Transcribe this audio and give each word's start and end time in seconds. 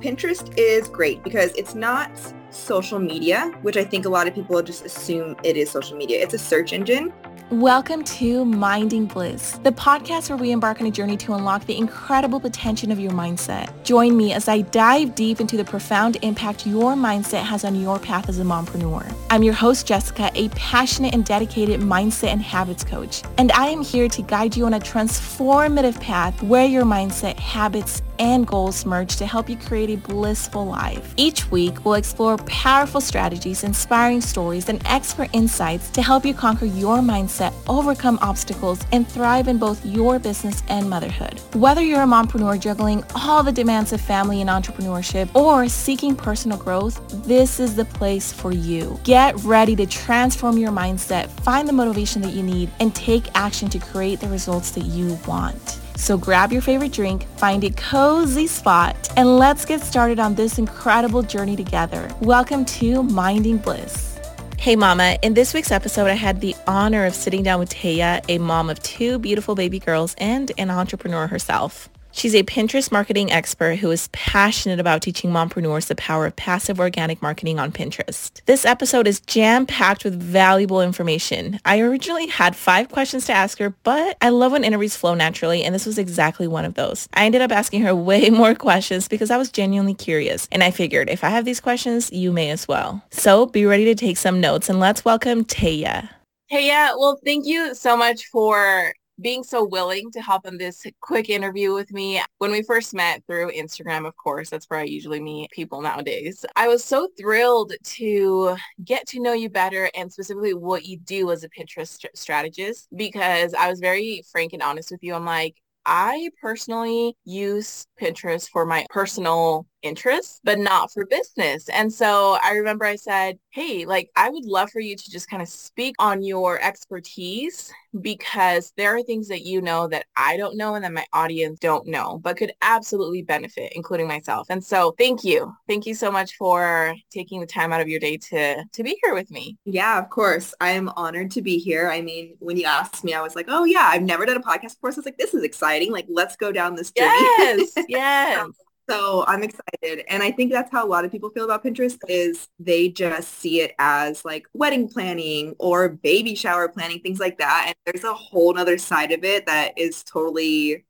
Pinterest 0.00 0.52
is 0.58 0.88
great 0.88 1.22
because 1.22 1.52
it's 1.52 1.74
not 1.74 2.10
social 2.50 2.98
media, 2.98 3.50
which 3.62 3.78
I 3.78 3.84
think 3.84 4.04
a 4.04 4.10
lot 4.10 4.28
of 4.28 4.34
people 4.34 4.60
just 4.60 4.84
assume 4.84 5.36
it 5.42 5.56
is 5.56 5.70
social 5.70 5.96
media. 5.96 6.22
It's 6.22 6.34
a 6.34 6.38
search 6.38 6.74
engine. 6.74 7.14
Welcome 7.50 8.04
to 8.04 8.44
Minding 8.44 9.06
Bliss, 9.06 9.52
the 9.62 9.70
podcast 9.70 10.28
where 10.28 10.36
we 10.36 10.50
embark 10.50 10.80
on 10.80 10.86
a 10.88 10.90
journey 10.90 11.16
to 11.18 11.32
unlock 11.32 11.64
the 11.64 11.78
incredible 11.78 12.40
potential 12.40 12.90
of 12.90 12.98
your 12.98 13.12
mindset. 13.12 13.72
Join 13.84 14.16
me 14.16 14.32
as 14.34 14.48
I 14.48 14.62
dive 14.62 15.14
deep 15.14 15.40
into 15.40 15.56
the 15.56 15.64
profound 15.64 16.18
impact 16.22 16.66
your 16.66 16.94
mindset 16.94 17.42
has 17.44 17.64
on 17.64 17.80
your 17.80 17.98
path 17.98 18.28
as 18.28 18.40
a 18.40 18.42
mompreneur. 18.42 19.14
I'm 19.30 19.44
your 19.44 19.54
host, 19.54 19.86
Jessica, 19.86 20.30
a 20.34 20.48
passionate 20.50 21.14
and 21.14 21.24
dedicated 21.24 21.80
mindset 21.80 22.32
and 22.32 22.42
habits 22.42 22.84
coach, 22.84 23.22
and 23.38 23.50
I 23.52 23.68
am 23.68 23.80
here 23.80 24.08
to 24.08 24.22
guide 24.22 24.56
you 24.56 24.66
on 24.66 24.74
a 24.74 24.80
transformative 24.80 25.98
path 26.00 26.42
where 26.42 26.66
your 26.66 26.84
mindset, 26.84 27.38
habits, 27.38 28.02
and 28.18 28.46
goals 28.46 28.84
merge 28.86 29.16
to 29.16 29.26
help 29.26 29.48
you 29.48 29.56
create 29.56 29.90
a 29.90 29.96
blissful 29.96 30.66
life. 30.66 31.14
Each 31.16 31.50
week, 31.50 31.84
we'll 31.84 31.94
explore 31.94 32.36
powerful 32.38 33.00
strategies, 33.00 33.64
inspiring 33.64 34.20
stories, 34.20 34.68
and 34.68 34.80
expert 34.86 35.30
insights 35.32 35.90
to 35.90 36.02
help 36.02 36.24
you 36.24 36.34
conquer 36.34 36.66
your 36.66 36.98
mindset, 36.98 37.54
overcome 37.68 38.18
obstacles, 38.22 38.80
and 38.92 39.06
thrive 39.08 39.48
in 39.48 39.58
both 39.58 39.84
your 39.84 40.18
business 40.18 40.62
and 40.68 40.88
motherhood. 40.88 41.40
Whether 41.54 41.82
you're 41.82 42.02
a 42.02 42.06
mompreneur 42.06 42.60
juggling 42.60 43.04
all 43.14 43.42
the 43.42 43.52
demands 43.52 43.92
of 43.92 44.00
family 44.00 44.40
and 44.40 44.50
entrepreneurship 44.50 45.34
or 45.34 45.68
seeking 45.68 46.16
personal 46.16 46.58
growth, 46.58 47.00
this 47.26 47.60
is 47.60 47.76
the 47.76 47.84
place 47.84 48.32
for 48.32 48.52
you. 48.52 48.98
Get 49.04 49.34
ready 49.44 49.76
to 49.76 49.86
transform 49.86 50.58
your 50.58 50.72
mindset, 50.72 51.28
find 51.40 51.68
the 51.68 51.72
motivation 51.72 52.22
that 52.22 52.32
you 52.32 52.42
need, 52.42 52.70
and 52.80 52.94
take 52.94 53.24
action 53.34 53.68
to 53.70 53.78
create 53.78 54.20
the 54.20 54.28
results 54.28 54.70
that 54.72 54.84
you 54.84 55.18
want. 55.26 55.80
So 55.96 56.18
grab 56.18 56.52
your 56.52 56.60
favorite 56.60 56.92
drink, 56.92 57.26
find 57.38 57.64
a 57.64 57.70
cozy 57.70 58.46
spot, 58.46 59.08
and 59.16 59.38
let's 59.38 59.64
get 59.64 59.80
started 59.80 60.20
on 60.20 60.34
this 60.34 60.58
incredible 60.58 61.22
journey 61.22 61.56
together. 61.56 62.14
Welcome 62.20 62.66
to 62.66 63.02
Minding 63.02 63.56
Bliss. 63.56 64.18
Hey 64.58 64.76
mama, 64.76 65.16
in 65.22 65.32
this 65.32 65.54
week's 65.54 65.72
episode, 65.72 66.08
I 66.08 66.14
had 66.14 66.42
the 66.42 66.54
honor 66.66 67.06
of 67.06 67.14
sitting 67.14 67.42
down 67.42 67.60
with 67.60 67.70
Taiya, 67.70 68.20
a 68.28 68.36
mom 68.36 68.68
of 68.68 68.78
two 68.82 69.18
beautiful 69.18 69.54
baby 69.54 69.78
girls 69.78 70.14
and 70.18 70.52
an 70.58 70.70
entrepreneur 70.70 71.26
herself. 71.28 71.88
She's 72.16 72.34
a 72.34 72.44
Pinterest 72.44 72.90
marketing 72.90 73.30
expert 73.30 73.74
who 73.78 73.90
is 73.90 74.08
passionate 74.08 74.80
about 74.80 75.02
teaching 75.02 75.30
mompreneurs 75.30 75.88
the 75.88 75.94
power 75.96 76.24
of 76.24 76.34
passive 76.34 76.80
organic 76.80 77.20
marketing 77.20 77.58
on 77.58 77.72
Pinterest. 77.72 78.40
This 78.46 78.64
episode 78.64 79.06
is 79.06 79.20
jam-packed 79.20 80.02
with 80.02 80.18
valuable 80.18 80.80
information. 80.80 81.60
I 81.66 81.80
originally 81.80 82.26
had 82.28 82.56
five 82.56 82.88
questions 82.88 83.26
to 83.26 83.34
ask 83.34 83.58
her, 83.58 83.74
but 83.82 84.16
I 84.22 84.30
love 84.30 84.52
when 84.52 84.64
interviews 84.64 84.96
flow 84.96 85.12
naturally, 85.12 85.62
and 85.62 85.74
this 85.74 85.84
was 85.84 85.98
exactly 85.98 86.48
one 86.48 86.64
of 86.64 86.72
those. 86.72 87.06
I 87.12 87.26
ended 87.26 87.42
up 87.42 87.52
asking 87.52 87.82
her 87.82 87.94
way 87.94 88.30
more 88.30 88.54
questions 88.54 89.08
because 89.08 89.30
I 89.30 89.36
was 89.36 89.50
genuinely 89.50 89.92
curious, 89.92 90.48
and 90.50 90.62
I 90.62 90.70
figured 90.70 91.10
if 91.10 91.22
I 91.22 91.28
have 91.28 91.44
these 91.44 91.60
questions, 91.60 92.10
you 92.10 92.32
may 92.32 92.48
as 92.48 92.66
well. 92.66 93.04
So 93.10 93.44
be 93.44 93.66
ready 93.66 93.84
to 93.84 93.94
take 93.94 94.16
some 94.16 94.40
notes, 94.40 94.70
and 94.70 94.80
let's 94.80 95.04
welcome 95.04 95.44
Taiya. 95.44 96.08
Taiya, 96.50 96.94
well, 96.96 97.20
thank 97.26 97.44
you 97.44 97.74
so 97.74 97.94
much 97.94 98.24
for 98.32 98.94
being 99.20 99.42
so 99.42 99.64
willing 99.64 100.10
to 100.12 100.20
hop 100.20 100.46
on 100.46 100.58
this 100.58 100.86
quick 101.00 101.30
interview 101.30 101.72
with 101.72 101.92
me. 101.92 102.22
When 102.38 102.50
we 102.50 102.62
first 102.62 102.94
met 102.94 103.22
through 103.26 103.52
Instagram, 103.52 104.06
of 104.06 104.16
course, 104.16 104.50
that's 104.50 104.66
where 104.66 104.80
I 104.80 104.84
usually 104.84 105.20
meet 105.20 105.50
people 105.50 105.80
nowadays. 105.80 106.44
I 106.54 106.68
was 106.68 106.84
so 106.84 107.08
thrilled 107.18 107.72
to 107.82 108.56
get 108.84 109.06
to 109.08 109.20
know 109.20 109.32
you 109.32 109.48
better 109.48 109.90
and 109.94 110.12
specifically 110.12 110.54
what 110.54 110.84
you 110.84 110.98
do 110.98 111.30
as 111.30 111.44
a 111.44 111.48
Pinterest 111.48 112.04
strategist 112.14 112.88
because 112.94 113.54
I 113.54 113.68
was 113.68 113.80
very 113.80 114.22
frank 114.30 114.52
and 114.52 114.62
honest 114.62 114.90
with 114.90 115.02
you. 115.02 115.14
I'm 115.14 115.24
like, 115.24 115.56
I 115.86 116.30
personally 116.42 117.16
use 117.24 117.86
Pinterest 118.00 118.48
for 118.48 118.66
my 118.66 118.86
personal 118.90 119.66
interests, 119.82 120.40
but 120.44 120.58
not 120.58 120.92
for 120.92 121.06
business. 121.06 121.68
And 121.68 121.92
so 121.92 122.38
I 122.42 122.52
remember 122.52 122.84
I 122.84 122.96
said, 122.96 123.38
hey, 123.50 123.86
like 123.86 124.10
I 124.16 124.30
would 124.30 124.44
love 124.44 124.70
for 124.70 124.80
you 124.80 124.96
to 124.96 125.10
just 125.10 125.30
kind 125.30 125.42
of 125.42 125.48
speak 125.48 125.94
on 125.98 126.22
your 126.22 126.60
expertise 126.62 127.72
because 128.00 128.72
there 128.76 128.94
are 128.96 129.02
things 129.02 129.28
that 129.28 129.42
you 129.42 129.60
know 129.62 129.88
that 129.88 130.06
I 130.16 130.36
don't 130.36 130.56
know 130.56 130.74
and 130.74 130.84
that 130.84 130.92
my 130.92 131.06
audience 131.12 131.58
don't 131.58 131.86
know, 131.86 132.18
but 132.22 132.36
could 132.36 132.52
absolutely 132.62 133.22
benefit, 133.22 133.72
including 133.74 134.06
myself. 134.06 134.48
And 134.50 134.62
so 134.62 134.94
thank 134.98 135.24
you. 135.24 135.54
Thank 135.68 135.86
you 135.86 135.94
so 135.94 136.10
much 136.10 136.34
for 136.36 136.94
taking 137.10 137.40
the 137.40 137.46
time 137.46 137.72
out 137.72 137.80
of 137.80 137.88
your 137.88 138.00
day 138.00 138.16
to, 138.16 138.64
to 138.64 138.82
be 138.82 138.98
here 139.02 139.14
with 139.14 139.30
me. 139.30 139.56
Yeah, 139.64 139.98
of 139.98 140.10
course. 140.10 140.54
I 140.60 140.70
am 140.70 140.90
honored 140.96 141.30
to 141.32 141.42
be 141.42 141.58
here. 141.58 141.88
I 141.88 142.02
mean, 142.02 142.36
when 142.40 142.56
you 142.56 142.64
asked 142.64 143.04
me, 143.04 143.14
I 143.14 143.22
was 143.22 143.34
like, 143.34 143.46
oh 143.48 143.64
yeah, 143.64 143.88
I've 143.90 144.02
never 144.02 144.26
done 144.26 144.36
a 144.36 144.42
podcast 144.42 144.74
before. 144.74 144.92
So 144.92 144.96
I 144.96 145.00
was 145.00 145.06
like, 145.06 145.18
this 145.18 145.34
is 145.34 145.42
exciting. 145.42 145.92
Like, 145.92 146.06
let's 146.08 146.36
go 146.36 146.52
down 146.52 146.74
this 146.74 146.90
journey. 146.90 147.10
Yes. 147.38 147.72
Yes. 147.88 148.48
So 148.88 149.24
I'm 149.26 149.42
excited. 149.42 150.04
And 150.08 150.22
I 150.22 150.30
think 150.30 150.52
that's 150.52 150.70
how 150.70 150.86
a 150.86 150.88
lot 150.88 151.04
of 151.04 151.10
people 151.10 151.30
feel 151.30 151.44
about 151.44 151.64
Pinterest 151.64 151.98
is 152.08 152.48
they 152.58 152.88
just 152.88 153.34
see 153.34 153.60
it 153.60 153.74
as 153.78 154.24
like 154.24 154.46
wedding 154.54 154.88
planning 154.88 155.56
or 155.58 155.88
baby 155.88 156.34
shower 156.34 156.68
planning, 156.68 157.00
things 157.00 157.18
like 157.18 157.38
that. 157.38 157.64
And 157.66 157.76
there's 157.84 158.04
a 158.04 158.14
whole 158.14 158.54
nother 158.54 158.78
side 158.78 159.10
of 159.10 159.24
it 159.24 159.46
that 159.46 159.76
is 159.76 160.04
totally 160.04 160.84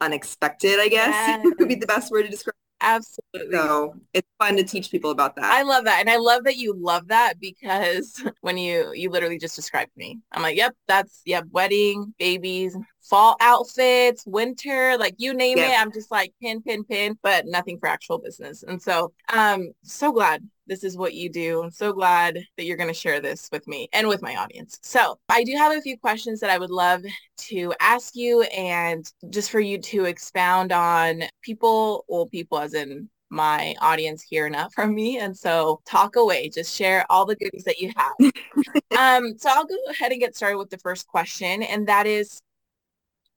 unexpected, 0.00 0.78
I 0.80 0.88
guess 0.88 1.08
yes. 1.08 1.46
would 1.58 1.68
be 1.68 1.74
the 1.76 1.86
best 1.86 2.10
word 2.10 2.24
to 2.24 2.30
describe. 2.30 2.54
Absolutely. 2.80 3.52
So 3.52 3.94
it's 4.14 4.28
fun 4.38 4.56
to 4.56 4.64
teach 4.64 4.90
people 4.90 5.10
about 5.10 5.36
that. 5.36 5.44
I 5.44 5.62
love 5.62 5.84
that. 5.84 6.00
And 6.00 6.08
I 6.08 6.16
love 6.16 6.44
that 6.44 6.56
you 6.56 6.74
love 6.74 7.08
that 7.08 7.34
because 7.38 8.22
when 8.40 8.56
you, 8.56 8.92
you 8.94 9.10
literally 9.10 9.38
just 9.38 9.56
described 9.56 9.90
me, 9.96 10.18
I'm 10.32 10.42
like, 10.42 10.56
yep, 10.56 10.74
that's, 10.88 11.20
yep, 11.24 11.44
wedding, 11.50 12.14
babies, 12.18 12.76
fall 13.02 13.36
outfits, 13.40 14.24
winter, 14.26 14.96
like 14.98 15.14
you 15.18 15.34
name 15.34 15.58
yeah. 15.58 15.72
it. 15.72 15.80
I'm 15.80 15.92
just 15.92 16.10
like 16.10 16.32
pin, 16.40 16.62
pin, 16.62 16.84
pin, 16.84 17.18
but 17.22 17.44
nothing 17.46 17.78
for 17.78 17.88
actual 17.88 18.18
business. 18.18 18.62
And 18.62 18.80
so 18.80 19.12
I'm 19.28 19.72
so 19.82 20.12
glad 20.12 20.46
this 20.70 20.84
is 20.84 20.96
what 20.96 21.14
you 21.14 21.28
do. 21.28 21.64
I'm 21.64 21.72
so 21.72 21.92
glad 21.92 22.46
that 22.56 22.64
you're 22.64 22.76
going 22.76 22.88
to 22.88 22.94
share 22.94 23.20
this 23.20 23.48
with 23.50 23.66
me 23.66 23.88
and 23.92 24.06
with 24.06 24.22
my 24.22 24.36
audience. 24.36 24.78
So 24.82 25.18
I 25.28 25.42
do 25.42 25.52
have 25.56 25.76
a 25.76 25.80
few 25.82 25.98
questions 25.98 26.38
that 26.40 26.48
I 26.48 26.58
would 26.58 26.70
love 26.70 27.02
to 27.48 27.74
ask 27.80 28.14
you 28.14 28.42
and 28.42 29.04
just 29.30 29.50
for 29.50 29.58
you 29.58 29.78
to 29.78 30.04
expound 30.04 30.70
on 30.70 31.24
people, 31.42 32.04
well, 32.08 32.26
people 32.26 32.60
as 32.60 32.74
in 32.74 33.10
my 33.30 33.74
audience 33.80 34.22
hear 34.22 34.46
enough 34.46 34.72
from 34.72 34.94
me. 34.94 35.18
And 35.18 35.36
so 35.36 35.80
talk 35.86 36.14
away, 36.14 36.48
just 36.48 36.74
share 36.74 37.04
all 37.10 37.26
the 37.26 37.36
goodies 37.36 37.64
that 37.64 37.80
you 37.80 37.92
have. 37.96 38.12
um, 38.96 39.36
so 39.38 39.50
I'll 39.50 39.66
go 39.66 39.76
ahead 39.90 40.12
and 40.12 40.20
get 40.20 40.36
started 40.36 40.58
with 40.58 40.70
the 40.70 40.78
first 40.78 41.08
question. 41.08 41.64
And 41.64 41.88
that 41.88 42.06
is, 42.06 42.40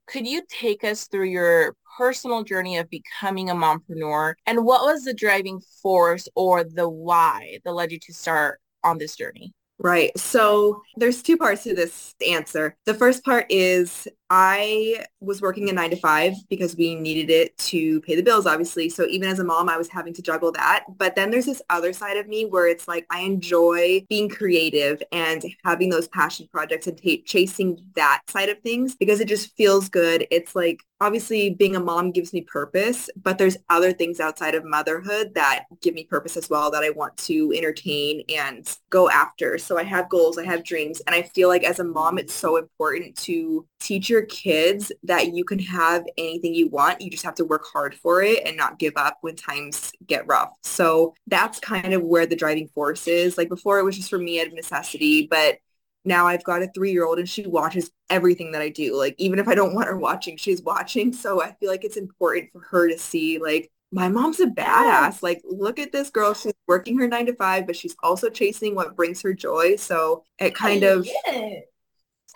could 0.08 0.28
you 0.28 0.44
take 0.50 0.84
us 0.84 1.08
through 1.08 1.26
your 1.26 1.76
personal 1.98 2.44
journey 2.44 2.78
of 2.78 2.90
becoming 2.90 3.50
a 3.50 3.56
mompreneur 3.56 4.34
and 4.46 4.66
what 4.66 4.84
was 4.84 5.04
the 5.04 5.14
driving 5.14 5.62
force 5.82 6.28
or 6.36 6.64
the 6.64 6.90
why 6.90 7.60
that 7.64 7.74
led 7.74 7.92
you 7.92 8.00
to 8.00 8.14
start 8.14 8.60
on 8.84 8.98
this 8.98 9.16
journey? 9.16 9.54
Right. 9.80 10.18
So 10.18 10.82
there's 10.96 11.22
two 11.22 11.38
parts 11.38 11.64
to 11.64 11.74
this 11.74 12.16
answer. 12.28 12.76
The 12.86 12.94
first 12.94 13.24
part 13.26 13.46
is 13.50 14.08
I 14.36 15.06
was 15.20 15.44
working 15.44 15.70
a 15.70 15.74
nine 15.74 15.92
to 15.92 15.96
five 15.96 16.34
because 16.50 16.76
we 16.76 16.96
needed 16.96 17.30
it 17.30 17.56
to 17.70 18.02
pay 18.02 18.16
the 18.16 18.24
bills, 18.24 18.48
obviously. 18.48 18.90
So 18.90 19.06
even 19.06 19.30
as 19.30 19.38
a 19.38 19.44
mom, 19.44 19.70
I 19.70 19.78
was 19.78 19.90
having 19.90 20.12
to 20.16 20.24
juggle 20.24 20.52
that. 20.54 20.86
But 20.98 21.14
then 21.16 21.30
there's 21.30 21.46
this 21.46 21.62
other 21.70 21.94
side 21.94 22.18
of 22.18 22.28
me 22.28 22.46
where 22.46 22.68
it's 22.68 22.88
like 22.88 23.06
I 23.12 23.20
enjoy 23.20 24.04
being 24.10 24.30
creative 24.30 25.04
and 25.12 25.46
having 25.64 25.90
those 25.90 26.08
passion 26.08 26.48
projects 26.52 26.88
and 26.88 26.98
t- 26.98 27.22
chasing 27.22 27.78
that 27.96 28.24
side 28.28 28.50
of 28.50 28.60
things 28.62 28.96
because 28.96 29.20
it 29.20 29.28
just 29.28 29.56
feels 29.56 29.88
good. 29.88 30.26
It's 30.32 30.56
like 30.56 30.80
obviously 31.04 31.50
being 31.50 31.76
a 31.76 31.80
mom 31.80 32.12
gives 32.12 32.34
me 32.34 32.42
purpose, 32.42 33.10
but 33.22 33.38
there's 33.38 33.58
other 33.70 33.92
things 33.92 34.20
outside 34.20 34.56
of 34.56 34.64
motherhood 34.64 35.34
that 35.36 35.66
give 35.82 35.94
me 35.94 36.06
purpose 36.06 36.38
as 36.38 36.50
well 36.50 36.72
that 36.72 36.84
I 36.84 36.92
want 36.92 37.16
to 37.18 37.52
entertain 37.54 38.24
and 38.30 38.78
go 38.90 39.10
after. 39.10 39.58
So 39.58 39.78
I 39.78 39.84
have 39.84 40.10
goals, 40.10 40.38
I 40.38 40.46
have 40.46 40.64
dreams, 40.64 41.02
and 41.02 41.14
I 41.14 41.24
feel 41.24 41.50
like 41.50 41.64
as 41.64 41.80
a 41.80 41.84
mom, 41.84 42.18
it's 42.18 42.34
so 42.34 42.56
important 42.56 43.18
to 43.18 43.68
teach 43.82 44.10
your 44.10 44.23
kids 44.24 44.92
that 45.04 45.34
you 45.34 45.44
can 45.44 45.60
have 45.60 46.06
anything 46.18 46.54
you 46.54 46.70
want. 46.70 47.02
You 47.02 47.10
just 47.10 47.24
have 47.24 47.36
to 47.36 47.46
work 47.46 47.66
hard 47.72 47.96
for 47.96 48.22
it 48.22 48.46
and 48.46 48.58
not 48.58 48.80
give 48.80 48.94
up 48.96 49.18
when 49.22 49.36
times 49.36 49.92
get 50.06 50.28
rough. 50.28 50.54
So 50.64 51.16
that's 51.28 51.60
kind 51.60 51.94
of 51.94 52.04
where 52.04 52.26
the 52.26 52.36
driving 52.36 52.68
force 52.68 53.08
is. 53.08 53.38
Like 53.38 53.50
before 53.50 53.80
it 53.80 53.84
was 53.84 53.96
just 53.96 54.10
for 54.10 54.18
me 54.18 54.42
out 54.42 54.48
of 54.48 54.54
necessity, 54.54 55.28
but 55.28 55.58
now 56.06 56.28
I've 56.28 56.44
got 56.44 56.62
a 56.62 56.68
three-year-old 56.68 57.20
and 57.20 57.30
she 57.30 57.46
watches 57.48 57.92
everything 58.10 58.52
that 58.52 58.62
I 58.62 58.70
do. 58.70 58.98
Like 58.98 59.16
even 59.18 59.40
if 59.40 59.48
I 59.48 59.56
don't 59.56 59.74
want 59.74 59.88
her 59.88 59.98
watching, 59.98 60.38
she's 60.38 60.62
watching. 60.62 61.14
So 61.14 61.42
I 61.42 61.54
feel 61.54 61.70
like 61.70 61.86
it's 61.86 61.98
important 61.98 62.52
for 62.52 62.60
her 62.60 62.90
to 62.90 62.98
see 62.98 63.40
like 63.40 63.72
my 63.92 64.10
mom's 64.10 64.40
a 64.40 64.48
badass. 64.48 65.24
Like 65.24 65.42
look 65.46 65.80
at 65.80 65.92
this 65.92 66.10
girl. 66.10 66.34
She's 66.34 66.54
working 66.68 66.98
her 67.00 67.08
nine 67.08 67.28
to 67.28 67.36
five, 67.36 67.66
but 67.66 67.76
she's 67.76 67.96
also 68.04 68.30
chasing 68.30 68.76
what 68.76 68.96
brings 68.96 69.22
her 69.22 69.34
joy. 69.34 69.76
So 69.76 70.24
it 70.40 70.56
kind 70.56 70.84
of 70.84 71.08
it. 71.08 71.66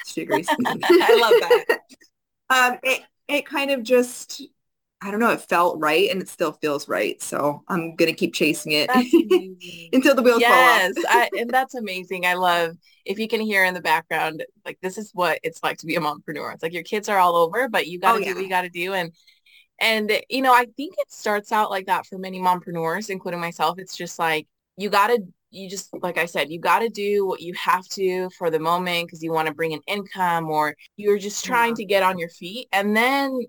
She 0.08 0.22
agrees. 0.22 0.48
I 0.66 1.20
love 1.20 1.34
that. 1.40 1.80
um 2.50 2.80
it 2.84 3.02
it 3.28 3.46
kind 3.46 3.72
of 3.72 3.84
just 3.84 4.42
I 5.02 5.12
don't 5.12 5.20
know, 5.20 5.32
it 5.32 5.42
felt 5.42 5.80
right 5.80 6.10
and 6.10 6.22
it 6.22 6.28
still 6.28 6.54
feels 6.54 6.88
right. 6.88 7.22
So 7.22 7.64
I'm 7.68 7.96
going 7.96 8.10
to 8.10 8.16
keep 8.16 8.34
chasing 8.34 8.72
it 8.72 8.90
until 9.94 10.16
the 10.16 10.24
wheels 10.24 10.42
yes, 10.42 10.96
fall 10.96 11.12
off. 11.14 11.28
Yes, 11.34 11.42
and 11.42 11.50
that's 11.52 11.76
amazing. 11.76 12.26
I 12.26 12.34
love, 12.34 12.76
if 13.06 13.20
you 13.20 13.28
can 13.28 13.40
hear 13.40 13.64
in 13.64 13.76
the 13.76 13.82
background, 13.82 14.44
like 14.66 14.80
this 14.82 14.98
is 14.98 15.12
what 15.14 15.40
it's 15.44 15.62
like 15.62 15.78
to 15.80 15.86
be 15.86 15.98
a 15.98 16.00
mompreneur. 16.00 16.52
It's 16.52 16.64
like 16.64 16.74
your 16.74 16.82
kids 16.82 17.10
are 17.10 17.20
all 17.20 17.36
over, 17.36 17.70
but 17.70 17.86
you 17.86 18.00
got 18.00 18.14
to 18.14 18.18
oh, 18.18 18.22
do 18.22 18.30
yeah. 18.30 18.34
what 18.34 18.44
you 18.44 18.50
got 18.50 18.62
to 18.64 18.70
do. 18.70 18.94
And 18.94 19.14
And, 19.80 20.12
you 20.30 20.42
know, 20.42 20.54
I 20.54 20.66
think 20.76 20.96
it 20.98 21.12
starts 21.12 21.52
out 21.52 21.70
like 21.70 21.86
that 21.86 22.08
for 22.08 22.18
many 22.18 22.40
mompreneurs, 22.40 23.12
including 23.12 23.40
myself. 23.40 23.78
It's 23.78 23.96
just 23.96 24.18
like, 24.18 24.48
you 24.78 24.90
got 24.90 25.08
to, 25.08 25.20
you 25.58 25.70
just, 25.70 25.90
like 26.02 26.18
I 26.18 26.26
said, 26.26 26.50
you 26.50 26.60
got 26.60 26.80
to 26.80 26.90
do 26.90 27.26
what 27.26 27.42
you 27.42 27.54
have 27.56 27.88
to 27.90 28.30
for 28.38 28.50
the 28.50 28.60
moment 28.60 29.08
because 29.08 29.24
you 29.24 29.32
want 29.32 29.48
to 29.48 29.54
bring 29.54 29.74
an 29.74 29.82
income 29.88 30.50
or 30.50 30.76
you're 30.96 31.18
just 31.18 31.44
trying 31.44 31.70
yeah. 31.70 31.76
to 31.76 31.86
get 31.86 32.04
on 32.04 32.18
your 32.18 32.30
feet. 32.30 32.68
And 32.72 32.96
then 32.96 33.40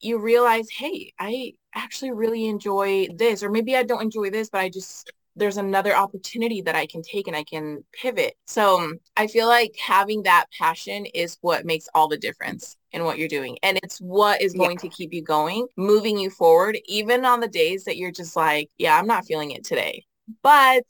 you 0.00 0.18
realize, 0.18 0.68
hey, 0.70 1.12
I 1.18 1.52
actually 1.74 2.12
really 2.12 2.46
enjoy 2.46 3.08
this, 3.16 3.42
or 3.42 3.50
maybe 3.50 3.76
I 3.76 3.82
don't 3.82 4.02
enjoy 4.02 4.30
this, 4.30 4.50
but 4.50 4.60
I 4.60 4.68
just 4.68 5.12
there's 5.36 5.56
another 5.56 5.94
opportunity 5.94 6.60
that 6.60 6.74
I 6.74 6.86
can 6.86 7.02
take 7.02 7.26
and 7.26 7.36
I 7.36 7.44
can 7.44 7.84
pivot. 7.92 8.34
So 8.46 8.80
um, 8.80 8.98
I 9.16 9.26
feel 9.26 9.46
like 9.46 9.76
having 9.80 10.24
that 10.24 10.46
passion 10.58 11.06
is 11.06 11.38
what 11.40 11.64
makes 11.64 11.88
all 11.94 12.08
the 12.08 12.18
difference 12.18 12.76
in 12.92 13.04
what 13.04 13.18
you're 13.18 13.28
doing. 13.28 13.56
And 13.62 13.78
it's 13.82 13.98
what 14.00 14.42
is 14.42 14.52
going 14.52 14.78
yeah. 14.82 14.88
to 14.88 14.88
keep 14.88 15.12
you 15.12 15.22
going, 15.22 15.66
moving 15.76 16.18
you 16.18 16.30
forward, 16.30 16.78
even 16.86 17.24
on 17.24 17.40
the 17.40 17.48
days 17.48 17.84
that 17.84 17.96
you're 17.96 18.10
just 18.10 18.36
like, 18.36 18.70
yeah, 18.78 18.98
I'm 18.98 19.06
not 19.06 19.24
feeling 19.24 19.52
it 19.52 19.64
today. 19.64 20.04
But 20.42 20.84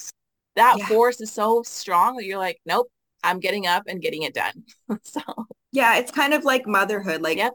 that 0.56 0.76
yeah. 0.78 0.86
force 0.86 1.20
is 1.20 1.32
so 1.32 1.62
strong 1.62 2.16
that 2.16 2.24
you're 2.24 2.38
like, 2.38 2.58
nope, 2.66 2.90
I'm 3.22 3.40
getting 3.40 3.66
up 3.66 3.84
and 3.86 4.00
getting 4.00 4.22
it 4.22 4.34
done. 4.34 4.64
so 5.02 5.20
yeah, 5.72 5.96
it's 5.98 6.10
kind 6.10 6.34
of 6.34 6.44
like 6.44 6.66
motherhood. 6.66 7.22
Like 7.22 7.38
yep. 7.38 7.54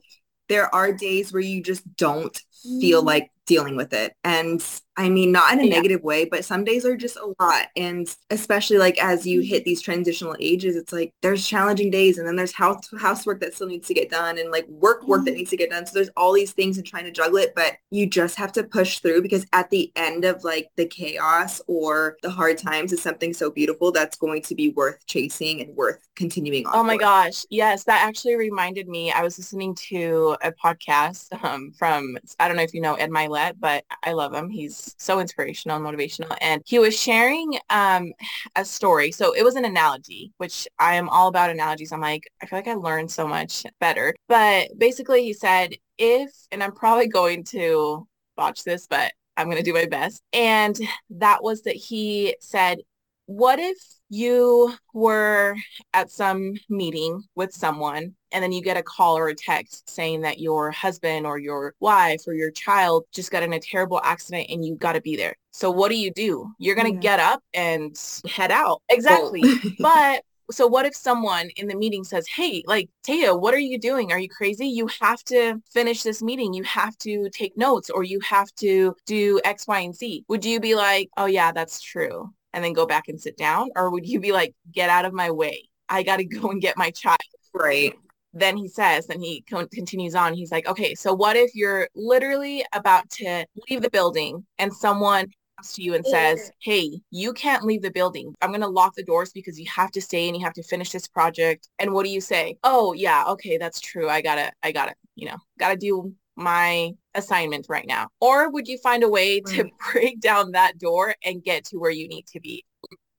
there 0.49 0.73
are 0.73 0.91
days 0.93 1.33
where 1.33 1.41
you 1.41 1.61
just 1.61 1.83
don't 1.97 2.37
feel 2.79 3.01
mm. 3.01 3.07
like 3.07 3.31
dealing 3.45 3.75
with 3.75 3.93
it. 3.93 4.15
And 4.23 4.63
I 4.97 5.09
mean, 5.09 5.31
not 5.31 5.51
in 5.53 5.59
a 5.59 5.63
yeah. 5.65 5.75
negative 5.75 6.01
way, 6.03 6.23
but 6.25 6.45
some 6.45 6.63
days 6.63 6.85
are 6.85 6.95
just 6.95 7.17
a 7.17 7.33
lot. 7.39 7.67
And 7.75 8.07
especially 8.29 8.77
like 8.77 8.97
as 9.03 9.27
you 9.27 9.41
hit 9.41 9.65
these 9.65 9.81
transitional 9.81 10.35
ages, 10.39 10.77
it's 10.77 10.93
like 10.93 11.13
there's 11.21 11.45
challenging 11.45 11.91
days 11.91 12.17
and 12.17 12.25
then 12.25 12.37
there's 12.37 12.53
house 12.53 12.89
housework 12.97 13.41
that 13.41 13.53
still 13.53 13.67
needs 13.67 13.87
to 13.87 13.93
get 13.93 14.09
done 14.09 14.37
and 14.37 14.51
like 14.51 14.65
work 14.67 15.05
work 15.05 15.19
mm-hmm. 15.19 15.25
that 15.25 15.33
needs 15.35 15.49
to 15.49 15.57
get 15.57 15.69
done. 15.69 15.85
So 15.85 15.93
there's 15.93 16.09
all 16.15 16.33
these 16.33 16.53
things 16.53 16.77
and 16.77 16.87
trying 16.87 17.03
to 17.05 17.11
juggle 17.11 17.37
it, 17.37 17.53
but 17.55 17.73
you 17.91 18.07
just 18.07 18.37
have 18.37 18.53
to 18.53 18.63
push 18.63 18.99
through 18.99 19.21
because 19.21 19.45
at 19.51 19.69
the 19.69 19.91
end 19.97 20.23
of 20.23 20.43
like 20.45 20.69
the 20.77 20.85
chaos 20.85 21.61
or 21.67 22.15
the 22.21 22.29
hard 22.29 22.57
times 22.57 22.93
is 22.93 23.01
something 23.01 23.33
so 23.33 23.51
beautiful 23.51 23.91
that's 23.91 24.15
going 24.15 24.41
to 24.43 24.55
be 24.55 24.69
worth 24.69 25.05
chasing 25.07 25.61
and 25.61 25.75
worth 25.75 26.07
continuing 26.15 26.65
on. 26.67 26.73
Oh 26.73 26.83
my 26.83 26.95
gosh. 26.95 27.43
Yes. 27.49 27.83
That 27.83 28.07
actually 28.07 28.35
reminded 28.35 28.87
me. 28.87 29.11
I 29.11 29.23
was 29.23 29.37
listening 29.37 29.75
to 29.89 30.37
a 30.41 30.53
podcast 30.53 31.33
um, 31.43 31.73
from, 31.77 32.17
I 32.39 32.47
don't 32.47 32.54
know 32.55 32.63
if 32.63 32.73
you 32.73 32.81
know 32.81 32.95
Ed 32.95 33.09
Mylett, 33.09 33.55
but 33.59 33.83
I 34.03 34.13
love 34.13 34.33
him. 34.33 34.49
He's 34.49 34.95
so 34.97 35.19
inspirational 35.19 35.77
and 35.77 35.85
motivational. 35.85 36.35
And 36.41 36.61
he 36.65 36.79
was 36.79 36.99
sharing 36.99 37.57
um, 37.69 38.13
a 38.55 38.65
story. 38.65 39.11
So 39.11 39.33
it 39.33 39.43
was 39.43 39.55
an 39.55 39.65
analogy, 39.65 40.31
which 40.37 40.67
I 40.79 40.95
am 40.95 41.09
all 41.09 41.27
about 41.27 41.49
analogies. 41.49 41.91
I'm 41.91 42.01
like, 42.01 42.29
I 42.41 42.45
feel 42.45 42.59
like 42.59 42.67
I 42.67 42.73
learned 42.73 43.11
so 43.11 43.27
much 43.27 43.65
better. 43.79 44.13
But 44.27 44.69
basically 44.77 45.23
he 45.23 45.33
said, 45.33 45.75
if, 45.97 46.31
and 46.51 46.63
I'm 46.63 46.73
probably 46.73 47.07
going 47.07 47.43
to 47.45 48.07
botch 48.35 48.63
this, 48.63 48.87
but 48.87 49.11
I'm 49.37 49.47
going 49.47 49.57
to 49.57 49.63
do 49.63 49.73
my 49.73 49.85
best. 49.85 50.21
And 50.33 50.79
that 51.09 51.43
was 51.43 51.63
that 51.63 51.75
he 51.75 52.35
said, 52.39 52.79
what 53.27 53.59
if 53.59 53.77
you 54.09 54.73
were 54.93 55.55
at 55.93 56.11
some 56.11 56.53
meeting 56.69 57.23
with 57.35 57.51
someone 57.51 58.13
and 58.31 58.43
then 58.43 58.51
you 58.51 58.61
get 58.61 58.77
a 58.77 58.83
call 58.83 59.17
or 59.17 59.29
a 59.29 59.35
text 59.35 59.89
saying 59.89 60.21
that 60.21 60.39
your 60.39 60.71
husband 60.71 61.25
or 61.25 61.39
your 61.39 61.73
wife 61.79 62.21
or 62.27 62.33
your 62.33 62.51
child 62.51 63.05
just 63.13 63.31
got 63.31 63.43
in 63.43 63.53
a 63.53 63.59
terrible 63.59 63.99
accident 64.03 64.47
and 64.49 64.63
you 64.63 64.75
got 64.75 64.93
to 64.93 65.01
be 65.01 65.15
there. 65.15 65.35
So 65.51 65.71
what 65.71 65.89
do 65.89 65.97
you 65.97 66.11
do? 66.11 66.51
You're 66.59 66.75
going 66.75 66.91
to 66.91 66.95
yeah. 66.95 67.17
get 67.17 67.19
up 67.19 67.41
and 67.53 67.97
head 68.29 68.51
out. 68.51 68.81
Exactly. 68.89 69.43
but 69.79 70.21
so 70.51 70.67
what 70.67 70.85
if 70.85 70.95
someone 70.95 71.49
in 71.55 71.67
the 71.67 71.75
meeting 71.75 72.03
says, 72.03 72.27
hey, 72.27 72.63
like, 72.67 72.89
Taiya, 73.03 73.35
what 73.35 73.55
are 73.55 73.59
you 73.59 73.79
doing? 73.79 74.11
Are 74.11 74.19
you 74.19 74.29
crazy? 74.29 74.67
You 74.67 74.87
have 75.01 75.23
to 75.23 75.59
finish 75.73 76.03
this 76.03 76.21
meeting. 76.21 76.53
You 76.53 76.63
have 76.63 76.95
to 76.99 77.29
take 77.31 77.57
notes 77.57 77.89
or 77.89 78.03
you 78.03 78.19
have 78.19 78.53
to 78.57 78.95
do 79.07 79.41
X, 79.43 79.67
Y, 79.67 79.79
and 79.79 79.95
Z. 79.95 80.25
Would 80.27 80.45
you 80.45 80.59
be 80.59 80.75
like, 80.75 81.09
oh 81.17 81.25
yeah, 81.25 81.51
that's 81.51 81.81
true 81.81 82.31
and 82.55 82.63
then 82.63 82.73
go 82.73 82.87
back 82.87 83.09
and 83.09 83.21
sit 83.21 83.37
down? 83.37 83.69
Or 83.75 83.91
would 83.91 84.07
you 84.07 84.19
be 84.19 84.31
like, 84.31 84.55
get 84.71 84.89
out 84.89 85.05
of 85.05 85.13
my 85.13 85.29
way? 85.29 85.69
I 85.89 86.01
got 86.01 86.17
to 86.17 86.25
go 86.39 86.49
and 86.49 86.61
get 86.61 86.77
my 86.77 86.89
child. 86.89 87.19
Right. 87.53 87.93
Then 88.33 88.57
he 88.57 88.67
says, 88.67 89.07
then 89.07 89.21
he 89.21 89.43
co- 89.49 89.67
continues 89.67 90.15
on. 90.15 90.33
He's 90.33 90.51
like, 90.51 90.67
okay, 90.67 90.95
so 90.95 91.13
what 91.13 91.35
if 91.35 91.53
you're 91.53 91.87
literally 91.95 92.65
about 92.73 93.09
to 93.11 93.45
leave 93.69 93.81
the 93.81 93.89
building 93.89 94.45
and 94.57 94.73
someone 94.73 95.27
comes 95.57 95.73
to 95.73 95.81
you 95.81 95.93
and 95.93 96.05
says, 96.05 96.51
hey, 96.61 96.99
you 97.11 97.31
can't 97.31 97.63
leave 97.63 97.81
the 97.81 97.91
building. 97.91 98.33
I'm 98.41 98.49
going 98.49 98.59
to 98.61 98.67
lock 98.67 98.93
the 98.95 99.03
doors 99.03 99.31
because 99.31 99.57
you 99.57 99.65
have 99.73 99.91
to 99.91 100.01
stay 100.01 100.27
and 100.27 100.35
you 100.35 100.43
have 100.43 100.53
to 100.53 100.63
finish 100.63 100.91
this 100.91 101.07
project. 101.07 101.69
And 101.79 101.93
what 101.93 102.03
do 102.03 102.11
you 102.11 102.19
say? 102.19 102.57
Oh, 102.63 102.91
yeah, 102.91 103.23
okay, 103.29 103.57
that's 103.57 103.79
true. 103.79 104.09
I 104.09 104.21
got 104.21 104.35
to, 104.35 104.51
I 104.63 104.73
got 104.73 104.87
to, 104.87 104.95
you 105.15 105.27
know, 105.27 105.37
got 105.57 105.69
to 105.69 105.77
do 105.77 106.13
my 106.35 106.91
assignment 107.15 107.67
right 107.69 107.87
now? 107.87 108.09
Or 108.19 108.49
would 108.49 108.67
you 108.67 108.77
find 108.77 109.03
a 109.03 109.09
way 109.09 109.39
to 109.41 109.63
mm. 109.63 109.71
break 109.91 110.19
down 110.19 110.51
that 110.51 110.77
door 110.77 111.15
and 111.23 111.43
get 111.43 111.65
to 111.65 111.77
where 111.77 111.91
you 111.91 112.07
need 112.07 112.27
to 112.27 112.39
be? 112.39 112.63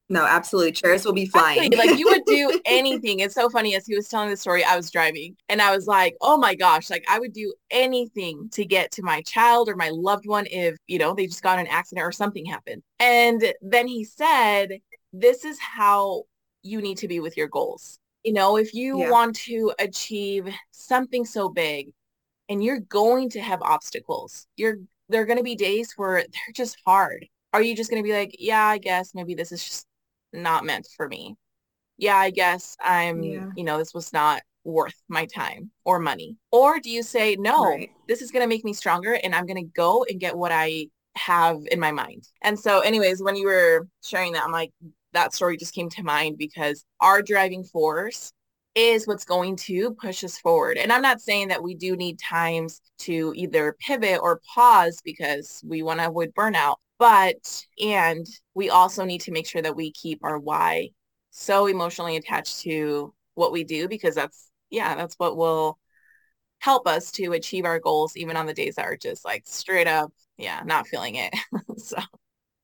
No, 0.09 0.25
absolutely. 0.25 0.73
Chairs 0.73 1.05
will 1.05 1.13
be 1.13 1.27
flying. 1.27 1.73
like 1.73 1.99
you 1.99 2.07
would 2.07 2.25
do 2.27 2.61
anything. 2.65 3.21
It's 3.21 3.35
so 3.35 3.51
funny. 3.51 3.75
As 3.75 3.87
he 3.87 3.97
was 3.97 4.09
telling 4.09 4.31
the 4.31 4.37
story, 4.37 4.63
I 4.63 4.77
was 4.77 4.91
driving 4.91 5.37
and 5.49 5.61
I 5.61 5.75
was 5.75 5.87
like, 5.87 6.17
oh 6.21 6.39
my 6.39 6.55
gosh, 6.55 6.91
like 6.91 7.05
I 7.09 7.19
would 7.19 7.33
do 7.33 7.53
anything 7.73 8.49
to 8.53 8.65
get 8.65 8.93
to 8.93 9.03
my 9.03 9.23
child 9.23 9.69
or 9.69 9.75
my 9.75 9.91
loved 9.91 10.27
one 10.27 10.47
if, 10.49 10.77
you 10.87 10.99
know, 10.99 11.13
they 11.13 11.27
just 11.27 11.43
got 11.43 11.59
an 11.59 11.67
accident 11.67 12.07
or 12.07 12.13
something 12.13 12.45
happened. 12.45 12.83
And 13.01 13.53
then 13.61 13.89
he 13.89 14.05
said, 14.05 14.79
this 15.13 15.45
is 15.45 15.59
how 15.59 16.23
you 16.63 16.81
need 16.81 16.99
to 16.99 17.09
be 17.09 17.19
with 17.19 17.37
your 17.37 17.49
goals. 17.49 17.99
You 18.23 18.33
know, 18.33 18.57
if 18.57 18.75
you 18.75 19.01
yeah. 19.01 19.11
want 19.11 19.37
to 19.37 19.73
achieve 19.79 20.53
something 20.71 21.25
so 21.25 21.49
big, 21.49 21.91
and 22.49 22.63
you're 22.63 22.81
going 22.81 23.31
to 23.31 23.41
have 23.41 23.63
obstacles. 23.63 24.47
You're 24.57 24.77
there 25.09 25.23
are 25.23 25.27
going 25.27 25.39
to 25.39 25.45
be 25.45 25.55
days 25.55 25.93
where 25.97 26.19
they're 26.19 26.53
just 26.55 26.77
hard. 26.85 27.27
Are 27.53 27.63
you 27.63 27.77
just 27.77 27.91
going 27.91 28.03
to 28.03 28.07
be 28.07 28.13
like, 28.13 28.37
yeah, 28.39 28.65
I 28.65 28.79
guess 28.79 29.15
maybe 29.15 29.35
this 29.35 29.53
is 29.53 29.65
just 29.65 29.87
not 30.33 30.65
meant 30.65 30.89
for 30.97 31.09
me. 31.09 31.37
Yeah, 31.97 32.17
I 32.17 32.31
guess 32.31 32.77
I'm, 32.85 33.23
yeah. 33.23 33.47
you 33.57 33.65
know, 33.65 33.79
this 33.79 33.95
was 33.95 34.13
not 34.13 34.43
worth 34.65 35.01
my 35.09 35.25
time 35.27 35.71
or 35.85 35.99
money. 35.99 36.37
Or 36.51 36.81
do 36.81 36.91
you 36.91 37.03
say, 37.03 37.37
no, 37.37 37.65
right. 37.65 37.91
this 38.09 38.21
is 38.21 38.31
going 38.31 38.43
to 38.43 38.49
make 38.49 38.65
me 38.65 38.73
stronger 38.73 39.15
and 39.23 39.35
I'm 39.35 39.47
going 39.47 39.65
to 39.65 39.73
go 39.75 40.05
and 40.09 40.21
get 40.21 40.37
what 40.37 40.53
I 40.53 40.89
have 41.15 41.61
in 41.71 41.81
my 41.81 41.93
mind. 41.93 42.25
And 42.43 42.59
so 42.59 42.81
anyways, 42.81 43.23
when 43.23 43.37
you 43.37 43.47
were 43.47 43.89
sharing 44.05 44.33
that, 44.33 44.45
I'm 44.45 44.53
like, 44.53 44.73
that 45.13 45.33
story 45.33 45.57
just 45.57 45.75
came 45.75 45.89
to 45.91 46.03
mind 46.03 46.37
because 46.37 46.85
our 47.01 47.23
driving 47.23 47.65
force 47.65 48.33
is 48.77 49.07
what's 49.07 49.25
going 49.25 49.57
to 49.57 49.93
push 49.95 50.23
us 50.23 50.39
forward. 50.39 50.77
And 50.77 50.93
I'm 50.93 51.03
not 51.03 51.21
saying 51.21 51.49
that 51.49 51.63
we 51.63 51.75
do 51.75 51.97
need 51.97 52.21
times 52.21 52.81
to 53.01 53.33
either 53.35 53.77
pivot 53.81 54.21
or 54.23 54.41
pause 54.55 55.01
because 55.05 55.61
we 55.67 55.83
want 55.83 55.99
to 56.01 56.09
avoid 56.09 56.35
burnout, 56.35 56.77
but 56.99 57.65
and 57.83 58.27
we 58.55 58.71
also 58.71 59.05
need 59.05 59.23
to 59.23 59.33
make 59.33 59.49
sure 59.49 59.63
that 59.63 59.77
we 59.77 59.91
keep 59.93 60.21
our 60.23 60.39
why 60.39 60.91
so 61.31 61.67
emotionally 61.67 62.17
attached 62.17 62.61
to 62.61 63.13
what 63.35 63.53
we 63.53 63.65
do 63.65 63.89
because 63.89 64.15
that's 64.15 64.51
yeah, 64.71 64.95
that's 64.95 65.15
what 65.17 65.37
will 65.37 65.79
help 66.61 66.87
us 66.87 67.11
to 67.13 67.33
achieve 67.33 67.65
our 67.65 67.81
goals 67.81 68.17
even 68.17 68.37
on 68.37 68.47
the 68.47 68.55
days 68.55 68.77
that 68.77 68.87
are 68.87 68.97
just 68.97 69.25
like 69.25 69.43
straight 69.47 69.87
up 69.87 70.13
yeah, 70.39 70.63
not 70.65 70.87
feeling 70.87 71.17
it. 71.17 71.35
so 71.79 71.97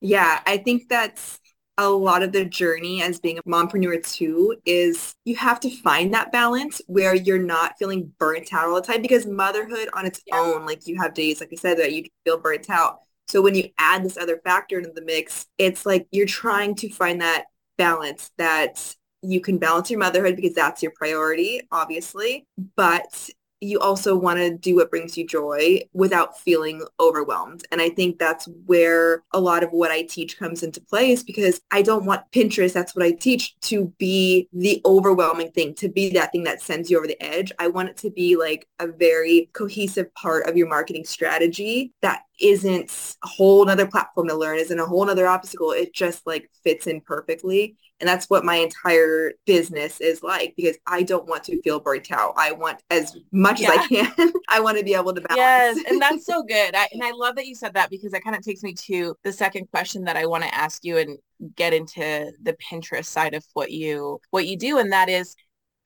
yeah, 0.00 0.40
I 0.47 0.59
think 0.59 0.88
that's 0.88 1.38
a 1.79 1.88
lot 1.88 2.23
of 2.23 2.33
the 2.33 2.45
journey 2.45 3.02
as 3.02 3.19
being 3.19 3.38
a 3.38 3.43
mompreneur 3.45 4.02
too 4.07 4.57
is 4.67 5.14
you 5.25 5.37
have 5.37 5.59
to 5.61 5.71
find 5.71 6.12
that 6.12 6.31
balance 6.31 6.83
where 6.87 7.14
you're 7.14 7.38
not 7.38 7.79
feeling 7.79 8.12
burnt 8.19 8.52
out 8.52 8.69
all 8.69 8.75
the 8.75 8.83
time 8.83 9.00
because 9.00 9.26
motherhood 9.26 9.88
on 9.95 10.05
its 10.05 10.21
yeah. 10.26 10.38
own, 10.38 10.67
like 10.67 10.87
you 10.87 11.00
have 11.00 11.14
days, 11.14 11.41
like 11.41 11.50
I 11.52 11.57
said, 11.57 11.79
that 11.79 11.93
you 11.93 12.05
feel 12.25 12.38
burnt 12.38 12.69
out. 12.69 13.00
So 13.29 13.41
when 13.41 13.55
you 13.55 13.71
add 13.79 14.05
this 14.05 14.19
other 14.19 14.41
factor 14.45 14.79
into 14.79 14.93
the 14.95 15.05
mix, 15.05 15.47
it's 15.57 15.87
like 15.87 16.07
you're 16.11 16.26
trying 16.26 16.75
to 16.76 16.91
find 16.91 17.21
that 17.23 17.45
balance 17.79 18.31
that 18.37 18.95
you 19.23 19.41
can 19.41 19.57
balance 19.57 19.91
your 19.91 20.00
motherhood 20.00 20.37
because 20.37 20.55
that's 20.55 20.83
your 20.83 20.93
priority, 20.95 21.62
obviously, 21.71 22.47
but 22.76 23.31
you 23.62 23.78
also 23.78 24.16
want 24.16 24.38
to 24.38 24.57
do 24.57 24.76
what 24.76 24.90
brings 24.90 25.16
you 25.16 25.26
joy 25.26 25.81
without 25.92 26.38
feeling 26.38 26.85
overwhelmed. 26.99 27.62
And 27.71 27.81
I 27.81 27.88
think 27.90 28.19
that's 28.19 28.49
where 28.66 29.23
a 29.33 29.40
lot 29.40 29.62
of 29.62 29.71
what 29.71 29.90
I 29.90 30.02
teach 30.02 30.38
comes 30.38 30.62
into 30.62 30.81
place 30.81 31.23
because 31.23 31.61
I 31.71 31.83
don't 31.83 32.04
want 32.04 32.31
Pinterest, 32.33 32.73
that's 32.73 32.95
what 32.97 33.04
I 33.04 33.12
teach, 33.12 33.59
to 33.62 33.92
be 33.99 34.49
the 34.52 34.81
overwhelming 34.85 35.52
thing, 35.52 35.75
to 35.76 35.88
be 35.88 36.11
that 36.11 36.33
thing 36.33 36.45
that 36.45 36.61
sends 36.61 36.90
you 36.90 36.99
over 36.99 37.07
the 37.07 37.23
edge. 37.23 37.52
I 37.59 37.69
want 37.69 37.88
it 37.88 37.97
to 37.99 38.11
be 38.11 38.37
like 38.37 38.66
a 38.78 38.87
very 38.87 39.49
cohesive 39.52 40.12
part 40.14 40.49
of 40.49 40.57
your 40.57 40.69
marketing 40.69 41.04
strategy 41.04 41.92
that 42.02 42.23
isn't 42.40 43.16
a 43.23 43.28
whole 43.28 43.64
nother 43.64 43.87
platform 43.87 44.28
to 44.28 44.35
learn, 44.35 44.59
isn't 44.59 44.78
a 44.78 44.87
whole 44.87 45.04
nother 45.04 45.28
obstacle. 45.28 45.71
It 45.71 45.95
just 45.95 46.26
like 46.26 46.50
fits 46.64 46.87
in 46.87 47.00
perfectly. 47.00 47.76
And 48.02 48.09
that's 48.09 48.28
what 48.28 48.44
my 48.44 48.56
entire 48.56 49.35
business 49.47 50.00
is 50.00 50.25
like 50.25 50.54
because 50.56 50.76
I 50.88 51.04
don't 51.04 51.28
want 51.28 51.44
to 51.44 51.62
feel 51.62 51.78
burnt 51.78 52.11
out. 52.11 52.35
I 52.37 52.50
want 52.50 52.82
as 52.90 53.16
much 53.30 53.61
yeah. 53.61 53.71
as 53.71 53.78
I 53.78 53.87
can. 53.87 54.32
I 54.49 54.59
want 54.59 54.76
to 54.76 54.85
be 54.85 54.94
able 54.94 55.14
to 55.14 55.21
balance. 55.21 55.38
Yes, 55.38 55.78
and 55.88 56.02
that's 56.02 56.26
so 56.26 56.42
good. 56.49 56.75
I, 56.75 56.88
and 56.90 57.04
I 57.04 57.12
love 57.12 57.37
that 57.37 57.47
you 57.47 57.54
said 57.54 57.75
that 57.75 57.90
because 57.90 58.11
that 58.11 58.25
kind 58.25 58.35
of 58.35 58.42
takes 58.42 58.64
me 58.64 58.75
to 58.88 59.14
the 59.23 59.32
second 59.32 59.71
question 59.71 60.02
that 60.04 60.16
I 60.16 60.26
want 60.26 60.42
to 60.42 60.52
ask 60.52 60.85
you 60.85 60.99
and 60.99 61.16
get 61.54 61.73
into 61.73 62.32
the 62.42 62.54
Pinterest 62.54 63.04
side 63.04 63.35
of 63.35 63.44
what 63.52 63.71
you 63.71 64.18
what 64.30 64.49
you 64.49 64.56
do, 64.56 64.78
and 64.78 64.90
that 64.90 65.09
is, 65.09 65.37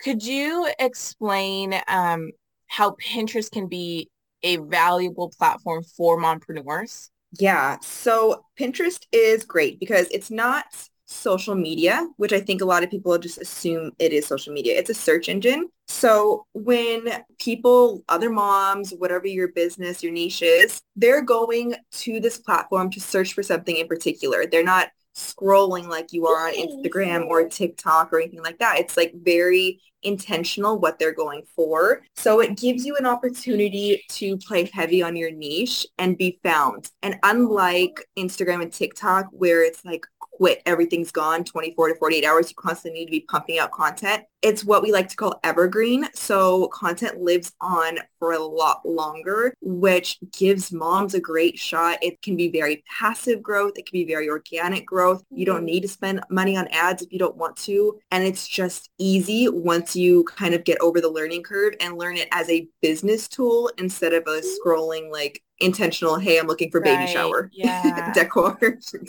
could 0.01 0.25
you 0.25 0.71
explain 0.79 1.79
um, 1.87 2.31
how 2.67 2.93
Pinterest 2.93 3.51
can 3.51 3.67
be 3.67 4.09
a 4.43 4.57
valuable 4.57 5.31
platform 5.37 5.83
for 5.83 6.19
mompreneurs? 6.19 7.11
Yeah. 7.39 7.77
So 7.83 8.45
Pinterest 8.59 9.05
is 9.13 9.45
great 9.45 9.79
because 9.79 10.09
it's 10.11 10.31
not 10.31 10.65
social 11.07 11.55
media, 11.55 12.07
which 12.17 12.33
I 12.33 12.41
think 12.41 12.61
a 12.61 12.67
lot 12.67 12.85
of 12.85 12.91
people 12.91 13.17
just 13.19 13.39
assume 13.39 13.93
it 13.99 14.13
is 14.13 14.27
social 14.27 14.53
media. 14.53 14.79
It's 14.79 14.91
a 14.91 14.95
search 14.95 15.29
engine. 15.29 15.69
So 15.89 16.47
when 16.53 17.09
people, 17.39 18.03
other 18.09 18.29
moms, 18.29 18.91
whatever 18.91 19.27
your 19.27 19.49
business, 19.49 20.03
your 20.03 20.13
niche 20.13 20.43
is, 20.43 20.83
they're 20.97 21.23
going 21.23 21.75
to 21.93 22.21
this 22.21 22.39
platform 22.39 22.91
to 22.91 23.01
search 23.01 23.35
for 23.35 23.43
something 23.43 23.77
in 23.77 23.87
particular. 23.87 24.47
They're 24.47 24.65
not 24.65 24.89
scrolling 25.17 25.89
like 25.89 26.13
you 26.13 26.27
are 26.27 26.49
on 26.49 26.55
Instagram 26.55 27.27
or 27.27 27.49
TikTok 27.49 28.13
or 28.13 28.21
anything 28.21 28.43
like 28.43 28.59
that. 28.59 28.79
It's 28.79 28.97
like 28.97 29.15
very 29.15 29.81
intentional 30.03 30.79
what 30.79 30.99
they're 30.99 31.15
going 31.15 31.43
for. 31.55 32.03
So 32.15 32.41
it 32.41 32.57
gives 32.57 32.85
you 32.85 32.97
an 32.97 33.07
opportunity 33.07 34.05
to 34.11 34.37
play 34.39 34.71
heavy 34.73 35.03
on 35.03 35.17
your 35.17 35.31
niche 35.31 35.87
and 35.99 36.19
be 36.19 36.39
found. 36.43 36.91
And 37.03 37.17
unlike 37.23 38.07
Instagram 38.17 38.63
and 38.63 38.73
TikTok 38.73 39.27
where 39.33 39.65
it's 39.65 39.85
like 39.85 40.07
quit, 40.37 40.63
everything's 40.67 41.11
gone 41.11 41.45
24 41.45 41.89
to 41.89 41.95
48 41.97 42.25
hours, 42.25 42.51
you 42.51 42.57
constantly 42.57 43.01
need 43.01 43.07
to 43.07 43.11
be 43.11 43.21
pumping 43.21 43.59
out 43.59 43.73
content. 43.73 44.25
It's 44.43 44.65
what 44.65 44.83
we 44.83 44.93
like 44.93 45.09
to 45.09 45.17
call 45.17 45.41
evergreen. 45.43 46.09
So 46.15 46.69
content 46.69 47.21
lives 47.21 47.53
on 47.61 47.99
for 48.19 48.33
a 48.33 48.39
lot 48.39 48.87
longer, 48.87 49.55
which 49.61 50.19
gives 50.37 50.71
moms 50.71 51.15
a 51.15 51.21
great 51.21 51.59
shot. 51.59 51.99
It 52.03 52.21
can 52.23 52.37
be 52.37 52.49
very 52.49 52.85
passive 52.99 53.43
growth. 53.43 53.73
It 53.77 53.87
can 53.87 53.99
be 53.99 54.05
very 54.05 54.29
organic 54.29 54.87
growth. 54.87 55.25
You 55.31 55.47
don't 55.47 55.65
need 55.65 55.81
to 55.81 55.89
spend 55.89 56.21
money 56.31 56.57
on 56.57 56.69
ads 56.69 57.03
if 57.03 57.13
you 57.13 57.19
don't 57.19 57.37
want 57.37 57.57
to. 57.59 57.99
And 58.11 58.23
it's 58.23 58.47
just 58.47 58.91
easy 58.99 59.49
once 59.49 59.97
you 59.97 60.25
kind 60.25 60.55
of 60.55 60.65
get 60.65 60.81
over 60.81 61.01
the 61.01 61.11
learning 61.11 61.43
curve 61.43 61.75
and 61.81 61.99
learn 61.99 62.17
it 62.17 62.29
as 62.31 62.49
a 62.49 62.69
business 62.83 63.27
tool 63.29 63.71
instead 63.79 64.13
of 64.13 64.25
a 64.27 64.43
scrolling 64.43 65.11
like 65.11 65.43
intentional 65.61 66.17
hey 66.17 66.39
i'm 66.39 66.47
looking 66.47 66.71
for 66.71 66.81
baby 66.81 66.97
right. 66.97 67.09
shower 67.09 67.51
yeah. 67.55 68.13
decor 68.13 68.59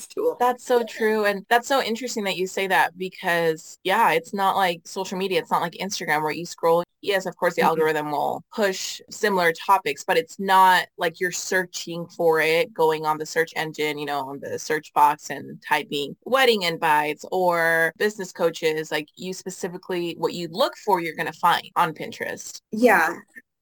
tool 0.10 0.38
that's 0.40 0.66
so 0.66 0.84
true 0.84 1.26
and 1.26 1.46
that's 1.50 1.68
so 1.68 1.82
interesting 1.82 2.24
that 2.24 2.38
you 2.38 2.48
say 2.48 2.68
that 2.68 2.98
because 2.98 3.78
yeah 3.84 4.12
it's 4.12 4.34
not 4.34 4.56
like 4.56 4.82
social 4.86 5.18
media 5.18 5.40
it's 5.40 5.52
not 5.52 5.62
like 5.62 5.74
instagram 5.74 6.22
where 6.22 6.32
you 6.32 6.46
scroll 6.46 6.84
yes 7.02 7.26
of 7.26 7.36
course 7.36 7.56
the 7.56 7.62
mm-hmm. 7.62 7.70
algorithm 7.70 8.12
will 8.12 8.44
push 8.54 9.02
similar 9.10 9.52
topics 9.52 10.04
but 10.04 10.18
it's 10.18 10.40
not 10.40 10.86
like 10.98 11.20
you're 11.20 11.32
searching 11.32 12.08
for 12.08 12.40
it 12.40 12.74
going 12.74 13.06
on 13.06 13.18
the 13.18 13.26
search 13.26 13.52
engine 13.56 13.98
you 13.98 14.06
know 14.06 14.20
on 14.20 14.40
the 14.40 14.58
search 14.58 14.94
box 14.94 15.30
and 15.30 15.62
typing 15.68 16.16
wedding 16.26 16.64
invites 16.64 17.26
or 17.32 17.94
business 17.98 18.32
coaches 18.32 18.92
like 18.92 19.10
you 19.16 19.34
specifically 19.34 20.16
what 20.18 20.34
you 20.34 20.48
look 20.52 20.76
for 20.78 21.02
you're 21.02 21.16
going 21.16 21.32
to 21.32 21.40
find 21.40 21.70
on 21.76 21.94
pinterest 21.94 22.62
yeah 22.72 23.14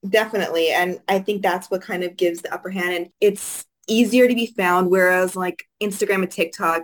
Definitely. 0.08 0.70
And 0.70 1.00
I 1.08 1.18
think 1.18 1.42
that's 1.42 1.70
what 1.70 1.82
kind 1.82 2.04
of 2.04 2.16
gives 2.16 2.42
the 2.42 2.52
upper 2.52 2.70
hand. 2.70 2.94
And 2.94 3.08
it's 3.20 3.64
easier 3.88 4.28
to 4.28 4.34
be 4.34 4.46
found, 4.46 4.90
whereas 4.90 5.34
like 5.36 5.66
Instagram 5.82 6.22
and 6.22 6.30
TikTok, 6.30 6.82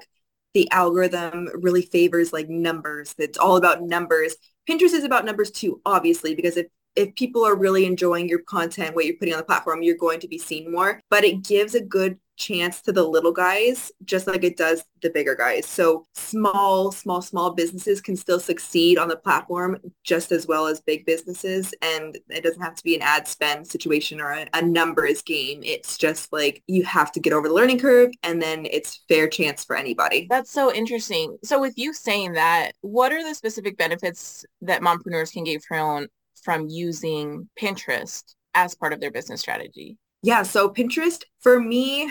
the 0.55 0.71
algorithm 0.71 1.49
really 1.55 1.83
favors 1.83 2.33
like 2.33 2.49
numbers. 2.49 3.15
It's 3.19 3.39
all 3.39 3.57
about 3.57 3.83
numbers. 3.83 4.35
Pinterest 4.69 4.95
is 4.95 5.05
about 5.05 5.25
numbers 5.25 5.51
too, 5.51 5.81
obviously, 5.85 6.35
because 6.35 6.57
if 6.57 6.67
if 6.97 7.15
people 7.15 7.45
are 7.45 7.57
really 7.57 7.87
enjoying 7.87 8.29
your 8.29 8.41
content, 8.41 8.95
what 8.95 9.07
you're 9.07 9.17
putting 9.17 9.35
on 9.35 9.39
the 9.39 9.45
platform, 9.45 9.83
you're 9.83 9.97
going 9.97 10.21
to 10.21 10.29
be 10.29 10.39
seen 10.39 10.71
more. 10.71 11.01
But 11.11 11.25
it 11.25 11.45
gives 11.45 11.75
a 11.75 11.81
good 11.81 12.19
chance 12.37 12.81
to 12.83 12.93
the 12.93 13.03
little 13.03 13.33
guys 13.33 13.93
just 14.05 14.27
like 14.27 14.43
it 14.43 14.57
does 14.57 14.85
the 15.03 15.11
bigger 15.11 15.35
guys. 15.35 15.67
So 15.67 16.05
small, 16.15 16.91
small, 16.91 17.23
small 17.23 17.53
businesses 17.53 18.01
can 18.01 18.17
still 18.17 18.41
succeed 18.41 18.99
on 18.99 19.09
the 19.09 19.17
platform 19.17 19.79
just 20.03 20.33
as 20.33 20.47
well 20.47 20.67
as 20.67 20.81
big 20.81 21.05
businesses. 21.07 21.75
And 21.83 22.19
it 22.29 22.43
doesn't 22.43 22.63
have 22.63 22.75
to 22.75 22.83
be 22.83 22.97
an 22.97 23.03
ad 23.03 23.29
spend 23.29 23.67
situation 23.67 24.21
or 24.21 24.33
a, 24.33 24.49
a 24.55 24.63
numbers 24.63 25.23
game. 25.23 25.63
It's 25.63 25.97
just 25.99 26.33
like 26.33 26.63
you 26.67 26.85
have 26.85 27.13
to 27.13 27.21
get 27.21 27.33
over 27.33 27.49
the 27.49 27.55
learning 27.55 27.79
curve 27.79 28.13
and 28.23 28.41
then 28.41 28.67
it's 28.71 29.05
fair 29.09 29.29
chance 29.29 29.65
for 29.65 29.77
anybody. 29.77 30.27
That's 30.29 30.51
so 30.51 30.73
interesting. 30.73 31.37
So 31.45 31.61
with 31.61 31.77
you 31.77 31.93
saying 31.93 32.33
that, 32.33 32.73
what 32.81 33.13
are 33.13 33.23
the 33.23 33.35
specific 33.35 33.77
benefits 33.77 34.45
that 34.63 34.81
mompreneurs 34.81 35.33
can 35.33 35.45
get 35.45 35.63
from, 35.63 36.09
from 36.43 36.69
using 36.69 37.49
Pinterest 37.61 38.23
as 38.55 38.75
part 38.75 38.93
of 38.93 39.01
their 39.01 39.11
business 39.11 39.41
strategy? 39.41 39.97
Yeah, 40.23 40.43
so 40.43 40.69
Pinterest 40.69 41.23
for 41.41 41.61
me, 41.61 42.11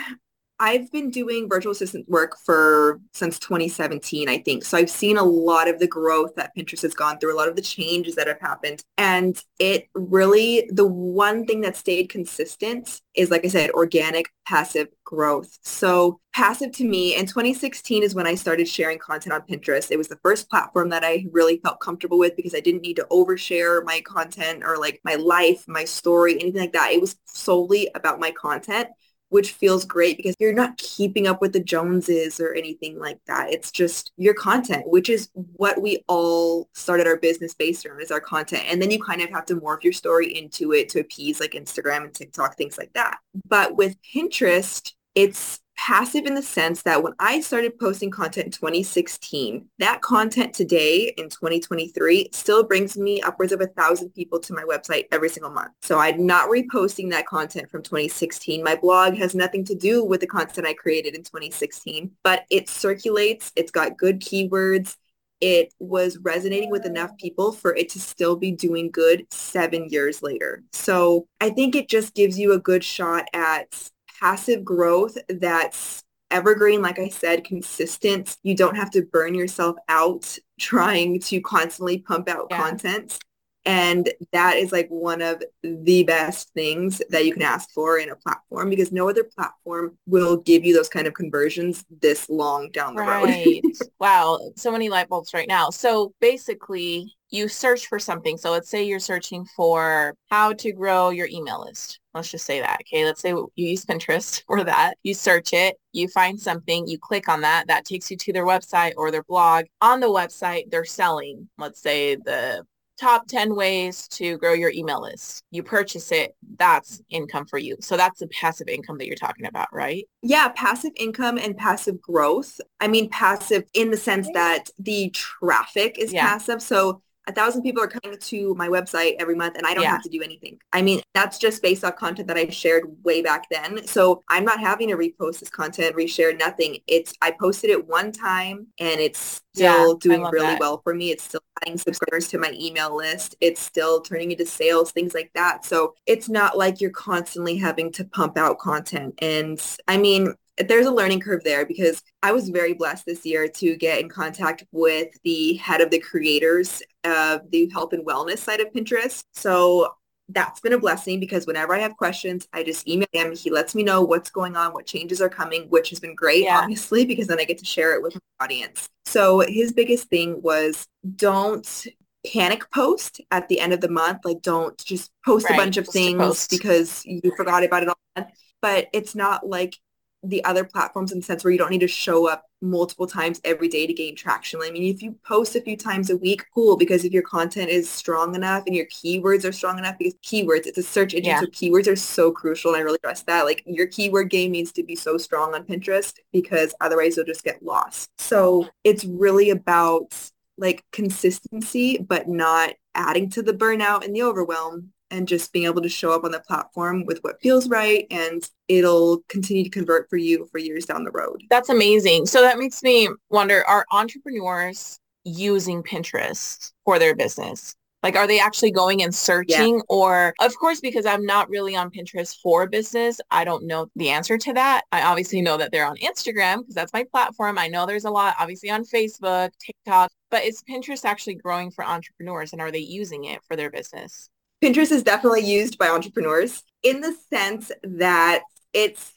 I've 0.62 0.92
been 0.92 1.10
doing 1.10 1.48
virtual 1.48 1.72
assistant 1.72 2.08
work 2.08 2.36
for 2.46 3.00
since 3.12 3.36
2017, 3.40 4.28
I 4.28 4.38
think. 4.38 4.64
So 4.64 4.78
I've 4.78 4.88
seen 4.88 5.18
a 5.18 5.24
lot 5.24 5.66
of 5.66 5.80
the 5.80 5.88
growth 5.88 6.36
that 6.36 6.52
Pinterest 6.56 6.82
has 6.82 6.94
gone 6.94 7.18
through, 7.18 7.34
a 7.34 7.36
lot 7.36 7.48
of 7.48 7.56
the 7.56 7.62
changes 7.62 8.14
that 8.14 8.28
have 8.28 8.38
happened. 8.38 8.80
And 8.96 9.36
it 9.58 9.88
really, 9.96 10.70
the 10.72 10.86
one 10.86 11.46
thing 11.46 11.62
that 11.62 11.76
stayed 11.76 12.10
consistent 12.10 13.00
is, 13.16 13.28
like 13.28 13.44
I 13.44 13.48
said, 13.48 13.70
organic 13.70 14.26
passive 14.46 14.86
growth. 15.02 15.58
So 15.62 16.20
passive 16.32 16.70
to 16.72 16.84
me 16.84 17.16
in 17.16 17.26
2016 17.26 18.04
is 18.04 18.14
when 18.14 18.28
I 18.28 18.36
started 18.36 18.68
sharing 18.68 19.00
content 19.00 19.32
on 19.32 19.42
Pinterest. 19.42 19.90
It 19.90 19.98
was 19.98 20.06
the 20.06 20.20
first 20.22 20.48
platform 20.48 20.90
that 20.90 21.02
I 21.02 21.26
really 21.32 21.58
felt 21.64 21.80
comfortable 21.80 22.20
with 22.20 22.36
because 22.36 22.54
I 22.54 22.60
didn't 22.60 22.82
need 22.82 22.96
to 22.96 23.06
overshare 23.10 23.84
my 23.84 24.00
content 24.02 24.62
or 24.64 24.78
like 24.78 25.00
my 25.04 25.16
life, 25.16 25.64
my 25.66 25.84
story, 25.84 26.34
anything 26.34 26.60
like 26.60 26.72
that. 26.72 26.92
It 26.92 27.00
was 27.00 27.16
solely 27.26 27.90
about 27.96 28.20
my 28.20 28.30
content 28.30 28.90
which 29.32 29.52
feels 29.52 29.86
great 29.86 30.18
because 30.18 30.36
you're 30.38 30.52
not 30.52 30.76
keeping 30.76 31.26
up 31.26 31.40
with 31.40 31.54
the 31.54 31.60
Joneses 31.60 32.38
or 32.38 32.52
anything 32.52 32.98
like 32.98 33.18
that. 33.26 33.50
It's 33.50 33.70
just 33.70 34.12
your 34.18 34.34
content, 34.34 34.86
which 34.86 35.08
is 35.08 35.30
what 35.32 35.80
we 35.80 36.04
all 36.06 36.68
started 36.74 37.06
our 37.06 37.16
business 37.16 37.54
based 37.54 37.86
on 37.86 37.98
is 37.98 38.10
our 38.10 38.20
content. 38.20 38.64
And 38.68 38.80
then 38.80 38.90
you 38.90 39.02
kind 39.02 39.22
of 39.22 39.30
have 39.30 39.46
to 39.46 39.56
morph 39.56 39.84
your 39.84 39.94
story 39.94 40.36
into 40.36 40.74
it 40.74 40.90
to 40.90 41.00
appease 41.00 41.40
like 41.40 41.52
Instagram 41.52 42.04
and 42.04 42.14
TikTok, 42.14 42.58
things 42.58 42.76
like 42.76 42.92
that. 42.92 43.20
But 43.48 43.74
with 43.74 43.96
Pinterest, 44.02 44.92
it's 45.14 45.60
passive 45.82 46.26
in 46.26 46.34
the 46.36 46.42
sense 46.42 46.82
that 46.82 47.02
when 47.02 47.12
I 47.18 47.40
started 47.40 47.76
posting 47.76 48.08
content 48.08 48.46
in 48.46 48.52
2016, 48.52 49.66
that 49.80 50.00
content 50.00 50.54
today 50.54 51.12
in 51.18 51.28
2023 51.28 52.28
still 52.32 52.62
brings 52.62 52.96
me 52.96 53.20
upwards 53.22 53.50
of 53.50 53.60
a 53.60 53.66
thousand 53.66 54.10
people 54.10 54.38
to 54.40 54.54
my 54.54 54.62
website 54.62 55.06
every 55.10 55.28
single 55.28 55.50
month. 55.50 55.72
So 55.82 55.98
I'm 55.98 56.24
not 56.24 56.48
reposting 56.48 57.10
that 57.10 57.26
content 57.26 57.68
from 57.68 57.82
2016. 57.82 58.62
My 58.62 58.76
blog 58.76 59.16
has 59.16 59.34
nothing 59.34 59.64
to 59.64 59.74
do 59.74 60.04
with 60.04 60.20
the 60.20 60.26
content 60.28 60.68
I 60.68 60.74
created 60.74 61.16
in 61.16 61.24
2016, 61.24 62.12
but 62.22 62.44
it 62.48 62.68
circulates. 62.68 63.50
It's 63.56 63.72
got 63.72 63.98
good 63.98 64.20
keywords 64.20 64.96
it 65.40 65.74
was 65.80 66.18
resonating 66.18 66.70
with 66.70 66.86
enough 66.86 67.16
people 67.16 67.50
for 67.50 67.74
it 67.74 67.88
to 67.88 67.98
still 67.98 68.36
be 68.36 68.52
doing 68.52 68.92
good 68.92 69.26
seven 69.32 69.88
years 69.88 70.22
later. 70.22 70.62
So 70.72 71.26
I 71.40 71.50
think 71.50 71.74
it 71.74 71.88
just 71.88 72.14
gives 72.14 72.38
you 72.38 72.52
a 72.52 72.60
good 72.60 72.84
shot 72.84 73.24
at 73.34 73.90
passive 74.22 74.64
growth 74.64 75.18
that's 75.28 76.04
evergreen, 76.30 76.80
like 76.80 77.00
I 77.00 77.08
said, 77.08 77.42
consistent. 77.42 78.36
You 78.44 78.54
don't 78.54 78.76
have 78.76 78.90
to 78.92 79.02
burn 79.02 79.34
yourself 79.34 79.76
out 79.88 80.38
trying 80.60 81.18
to 81.20 81.40
constantly 81.40 81.98
pump 81.98 82.28
out 82.28 82.46
yeah. 82.50 82.62
content. 82.62 83.18
And 83.64 84.12
that 84.32 84.56
is 84.56 84.72
like 84.72 84.88
one 84.88 85.22
of 85.22 85.42
the 85.62 86.02
best 86.02 86.50
things 86.52 87.00
that 87.10 87.24
you 87.24 87.32
can 87.32 87.42
ask 87.42 87.70
for 87.70 87.98
in 87.98 88.10
a 88.10 88.16
platform 88.16 88.70
because 88.70 88.90
no 88.90 89.08
other 89.08 89.24
platform 89.24 89.96
will 90.06 90.38
give 90.38 90.64
you 90.64 90.74
those 90.74 90.88
kind 90.88 91.06
of 91.06 91.14
conversions 91.14 91.84
this 92.00 92.28
long 92.28 92.70
down 92.70 92.96
the 92.96 93.02
right. 93.02 93.62
road. 93.62 93.72
wow. 94.00 94.40
So 94.56 94.72
many 94.72 94.88
light 94.88 95.08
bulbs 95.08 95.32
right 95.32 95.46
now. 95.46 95.70
So 95.70 96.12
basically 96.20 97.14
you 97.30 97.48
search 97.48 97.86
for 97.86 97.98
something. 97.98 98.36
So 98.36 98.50
let's 98.50 98.68
say 98.68 98.82
you're 98.82 99.00
searching 99.00 99.46
for 99.56 100.14
how 100.28 100.52
to 100.54 100.72
grow 100.72 101.10
your 101.10 101.28
email 101.28 101.64
list. 101.64 101.98
Let's 102.14 102.30
just 102.30 102.44
say 102.44 102.60
that. 102.60 102.80
Okay. 102.82 103.04
Let's 103.04 103.22
say 103.22 103.30
you 103.30 103.50
use 103.54 103.86
Pinterest 103.86 104.42
for 104.46 104.64
that. 104.64 104.94
You 105.02 105.14
search 105.14 105.52
it, 105.52 105.76
you 105.92 106.08
find 106.08 106.38
something, 106.38 106.86
you 106.86 106.98
click 106.98 107.28
on 107.28 107.40
that. 107.40 107.68
That 107.68 107.86
takes 107.86 108.10
you 108.10 108.16
to 108.18 108.32
their 108.32 108.44
website 108.44 108.92
or 108.96 109.10
their 109.10 109.22
blog. 109.22 109.64
On 109.80 110.00
the 110.00 110.08
website, 110.08 110.70
they're 110.70 110.84
selling, 110.84 111.48
let's 111.58 111.80
say 111.80 112.16
the 112.16 112.64
top 113.02 113.26
10 113.26 113.56
ways 113.56 114.06
to 114.08 114.38
grow 114.38 114.52
your 114.52 114.70
email 114.70 115.02
list. 115.02 115.42
You 115.50 115.64
purchase 115.64 116.12
it, 116.12 116.36
that's 116.56 117.02
income 117.10 117.46
for 117.46 117.58
you. 117.58 117.76
So 117.80 117.96
that's 117.96 118.20
the 118.20 118.28
passive 118.28 118.68
income 118.68 118.96
that 118.98 119.08
you're 119.08 119.16
talking 119.16 119.46
about, 119.46 119.68
right? 119.72 120.06
Yeah, 120.22 120.48
passive 120.54 120.92
income 120.96 121.36
and 121.36 121.56
passive 121.56 122.00
growth. 122.00 122.60
I 122.80 122.86
mean, 122.86 123.08
passive 123.10 123.64
in 123.74 123.90
the 123.90 123.96
sense 123.96 124.28
that 124.34 124.70
the 124.78 125.10
traffic 125.10 125.98
is 125.98 126.12
yeah. 126.12 126.28
passive. 126.28 126.62
So 126.62 127.02
a 127.28 127.32
thousand 127.32 127.62
people 127.62 127.82
are 127.82 127.88
coming 127.88 128.18
to 128.18 128.54
my 128.56 128.68
website 128.68 129.14
every 129.18 129.34
month 129.34 129.56
and 129.56 129.66
I 129.66 129.74
don't 129.74 129.84
yeah. 129.84 129.92
have 129.92 130.02
to 130.02 130.08
do 130.08 130.22
anything. 130.22 130.58
I 130.72 130.82
mean, 130.82 131.00
that's 131.14 131.38
just 131.38 131.62
based 131.62 131.84
off 131.84 131.96
content 131.96 132.28
that 132.28 132.36
I 132.36 132.48
shared 132.48 132.84
way 133.04 133.22
back 133.22 133.46
then. 133.50 133.86
So 133.86 134.22
I'm 134.28 134.44
not 134.44 134.58
having 134.58 134.88
to 134.88 134.96
repost 134.96 135.40
this 135.40 135.50
content, 135.50 135.94
reshare 135.94 136.36
nothing. 136.36 136.78
It's, 136.86 137.12
I 137.22 137.32
posted 137.32 137.70
it 137.70 137.86
one 137.86 138.10
time 138.10 138.68
and 138.80 139.00
it's 139.00 139.40
still 139.54 139.90
yeah, 139.90 139.94
doing 140.00 140.22
really 140.22 140.46
that. 140.46 140.60
well 140.60 140.80
for 140.82 140.94
me. 140.94 141.10
It's 141.10 141.24
still 141.24 141.42
adding 141.62 141.78
subscribers 141.78 142.28
to 142.28 142.38
my 142.38 142.52
email 142.54 142.96
list. 142.96 143.36
It's 143.40 143.60
still 143.60 144.00
turning 144.00 144.30
into 144.32 144.46
sales, 144.46 144.92
things 144.92 145.14
like 145.14 145.30
that. 145.34 145.64
So 145.64 145.94
it's 146.06 146.28
not 146.28 146.58
like 146.58 146.80
you're 146.80 146.90
constantly 146.90 147.56
having 147.56 147.90
to 147.92 148.04
pump 148.04 148.36
out 148.36 148.58
content. 148.58 149.14
And 149.18 149.60
I 149.88 149.96
mean, 149.96 150.34
there's 150.58 150.86
a 150.86 150.90
learning 150.90 151.20
curve 151.20 151.42
there 151.44 151.64
because 151.64 152.02
I 152.22 152.32
was 152.32 152.50
very 152.50 152.74
blessed 152.74 153.06
this 153.06 153.24
year 153.24 153.48
to 153.48 153.76
get 153.76 154.00
in 154.00 154.08
contact 154.08 154.64
with 154.70 155.08
the 155.24 155.54
head 155.54 155.80
of 155.80 155.90
the 155.90 155.98
creators 155.98 156.82
of 157.04 157.50
the 157.50 157.70
health 157.72 157.92
and 157.92 158.06
wellness 158.06 158.38
side 158.38 158.60
of 158.60 158.72
Pinterest. 158.72 159.24
So 159.32 159.94
that's 160.28 160.60
been 160.60 160.72
a 160.72 160.78
blessing 160.78 161.20
because 161.20 161.46
whenever 161.46 161.74
I 161.74 161.80
have 161.80 161.96
questions, 161.96 162.48
I 162.52 162.62
just 162.62 162.88
email 162.88 163.06
him. 163.12 163.34
He 163.34 163.50
lets 163.50 163.74
me 163.74 163.82
know 163.82 164.02
what's 164.02 164.30
going 164.30 164.56
on, 164.56 164.72
what 164.72 164.86
changes 164.86 165.20
are 165.20 165.28
coming, 165.28 165.68
which 165.68 165.90
has 165.90 166.00
been 166.00 166.14
great, 166.14 166.44
yeah. 166.44 166.58
obviously, 166.58 167.04
because 167.04 167.26
then 167.26 167.40
I 167.40 167.44
get 167.44 167.58
to 167.58 167.64
share 167.64 167.94
it 167.94 168.02
with 168.02 168.14
my 168.14 168.44
audience. 168.44 168.88
So 169.04 169.40
his 169.40 169.72
biggest 169.72 170.08
thing 170.08 170.40
was 170.42 170.86
don't 171.16 171.86
panic 172.32 172.70
post 172.70 173.20
at 173.30 173.48
the 173.48 173.60
end 173.60 173.72
of 173.72 173.80
the 173.80 173.90
month. 173.90 174.20
Like 174.24 174.42
don't 174.42 174.78
just 174.84 175.10
post 175.24 175.46
right. 175.48 175.54
a 175.54 175.62
bunch 175.62 175.76
of 175.76 175.84
just 175.84 175.92
things 175.92 176.48
because 176.48 177.04
you 177.04 177.32
forgot 177.36 177.64
about 177.64 177.82
it 177.82 177.88
all. 177.88 178.26
But 178.60 178.88
it's 178.92 179.14
not 179.14 179.46
like 179.46 179.76
the 180.22 180.44
other 180.44 180.64
platforms 180.64 181.12
in 181.12 181.18
the 181.18 181.24
sense 181.24 181.42
where 181.42 181.50
you 181.50 181.58
don't 181.58 181.70
need 181.70 181.80
to 181.80 181.88
show 181.88 182.28
up 182.28 182.44
multiple 182.60 183.08
times 183.08 183.40
every 183.44 183.68
day 183.68 183.86
to 183.86 183.92
gain 183.92 184.14
traction. 184.14 184.60
I 184.62 184.70
mean, 184.70 184.84
if 184.84 185.02
you 185.02 185.16
post 185.26 185.56
a 185.56 185.60
few 185.60 185.76
times 185.76 186.10
a 186.10 186.16
week, 186.16 186.44
cool, 186.54 186.76
because 186.76 187.04
if 187.04 187.12
your 187.12 187.22
content 187.22 187.70
is 187.70 187.90
strong 187.90 188.34
enough 188.36 188.62
and 188.66 188.76
your 188.76 188.86
keywords 188.86 189.44
are 189.44 189.52
strong 189.52 189.78
enough, 189.78 189.98
because 189.98 190.14
keywords, 190.24 190.66
it's 190.66 190.78
a 190.78 190.82
search 190.82 191.14
engine, 191.14 191.30
yeah. 191.30 191.40
so 191.40 191.46
keywords 191.46 191.90
are 191.90 191.96
so 191.96 192.30
crucial. 192.30 192.72
And 192.72 192.80
I 192.80 192.82
really 192.82 192.98
stress 192.98 193.22
that. 193.24 193.44
Like 193.44 193.64
your 193.66 193.88
keyword 193.88 194.30
game 194.30 194.52
needs 194.52 194.70
to 194.72 194.84
be 194.84 194.94
so 194.94 195.18
strong 195.18 195.54
on 195.54 195.64
Pinterest 195.64 196.14
because 196.32 196.72
otherwise 196.80 197.16
you'll 197.16 197.26
just 197.26 197.44
get 197.44 197.62
lost. 197.62 198.10
So 198.18 198.68
it's 198.84 199.04
really 199.04 199.50
about 199.50 200.14
like 200.56 200.84
consistency, 200.92 201.98
but 201.98 202.28
not 202.28 202.74
adding 202.94 203.28
to 203.30 203.42
the 203.42 203.54
burnout 203.54 204.04
and 204.04 204.14
the 204.14 204.22
overwhelm 204.22 204.92
and 205.12 205.28
just 205.28 205.52
being 205.52 205.66
able 205.66 205.82
to 205.82 205.88
show 205.88 206.10
up 206.10 206.24
on 206.24 206.32
the 206.32 206.40
platform 206.40 207.04
with 207.06 207.18
what 207.20 207.40
feels 207.40 207.68
right 207.68 208.06
and 208.10 208.48
it'll 208.66 209.22
continue 209.28 209.62
to 209.62 209.70
convert 209.70 210.10
for 210.10 210.16
you 210.16 210.48
for 210.50 210.58
years 210.58 210.86
down 210.86 211.04
the 211.04 211.10
road. 211.12 211.44
That's 211.50 211.68
amazing. 211.68 212.26
So 212.26 212.40
that 212.40 212.58
makes 212.58 212.82
me 212.82 213.08
wonder, 213.30 213.62
are 213.68 213.86
entrepreneurs 213.92 214.98
using 215.24 215.82
Pinterest 215.82 216.72
for 216.84 216.98
their 216.98 217.14
business? 217.14 217.76
Like, 218.02 218.16
are 218.16 218.26
they 218.26 218.40
actually 218.40 218.72
going 218.72 219.00
and 219.00 219.14
searching? 219.14 219.76
Yeah. 219.76 219.82
Or, 219.88 220.34
of 220.40 220.56
course, 220.58 220.80
because 220.80 221.06
I'm 221.06 221.24
not 221.24 221.48
really 221.48 221.76
on 221.76 221.88
Pinterest 221.88 222.36
for 222.42 222.66
business, 222.66 223.20
I 223.30 223.44
don't 223.44 223.64
know 223.64 223.86
the 223.94 224.08
answer 224.10 224.36
to 224.36 224.52
that. 224.54 224.82
I 224.90 225.02
obviously 225.02 225.40
know 225.40 225.56
that 225.58 225.70
they're 225.70 225.86
on 225.86 225.98
Instagram 225.98 226.58
because 226.58 226.74
that's 226.74 226.92
my 226.92 227.04
platform. 227.12 227.58
I 227.58 227.68
know 227.68 227.86
there's 227.86 228.04
a 228.04 228.10
lot, 228.10 228.34
obviously, 228.40 228.70
on 228.70 228.84
Facebook, 228.84 229.50
TikTok, 229.64 230.10
but 230.32 230.42
is 230.42 230.64
Pinterest 230.68 231.04
actually 231.04 231.36
growing 231.36 231.70
for 231.70 231.84
entrepreneurs 231.84 232.52
and 232.52 232.60
are 232.60 232.72
they 232.72 232.80
using 232.80 233.26
it 233.26 233.40
for 233.46 233.54
their 233.54 233.70
business? 233.70 234.28
Pinterest 234.62 234.92
is 234.92 235.02
definitely 235.02 235.44
used 235.44 235.76
by 235.76 235.88
entrepreneurs 235.88 236.62
in 236.84 237.00
the 237.00 237.12
sense 237.28 237.72
that 237.82 238.42
it's 238.72 239.12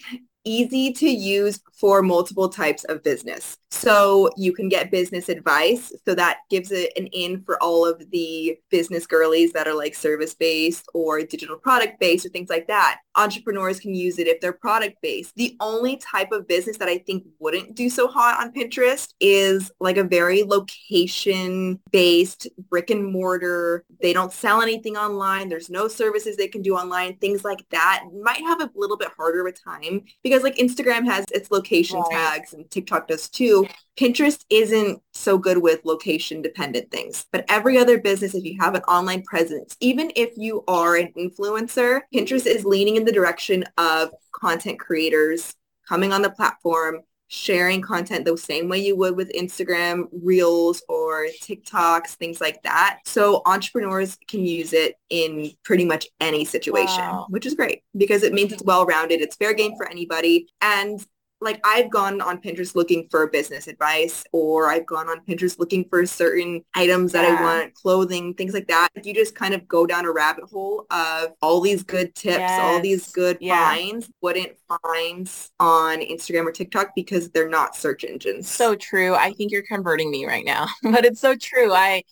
easy 0.45 0.93
to 0.93 1.09
use 1.09 1.59
for 1.73 2.01
multiple 2.01 2.47
types 2.47 2.85
of 2.85 3.03
business. 3.03 3.57
So 3.69 4.29
you 4.37 4.53
can 4.53 4.69
get 4.69 4.91
business 4.91 5.27
advice. 5.27 5.91
So 6.05 6.15
that 6.15 6.37
gives 6.49 6.71
it 6.71 6.93
an 6.95 7.07
in 7.07 7.43
for 7.43 7.61
all 7.61 7.85
of 7.85 8.01
the 8.11 8.57
business 8.69 9.05
girlies 9.05 9.51
that 9.51 9.67
are 9.67 9.73
like 9.73 9.95
service-based 9.95 10.87
or 10.93 11.21
digital 11.23 11.57
product-based 11.57 12.25
or 12.25 12.29
things 12.29 12.49
like 12.49 12.67
that. 12.67 12.99
Entrepreneurs 13.17 13.81
can 13.81 13.93
use 13.93 14.19
it 14.19 14.27
if 14.27 14.39
they're 14.39 14.53
product-based. 14.53 15.33
The 15.35 15.57
only 15.59 15.97
type 15.97 16.31
of 16.31 16.47
business 16.47 16.77
that 16.77 16.87
I 16.87 16.99
think 16.99 17.25
wouldn't 17.39 17.75
do 17.75 17.89
so 17.89 18.07
hot 18.07 18.39
on 18.39 18.53
Pinterest 18.53 19.13
is 19.19 19.69
like 19.81 19.97
a 19.97 20.03
very 20.03 20.43
location-based 20.43 22.47
brick 22.69 22.89
and 22.89 23.11
mortar. 23.11 23.83
They 24.01 24.13
don't 24.13 24.31
sell 24.31 24.61
anything 24.61 24.95
online. 24.95 25.49
There's 25.49 25.69
no 25.69 25.89
services 25.89 26.37
they 26.37 26.47
can 26.47 26.61
do 26.61 26.77
online. 26.77 27.17
Things 27.17 27.43
like 27.43 27.65
that 27.71 28.05
might 28.21 28.41
have 28.41 28.61
a 28.61 28.71
little 28.75 28.97
bit 28.97 29.09
harder 29.17 29.43
with 29.43 29.61
time 29.61 30.03
because 30.23 30.34
like 30.43 30.57
Instagram 30.57 31.05
has 31.05 31.25
its 31.31 31.51
location 31.51 31.99
right. 31.99 32.11
tags 32.11 32.53
and 32.53 32.69
TikTok 32.69 33.07
does 33.07 33.29
too. 33.29 33.67
Pinterest 33.97 34.43
isn't 34.49 35.01
so 35.13 35.37
good 35.37 35.59
with 35.59 35.85
location 35.85 36.41
dependent 36.41 36.91
things, 36.91 37.25
but 37.31 37.45
every 37.49 37.77
other 37.77 37.99
business, 37.99 38.35
if 38.35 38.43
you 38.43 38.57
have 38.59 38.75
an 38.75 38.83
online 38.83 39.23
presence, 39.23 39.77
even 39.79 40.11
if 40.15 40.31
you 40.35 40.63
are 40.67 40.95
an 40.95 41.13
influencer, 41.17 42.01
Pinterest 42.13 42.45
is 42.45 42.65
leaning 42.65 42.95
in 42.95 43.05
the 43.05 43.11
direction 43.11 43.63
of 43.77 44.09
content 44.33 44.79
creators 44.79 45.55
coming 45.87 46.11
on 46.11 46.21
the 46.21 46.29
platform, 46.29 47.01
sharing 47.27 47.81
content 47.81 48.25
the 48.25 48.37
same 48.37 48.69
way 48.69 48.79
you 48.79 48.95
would 48.95 49.15
with 49.15 49.31
Instagram 49.33 50.07
Reels 50.11 50.83
or 50.87 51.27
TikToks, 51.41 52.09
things 52.15 52.39
like 52.39 52.61
that. 52.63 52.99
So 53.05 53.41
entrepreneurs 53.45 54.17
can 54.27 54.45
use 54.45 54.73
it 54.73 54.95
in 55.09 55.51
pretty 55.63 55.85
much 55.85 56.07
any 56.19 56.45
situation, 56.45 56.99
wow. 56.99 57.25
which 57.29 57.45
is 57.45 57.55
great 57.55 57.83
because 57.97 58.23
it 58.23 58.33
means 58.33 58.53
it's 58.53 58.63
well-rounded. 58.63 59.21
It's 59.21 59.35
fair 59.35 59.53
game 59.53 59.75
for 59.75 59.87
anybody. 59.87 60.47
And 60.61 61.05
like 61.41 61.59
I've 61.63 61.89
gone 61.89 62.21
on 62.21 62.41
Pinterest 62.41 62.75
looking 62.75 63.07
for 63.09 63.27
business 63.27 63.67
advice 63.67 64.23
or 64.31 64.69
I've 64.69 64.85
gone 64.85 65.09
on 65.09 65.21
Pinterest 65.25 65.59
looking 65.59 65.85
for 65.89 66.05
certain 66.05 66.63
items 66.73 67.11
that 67.11 67.23
yeah. 67.23 67.37
I 67.39 67.43
want, 67.43 67.73
clothing, 67.73 68.33
things 68.33 68.53
like 68.53 68.67
that. 68.67 68.89
You 69.03 69.13
just 69.13 69.35
kind 69.35 69.53
of 69.53 69.67
go 69.67 69.85
down 69.85 70.05
a 70.05 70.11
rabbit 70.11 70.45
hole 70.45 70.85
of 70.91 71.33
all 71.41 71.61
these 71.61 71.83
good 71.83 72.15
tips, 72.15 72.39
yes. 72.39 72.61
all 72.61 72.81
these 72.81 73.11
good 73.11 73.37
yeah. 73.41 73.69
finds, 73.69 74.09
wouldn't 74.21 74.53
find 74.67 75.31
on 75.59 75.99
Instagram 75.99 76.45
or 76.45 76.51
TikTok 76.51 76.91
because 76.95 77.29
they're 77.29 77.49
not 77.49 77.75
search 77.75 78.03
engines. 78.03 78.49
So 78.49 78.75
true. 78.75 79.13
I 79.13 79.31
think 79.33 79.51
you're 79.51 79.63
converting 79.63 80.09
me 80.09 80.25
right 80.25 80.45
now, 80.45 80.67
but 80.83 81.05
it's 81.05 81.19
so 81.19 81.35
true. 81.35 81.73
I 81.73 82.03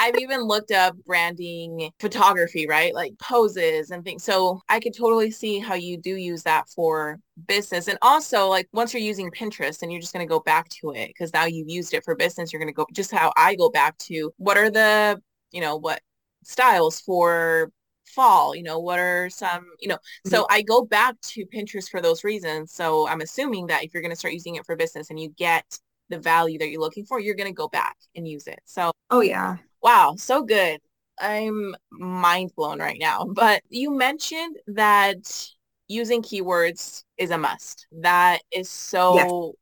I've 0.00 0.18
even 0.18 0.42
looked 0.42 0.72
up 0.72 0.96
branding 1.04 1.90
photography, 2.00 2.66
right? 2.66 2.94
Like 2.94 3.18
poses 3.18 3.90
and 3.90 4.02
things. 4.04 4.24
So 4.24 4.60
I 4.68 4.80
could 4.80 4.96
totally 4.96 5.30
see 5.30 5.58
how 5.58 5.74
you 5.74 5.96
do 5.96 6.16
use 6.16 6.42
that 6.44 6.68
for 6.68 7.20
business. 7.46 7.88
And 7.88 7.98
also 8.02 8.48
like 8.48 8.68
once 8.72 8.92
you're 8.92 9.02
using 9.02 9.30
Pinterest 9.30 9.82
and 9.82 9.90
you're 9.90 10.00
just 10.00 10.12
going 10.12 10.26
to 10.26 10.30
go 10.30 10.40
back 10.40 10.68
to 10.80 10.90
it 10.92 11.08
because 11.08 11.32
now 11.32 11.44
you've 11.44 11.68
used 11.68 11.94
it 11.94 12.04
for 12.04 12.14
business, 12.14 12.52
you're 12.52 12.60
going 12.60 12.72
to 12.72 12.74
go 12.74 12.86
just 12.92 13.10
how 13.10 13.32
I 13.36 13.54
go 13.54 13.70
back 13.70 13.96
to 13.98 14.32
what 14.36 14.56
are 14.56 14.70
the, 14.70 15.20
you 15.50 15.60
know, 15.60 15.76
what 15.76 16.00
styles 16.44 17.00
for 17.00 17.70
fall, 18.06 18.54
you 18.54 18.62
know, 18.62 18.78
what 18.78 18.98
are 18.98 19.30
some, 19.30 19.66
you 19.80 19.88
know, 19.88 19.96
mm-hmm. 19.96 20.30
so 20.30 20.46
I 20.50 20.62
go 20.62 20.84
back 20.84 21.20
to 21.22 21.46
Pinterest 21.46 21.88
for 21.88 22.00
those 22.00 22.24
reasons. 22.24 22.72
So 22.72 23.08
I'm 23.08 23.20
assuming 23.20 23.68
that 23.68 23.84
if 23.84 23.94
you're 23.94 24.02
going 24.02 24.12
to 24.12 24.18
start 24.18 24.34
using 24.34 24.56
it 24.56 24.66
for 24.66 24.76
business 24.76 25.10
and 25.10 25.18
you 25.18 25.30
get 25.30 25.78
the 26.08 26.18
value 26.18 26.58
that 26.58 26.68
you're 26.68 26.80
looking 26.80 27.06
for, 27.06 27.20
you're 27.20 27.34
going 27.34 27.48
to 27.48 27.54
go 27.54 27.68
back 27.68 27.96
and 28.14 28.28
use 28.28 28.46
it. 28.46 28.60
So, 28.64 28.92
oh 29.10 29.20
yeah. 29.20 29.56
Wow. 29.82 30.14
So 30.18 30.42
good. 30.42 30.80
I'm 31.18 31.74
mind 31.90 32.52
blown 32.56 32.78
right 32.78 32.98
now. 33.00 33.26
But 33.34 33.62
you 33.68 33.96
mentioned 33.96 34.58
that 34.68 35.48
using 35.92 36.22
keywords 36.22 37.04
is 37.18 37.30
a 37.30 37.38
must. 37.38 37.86
That 38.00 38.40
is 38.50 38.68
so 38.68 39.14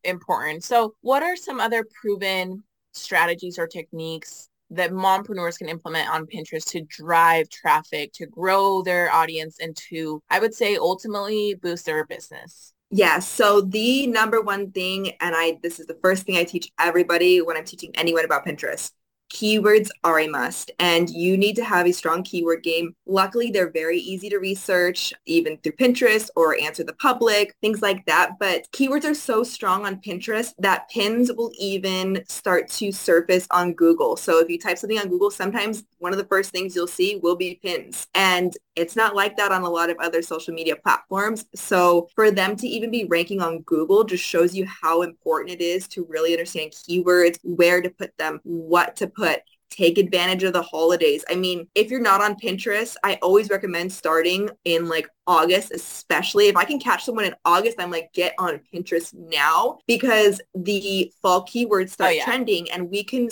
yes. 0.04 0.12
important. 0.12 0.64
So 0.64 0.94
what 1.00 1.22
are 1.22 1.36
some 1.36 1.60
other 1.60 1.84
proven 2.00 2.62
strategies 2.92 3.58
or 3.58 3.66
techniques 3.66 4.48
that 4.70 4.92
mompreneurs 4.92 5.58
can 5.58 5.68
implement 5.68 6.08
on 6.08 6.26
Pinterest 6.26 6.64
to 6.70 6.82
drive 6.82 7.48
traffic, 7.48 8.12
to 8.14 8.26
grow 8.26 8.82
their 8.82 9.12
audience 9.12 9.58
and 9.60 9.76
to, 9.88 10.22
I 10.30 10.38
would 10.38 10.54
say, 10.54 10.76
ultimately 10.76 11.54
boost 11.54 11.86
their 11.86 12.06
business? 12.06 12.72
Yeah. 12.90 13.18
So 13.18 13.60
the 13.60 14.06
number 14.06 14.40
one 14.40 14.70
thing, 14.70 15.12
and 15.20 15.34
I, 15.36 15.58
this 15.62 15.80
is 15.80 15.86
the 15.86 15.98
first 16.02 16.24
thing 16.24 16.36
I 16.36 16.44
teach 16.44 16.70
everybody 16.78 17.40
when 17.40 17.56
I'm 17.56 17.64
teaching 17.64 17.90
anyone 17.94 18.24
about 18.24 18.46
Pinterest, 18.46 18.92
keywords 19.30 19.88
are 20.04 20.20
a 20.20 20.28
must 20.28 20.70
and 20.78 21.08
you 21.10 21.36
need 21.36 21.56
to 21.56 21.64
have 21.64 21.86
a 21.86 21.92
strong 21.92 22.22
keyword 22.22 22.62
game. 22.62 22.94
Luckily, 23.06 23.50
they're 23.50 23.70
very 23.70 23.98
easy 23.98 24.28
to 24.28 24.38
research 24.38 25.12
even 25.26 25.56
through 25.58 25.72
Pinterest 25.72 26.28
or 26.36 26.56
AnswerThePublic, 26.56 27.50
things 27.60 27.82
like 27.82 28.04
that. 28.06 28.32
But 28.38 28.66
keywords 28.72 29.04
are 29.04 29.14
so 29.14 29.42
strong 29.44 29.86
on 29.86 30.00
Pinterest 30.00 30.52
that 30.58 30.90
pins 30.90 31.32
will 31.32 31.52
even 31.58 32.22
start 32.28 32.68
to 32.70 32.92
surface 32.92 33.46
on 33.50 33.72
Google. 33.72 34.16
So 34.16 34.38
if 34.40 34.48
you 34.48 34.58
type 34.58 34.78
something 34.78 34.98
on 34.98 35.08
Google, 35.08 35.30
sometimes 35.30 35.84
one 35.98 36.12
of 36.12 36.18
the 36.18 36.24
first 36.24 36.50
things 36.50 36.74
you'll 36.74 36.86
see 36.86 37.16
will 37.16 37.36
be 37.36 37.60
pins. 37.62 38.06
And 38.14 38.56
it's 38.76 38.96
not 38.96 39.14
like 39.14 39.37
that 39.37 39.52
on 39.52 39.62
a 39.62 39.68
lot 39.68 39.90
of 39.90 39.96
other 39.98 40.22
social 40.22 40.54
media 40.54 40.76
platforms. 40.76 41.44
So 41.54 42.09
for 42.14 42.30
them 42.30 42.56
to 42.56 42.66
even 42.66 42.90
be 42.90 43.04
ranking 43.04 43.40
on 43.40 43.61
Google 43.62 44.04
just 44.04 44.24
shows 44.24 44.54
you 44.54 44.66
how 44.66 45.02
important 45.02 45.50
it 45.50 45.61
is 45.61 45.88
to 45.88 46.06
really 46.09 46.33
understand 46.33 46.72
keywords, 46.72 47.38
where 47.42 47.83
to 47.83 47.90
put 47.90 48.16
them, 48.16 48.40
what 48.44 48.96
to 48.96 49.06
put 49.06 49.40
take 49.70 49.98
advantage 49.98 50.42
of 50.42 50.52
the 50.52 50.62
holidays. 50.62 51.24
I 51.30 51.37
mean, 51.37 51.68
if 51.74 51.90
you're 51.90 52.00
not 52.00 52.20
on 52.20 52.35
Pinterest, 52.35 52.96
I 53.04 53.18
always 53.22 53.48
recommend 53.48 53.92
starting 53.92 54.50
in 54.64 54.88
like 54.88 55.09
August, 55.26 55.70
especially 55.72 56.48
if 56.48 56.56
I 56.56 56.64
can 56.64 56.80
catch 56.80 57.04
someone 57.04 57.24
in 57.24 57.35
August, 57.44 57.76
I'm 57.80 57.90
like, 57.90 58.12
get 58.12 58.35
on 58.38 58.61
Pinterest 58.72 59.14
now 59.14 59.78
because 59.87 60.40
the 60.54 61.12
fall 61.22 61.46
keywords 61.46 61.85
oh, 61.85 61.87
start 61.87 62.11
oh, 62.11 62.14
yeah. 62.14 62.24
trending 62.24 62.70
and 62.72 62.90
we 62.90 63.04
can 63.04 63.30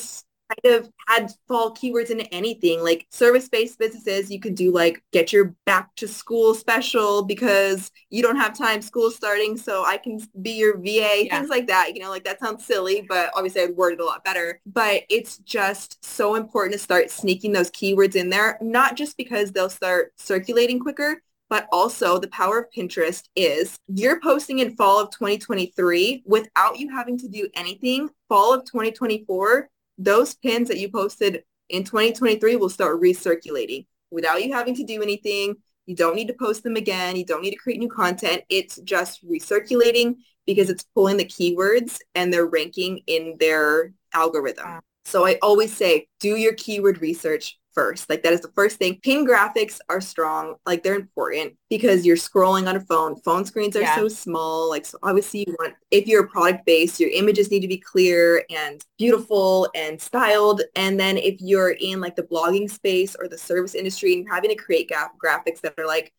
kind 0.49 0.75
of 0.75 0.91
add 1.09 1.31
fall 1.47 1.75
keywords 1.75 2.11
into 2.11 2.33
anything 2.33 2.83
like 2.83 3.07
service-based 3.11 3.79
businesses 3.79 4.31
you 4.31 4.41
could 4.41 4.55
do 4.55 4.73
like 4.73 5.03
get 5.13 5.33
your 5.33 5.55
back 5.67 5.95
to 5.97 6.09
school 6.09 6.55
special 6.55 7.23
because 7.23 7.91
you 8.11 8.23
don't 8.23 8.37
have 8.37 8.57
time 8.57 8.81
school 8.81 9.11
starting 9.11 9.57
so 9.57 9.85
i 9.85 9.97
can 9.97 10.21
be 10.43 10.53
your 10.53 10.77
va 10.79 10.85
yeah. 11.25 11.39
things 11.39 11.51
like 11.51 11.67
that 11.67 11.95
you 11.95 12.01
know 12.01 12.11
like 12.11 12.25
that 12.25 12.41
sounds 12.41 12.65
silly 12.65 13.05
but 13.09 13.31
obviously 13.35 13.63
i'd 13.63 13.77
word 13.77 13.93
it 13.93 14.01
a 14.01 14.05
lot 14.05 14.25
better 14.25 14.61
but 14.67 15.03
it's 15.11 15.39
just 15.39 16.03
so 16.05 16.35
important 16.35 16.73
to 16.73 16.79
start 16.79 17.11
sneaking 17.11 17.53
those 17.53 17.71
keywords 17.71 18.17
in 18.17 18.31
there 18.31 18.59
not 18.61 18.97
just 18.97 19.17
because 19.17 19.53
they'll 19.53 19.71
start 19.71 20.13
circulating 20.17 20.79
quicker 20.79 21.23
but 21.49 21.67
also 21.73 22.19
the 22.19 22.29
power 22.29 22.59
of 22.59 22.67
Pinterest 22.71 23.25
is 23.35 23.79
you're 23.89 24.21
posting 24.21 24.59
in 24.59 24.77
fall 24.77 25.01
of 25.01 25.11
2023 25.11 26.23
without 26.27 26.79
you 26.79 26.91
having 26.91 27.19
to 27.19 27.29
do 27.29 27.49
anything. 27.55 28.11
Fall 28.29 28.53
of 28.53 28.65
2024, 28.67 29.71
those 29.99 30.35
pins 30.35 30.69
that 30.69 30.79
you 30.79 30.89
posted 30.91 31.43
in 31.69 31.85
2023 31.85 32.57
will 32.57 32.69
start 32.69 33.01
recirculating. 33.01 33.87
without 34.11 34.43
you 34.43 34.53
having 34.55 34.75
to 34.75 34.85
do 34.85 35.03
anything. 35.03 35.55
You 35.85 35.95
don't 35.95 36.17
need 36.17 36.29
to 36.29 36.35
post 36.35 36.63
them 36.63 36.77
again. 36.77 37.17
You 37.17 37.27
don't 37.27 37.43
need 37.43 37.51
to 37.51 37.57
create 37.57 37.79
new 37.79 37.89
content. 37.89 38.43
It's 38.49 38.77
just 38.77 39.27
recirculating 39.27 40.17
because 40.47 40.71
it's 40.71 40.85
pulling 40.95 41.19
the 41.19 41.25
keywords 41.27 41.99
and 42.15 42.33
they're 42.33 42.47
ranking 42.47 43.01
in 43.07 43.37
their 43.39 43.93
algorithm. 44.15 44.81
So 45.05 45.27
I 45.27 45.39
always 45.43 45.75
say, 45.75 46.09
do 46.21 46.37
your 46.37 46.55
keyword 46.55 47.01
research 47.03 47.59
first. 47.79 48.11
Like 48.11 48.25
that 48.25 48.33
is 48.33 48.41
the 48.41 48.51
first 48.57 48.77
thing. 48.79 48.99
Pin 49.05 49.25
graphics 49.25 49.79
are 49.89 50.01
strong. 50.01 50.57
Like 50.67 50.83
they're 50.83 50.97
important 50.97 51.55
because 51.71 52.05
you're 52.05 52.17
scrolling 52.17 52.69
on 52.69 52.75
a 52.75 52.81
phone. 52.81 53.15
Phone 53.21 53.45
screens 53.45 53.77
are 53.77 53.83
yeah. 53.83 53.95
so 53.95 54.09
small. 54.09 54.69
Like 54.69 54.85
so 54.85 54.99
obviously 55.05 55.45
you 55.47 55.55
want, 55.61 55.75
if 55.93 56.09
you're 56.09 56.27
product 56.27 56.67
based, 56.67 56.99
your 56.99 57.11
images 57.11 57.53
need 57.53 57.61
to 57.61 57.69
be 57.69 57.79
clear 57.79 58.45
and 58.51 58.85
beautiful 58.99 59.69
and 59.77 60.01
styled. 60.01 60.63
And 60.75 60.99
then 60.99 61.19
if 61.19 61.37
you're 61.39 61.71
in 61.71 62.01
like 62.01 62.17
the 62.17 62.25
blogging 62.25 62.69
space 62.69 63.15
or 63.15 63.29
the 63.29 63.39
service 63.39 63.77
industry 63.77 64.15
and 64.15 64.27
having 64.29 64.51
to 64.51 64.57
create 64.57 64.89
gra- 64.89 65.13
graphics 65.25 65.61
that 65.61 65.75
are 65.79 65.87
like 65.87 66.13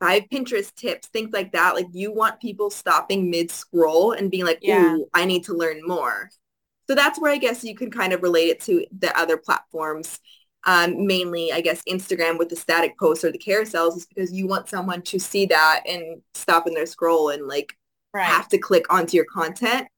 five 0.00 0.24
Pinterest 0.32 0.74
tips, 0.74 1.06
things 1.06 1.30
like 1.32 1.52
that. 1.52 1.76
Like 1.76 1.86
you 1.92 2.12
want 2.12 2.40
people 2.40 2.68
stopping 2.68 3.30
mid 3.30 3.52
scroll 3.52 4.10
and 4.10 4.28
being 4.28 4.44
like, 4.44 4.58
yeah. 4.60 4.96
ooh, 4.96 5.06
I 5.14 5.24
need 5.24 5.44
to 5.44 5.54
learn 5.54 5.86
more. 5.86 6.30
So 6.88 6.96
that's 6.96 7.20
where 7.20 7.30
I 7.30 7.36
guess 7.36 7.62
you 7.62 7.76
can 7.76 7.92
kind 7.92 8.12
of 8.12 8.20
relate 8.20 8.48
it 8.48 8.60
to 8.62 8.84
the 8.98 9.16
other 9.16 9.36
platforms. 9.36 10.18
Um, 10.66 11.06
mainly, 11.06 11.52
I 11.52 11.62
guess, 11.62 11.82
Instagram 11.88 12.38
with 12.38 12.50
the 12.50 12.56
static 12.56 12.98
posts 12.98 13.24
or 13.24 13.32
the 13.32 13.38
carousels 13.38 13.96
is 13.96 14.06
because 14.06 14.32
you 14.32 14.46
want 14.46 14.68
someone 14.68 15.00
to 15.02 15.18
see 15.18 15.46
that 15.46 15.82
and 15.88 16.20
stop 16.34 16.66
in 16.66 16.74
their 16.74 16.86
scroll 16.86 17.30
and 17.30 17.48
like 17.48 17.76
right. 18.12 18.26
have 18.26 18.48
to 18.48 18.58
click 18.58 18.92
onto 18.92 19.16
your 19.16 19.24
content. 19.24 19.88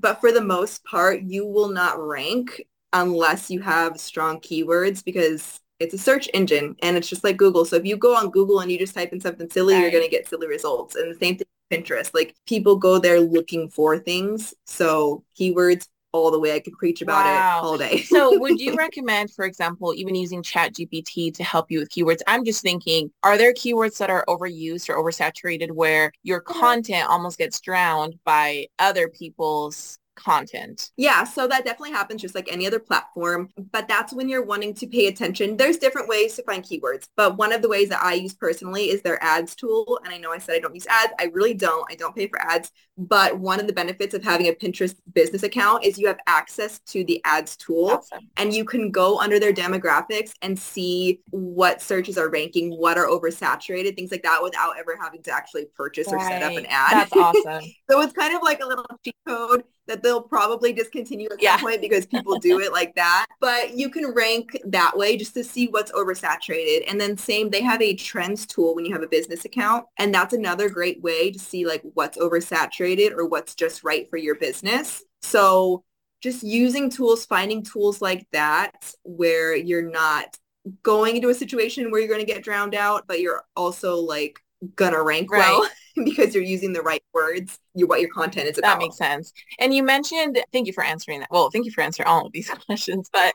But 0.00 0.20
for 0.20 0.32
the 0.32 0.40
most 0.40 0.84
part, 0.84 1.22
you 1.22 1.44
will 1.44 1.68
not 1.68 2.00
rank 2.00 2.62
unless 2.92 3.50
you 3.50 3.60
have 3.60 4.00
strong 4.00 4.40
keywords 4.40 5.04
because 5.04 5.60
it's 5.80 5.94
a 5.94 5.98
search 5.98 6.28
engine 6.34 6.76
and 6.82 6.96
it's 6.96 7.08
just 7.08 7.24
like 7.24 7.36
Google. 7.36 7.64
So 7.64 7.76
if 7.76 7.84
you 7.84 7.96
go 7.96 8.16
on 8.16 8.30
Google 8.30 8.60
and 8.60 8.70
you 8.70 8.78
just 8.78 8.94
type 8.94 9.12
in 9.12 9.20
something 9.20 9.48
silly, 9.50 9.74
right. 9.74 9.82
you're 9.82 9.90
going 9.90 10.04
to 10.04 10.10
get 10.10 10.28
silly 10.28 10.46
results. 10.46 10.96
And 10.96 11.14
the 11.14 11.18
same 11.18 11.36
thing 11.36 11.46
with 11.70 11.84
Pinterest. 11.84 12.14
Like 12.14 12.34
people 12.46 12.76
go 12.76 12.98
there 12.98 13.20
looking 13.20 13.68
for 13.68 13.98
things. 13.98 14.54
So 14.66 15.24
keywords 15.38 15.86
all 16.12 16.30
the 16.30 16.38
way. 16.38 16.54
I 16.54 16.60
could 16.60 16.74
preach 16.74 17.02
about 17.02 17.24
wow. 17.24 17.58
it 17.58 17.64
all 17.64 17.78
day. 17.78 18.02
so 18.02 18.38
would 18.40 18.60
you 18.60 18.74
recommend, 18.74 19.32
for 19.32 19.44
example, 19.44 19.94
even 19.94 20.14
using 20.14 20.42
ChatGPT 20.42 21.34
to 21.34 21.44
help 21.44 21.70
you 21.70 21.78
with 21.78 21.90
keywords? 21.90 22.20
I'm 22.26 22.44
just 22.44 22.62
thinking, 22.62 23.10
are 23.22 23.36
there 23.36 23.52
keywords 23.52 23.98
that 23.98 24.10
are 24.10 24.24
overused 24.28 24.88
or 24.88 24.96
oversaturated 24.96 25.72
where 25.72 26.12
your 26.22 26.40
content 26.40 27.08
almost 27.08 27.38
gets 27.38 27.60
drowned 27.60 28.18
by 28.24 28.66
other 28.78 29.08
people's 29.08 29.98
content. 30.18 30.90
Yeah, 30.96 31.24
so 31.24 31.46
that 31.46 31.64
definitely 31.64 31.92
happens 31.92 32.22
just 32.22 32.34
like 32.34 32.48
any 32.50 32.66
other 32.66 32.78
platform, 32.78 33.48
but 33.72 33.88
that's 33.88 34.12
when 34.12 34.28
you're 34.28 34.44
wanting 34.44 34.74
to 34.74 34.86
pay 34.86 35.06
attention. 35.06 35.56
There's 35.56 35.78
different 35.78 36.08
ways 36.08 36.34
to 36.36 36.42
find 36.42 36.62
keywords, 36.62 37.08
but 37.16 37.36
one 37.36 37.52
of 37.52 37.62
the 37.62 37.68
ways 37.68 37.88
that 37.88 38.02
I 38.02 38.14
use 38.14 38.34
personally 38.34 38.90
is 38.90 39.02
their 39.02 39.22
ads 39.22 39.54
tool. 39.54 40.00
And 40.04 40.12
I 40.12 40.18
know 40.18 40.32
I 40.32 40.38
said 40.38 40.56
I 40.56 40.60
don't 40.60 40.74
use 40.74 40.86
ads. 40.86 41.12
I 41.18 41.24
really 41.32 41.54
don't. 41.54 41.86
I 41.90 41.94
don't 41.94 42.14
pay 42.14 42.26
for 42.28 42.40
ads, 42.40 42.70
but 42.96 43.38
one 43.38 43.60
of 43.60 43.66
the 43.66 43.72
benefits 43.72 44.14
of 44.14 44.22
having 44.22 44.48
a 44.48 44.52
Pinterest 44.52 44.94
business 45.14 45.42
account 45.42 45.84
is 45.84 45.98
you 45.98 46.06
have 46.08 46.18
access 46.26 46.80
to 46.80 47.04
the 47.04 47.20
ads 47.24 47.56
tool 47.56 47.90
awesome. 47.90 48.28
and 48.36 48.52
you 48.52 48.64
can 48.64 48.90
go 48.90 49.18
under 49.20 49.38
their 49.38 49.52
demographics 49.52 50.32
and 50.42 50.58
see 50.58 51.20
what 51.30 51.80
searches 51.80 52.18
are 52.18 52.28
ranking, 52.28 52.72
what 52.72 52.98
are 52.98 53.06
oversaturated, 53.06 53.94
things 53.94 54.10
like 54.10 54.22
that 54.22 54.42
without 54.42 54.78
ever 54.78 54.98
having 55.00 55.22
to 55.22 55.30
actually 55.30 55.66
purchase 55.76 56.12
right. 56.12 56.22
or 56.22 56.28
set 56.28 56.42
up 56.42 56.52
an 56.52 56.66
ad. 56.66 56.92
That's 56.92 57.12
awesome. 57.16 57.70
so 57.90 58.00
it's 58.00 58.12
kind 58.12 58.34
of 58.34 58.42
like 58.42 58.60
a 58.60 58.66
little 58.66 58.86
cheat 59.04 59.16
code 59.26 59.64
that 59.88 60.02
they'll 60.02 60.22
probably 60.22 60.72
discontinue 60.72 61.28
at 61.32 61.42
yeah. 61.42 61.56
some 61.56 61.66
point 61.66 61.80
because 61.80 62.06
people 62.06 62.38
do 62.38 62.60
it 62.60 62.72
like 62.72 62.94
that. 62.94 63.26
But 63.40 63.76
you 63.76 63.88
can 63.88 64.12
rank 64.14 64.58
that 64.64 64.96
way 64.96 65.16
just 65.16 65.32
to 65.34 65.44
see 65.44 65.68
what's 65.68 65.92
oversaturated. 65.92 66.84
And 66.88 67.00
then 67.00 67.16
same, 67.16 67.50
they 67.50 67.62
have 67.62 67.80
a 67.80 67.94
trends 67.94 68.46
tool 68.46 68.74
when 68.74 68.84
you 68.84 68.92
have 68.92 69.02
a 69.02 69.06
business 69.06 69.44
account. 69.44 69.86
And 69.96 70.12
that's 70.12 70.34
another 70.34 70.68
great 70.68 71.00
way 71.02 71.30
to 71.30 71.38
see 71.38 71.64
like 71.64 71.82
what's 71.94 72.18
oversaturated 72.18 73.12
or 73.12 73.26
what's 73.26 73.54
just 73.54 73.84
right 73.84 74.10
for 74.10 74.16
your 74.16 74.34
business. 74.34 75.04
So 75.22 75.84
just 76.20 76.42
using 76.42 76.90
tools, 76.90 77.26
finding 77.26 77.62
tools 77.62 78.02
like 78.02 78.26
that 78.32 78.92
where 79.04 79.54
you're 79.54 79.88
not 79.88 80.36
going 80.82 81.16
into 81.16 81.28
a 81.28 81.34
situation 81.34 81.90
where 81.90 82.00
you're 82.00 82.08
going 82.08 82.24
to 82.24 82.32
get 82.32 82.42
drowned 82.42 82.74
out, 82.74 83.04
but 83.06 83.20
you're 83.20 83.44
also 83.56 83.96
like 83.96 84.40
gonna 84.74 85.02
rank 85.02 85.30
right. 85.30 85.40
well 85.40 85.68
because 86.04 86.34
you're 86.34 86.44
using 86.44 86.72
the 86.72 86.82
right 86.82 87.02
words 87.12 87.58
you 87.74 87.86
what 87.86 88.00
your 88.00 88.10
content 88.10 88.48
is 88.48 88.58
about. 88.58 88.74
that 88.74 88.78
makes 88.78 88.96
sense. 88.96 89.32
And 89.58 89.72
you 89.72 89.82
mentioned 89.82 90.42
thank 90.52 90.66
you 90.66 90.72
for 90.72 90.84
answering 90.84 91.20
that. 91.20 91.28
Well 91.30 91.50
thank 91.50 91.64
you 91.64 91.72
for 91.72 91.82
answering 91.82 92.06
all 92.08 92.26
of 92.26 92.32
these 92.32 92.50
questions 92.66 93.08
but 93.12 93.34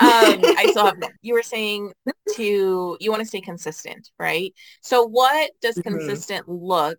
um 0.00 0.40
i 0.58 0.66
still 0.70 0.86
have 0.86 0.98
you 1.22 1.34
were 1.34 1.42
saying 1.42 1.92
to 2.34 2.96
you 3.00 3.10
want 3.10 3.20
to 3.20 3.28
stay 3.28 3.40
consistent 3.40 4.10
right? 4.18 4.52
So 4.82 5.04
what 5.06 5.50
does 5.60 5.76
mm-hmm. 5.76 5.96
consistent 5.96 6.48
look 6.48 6.98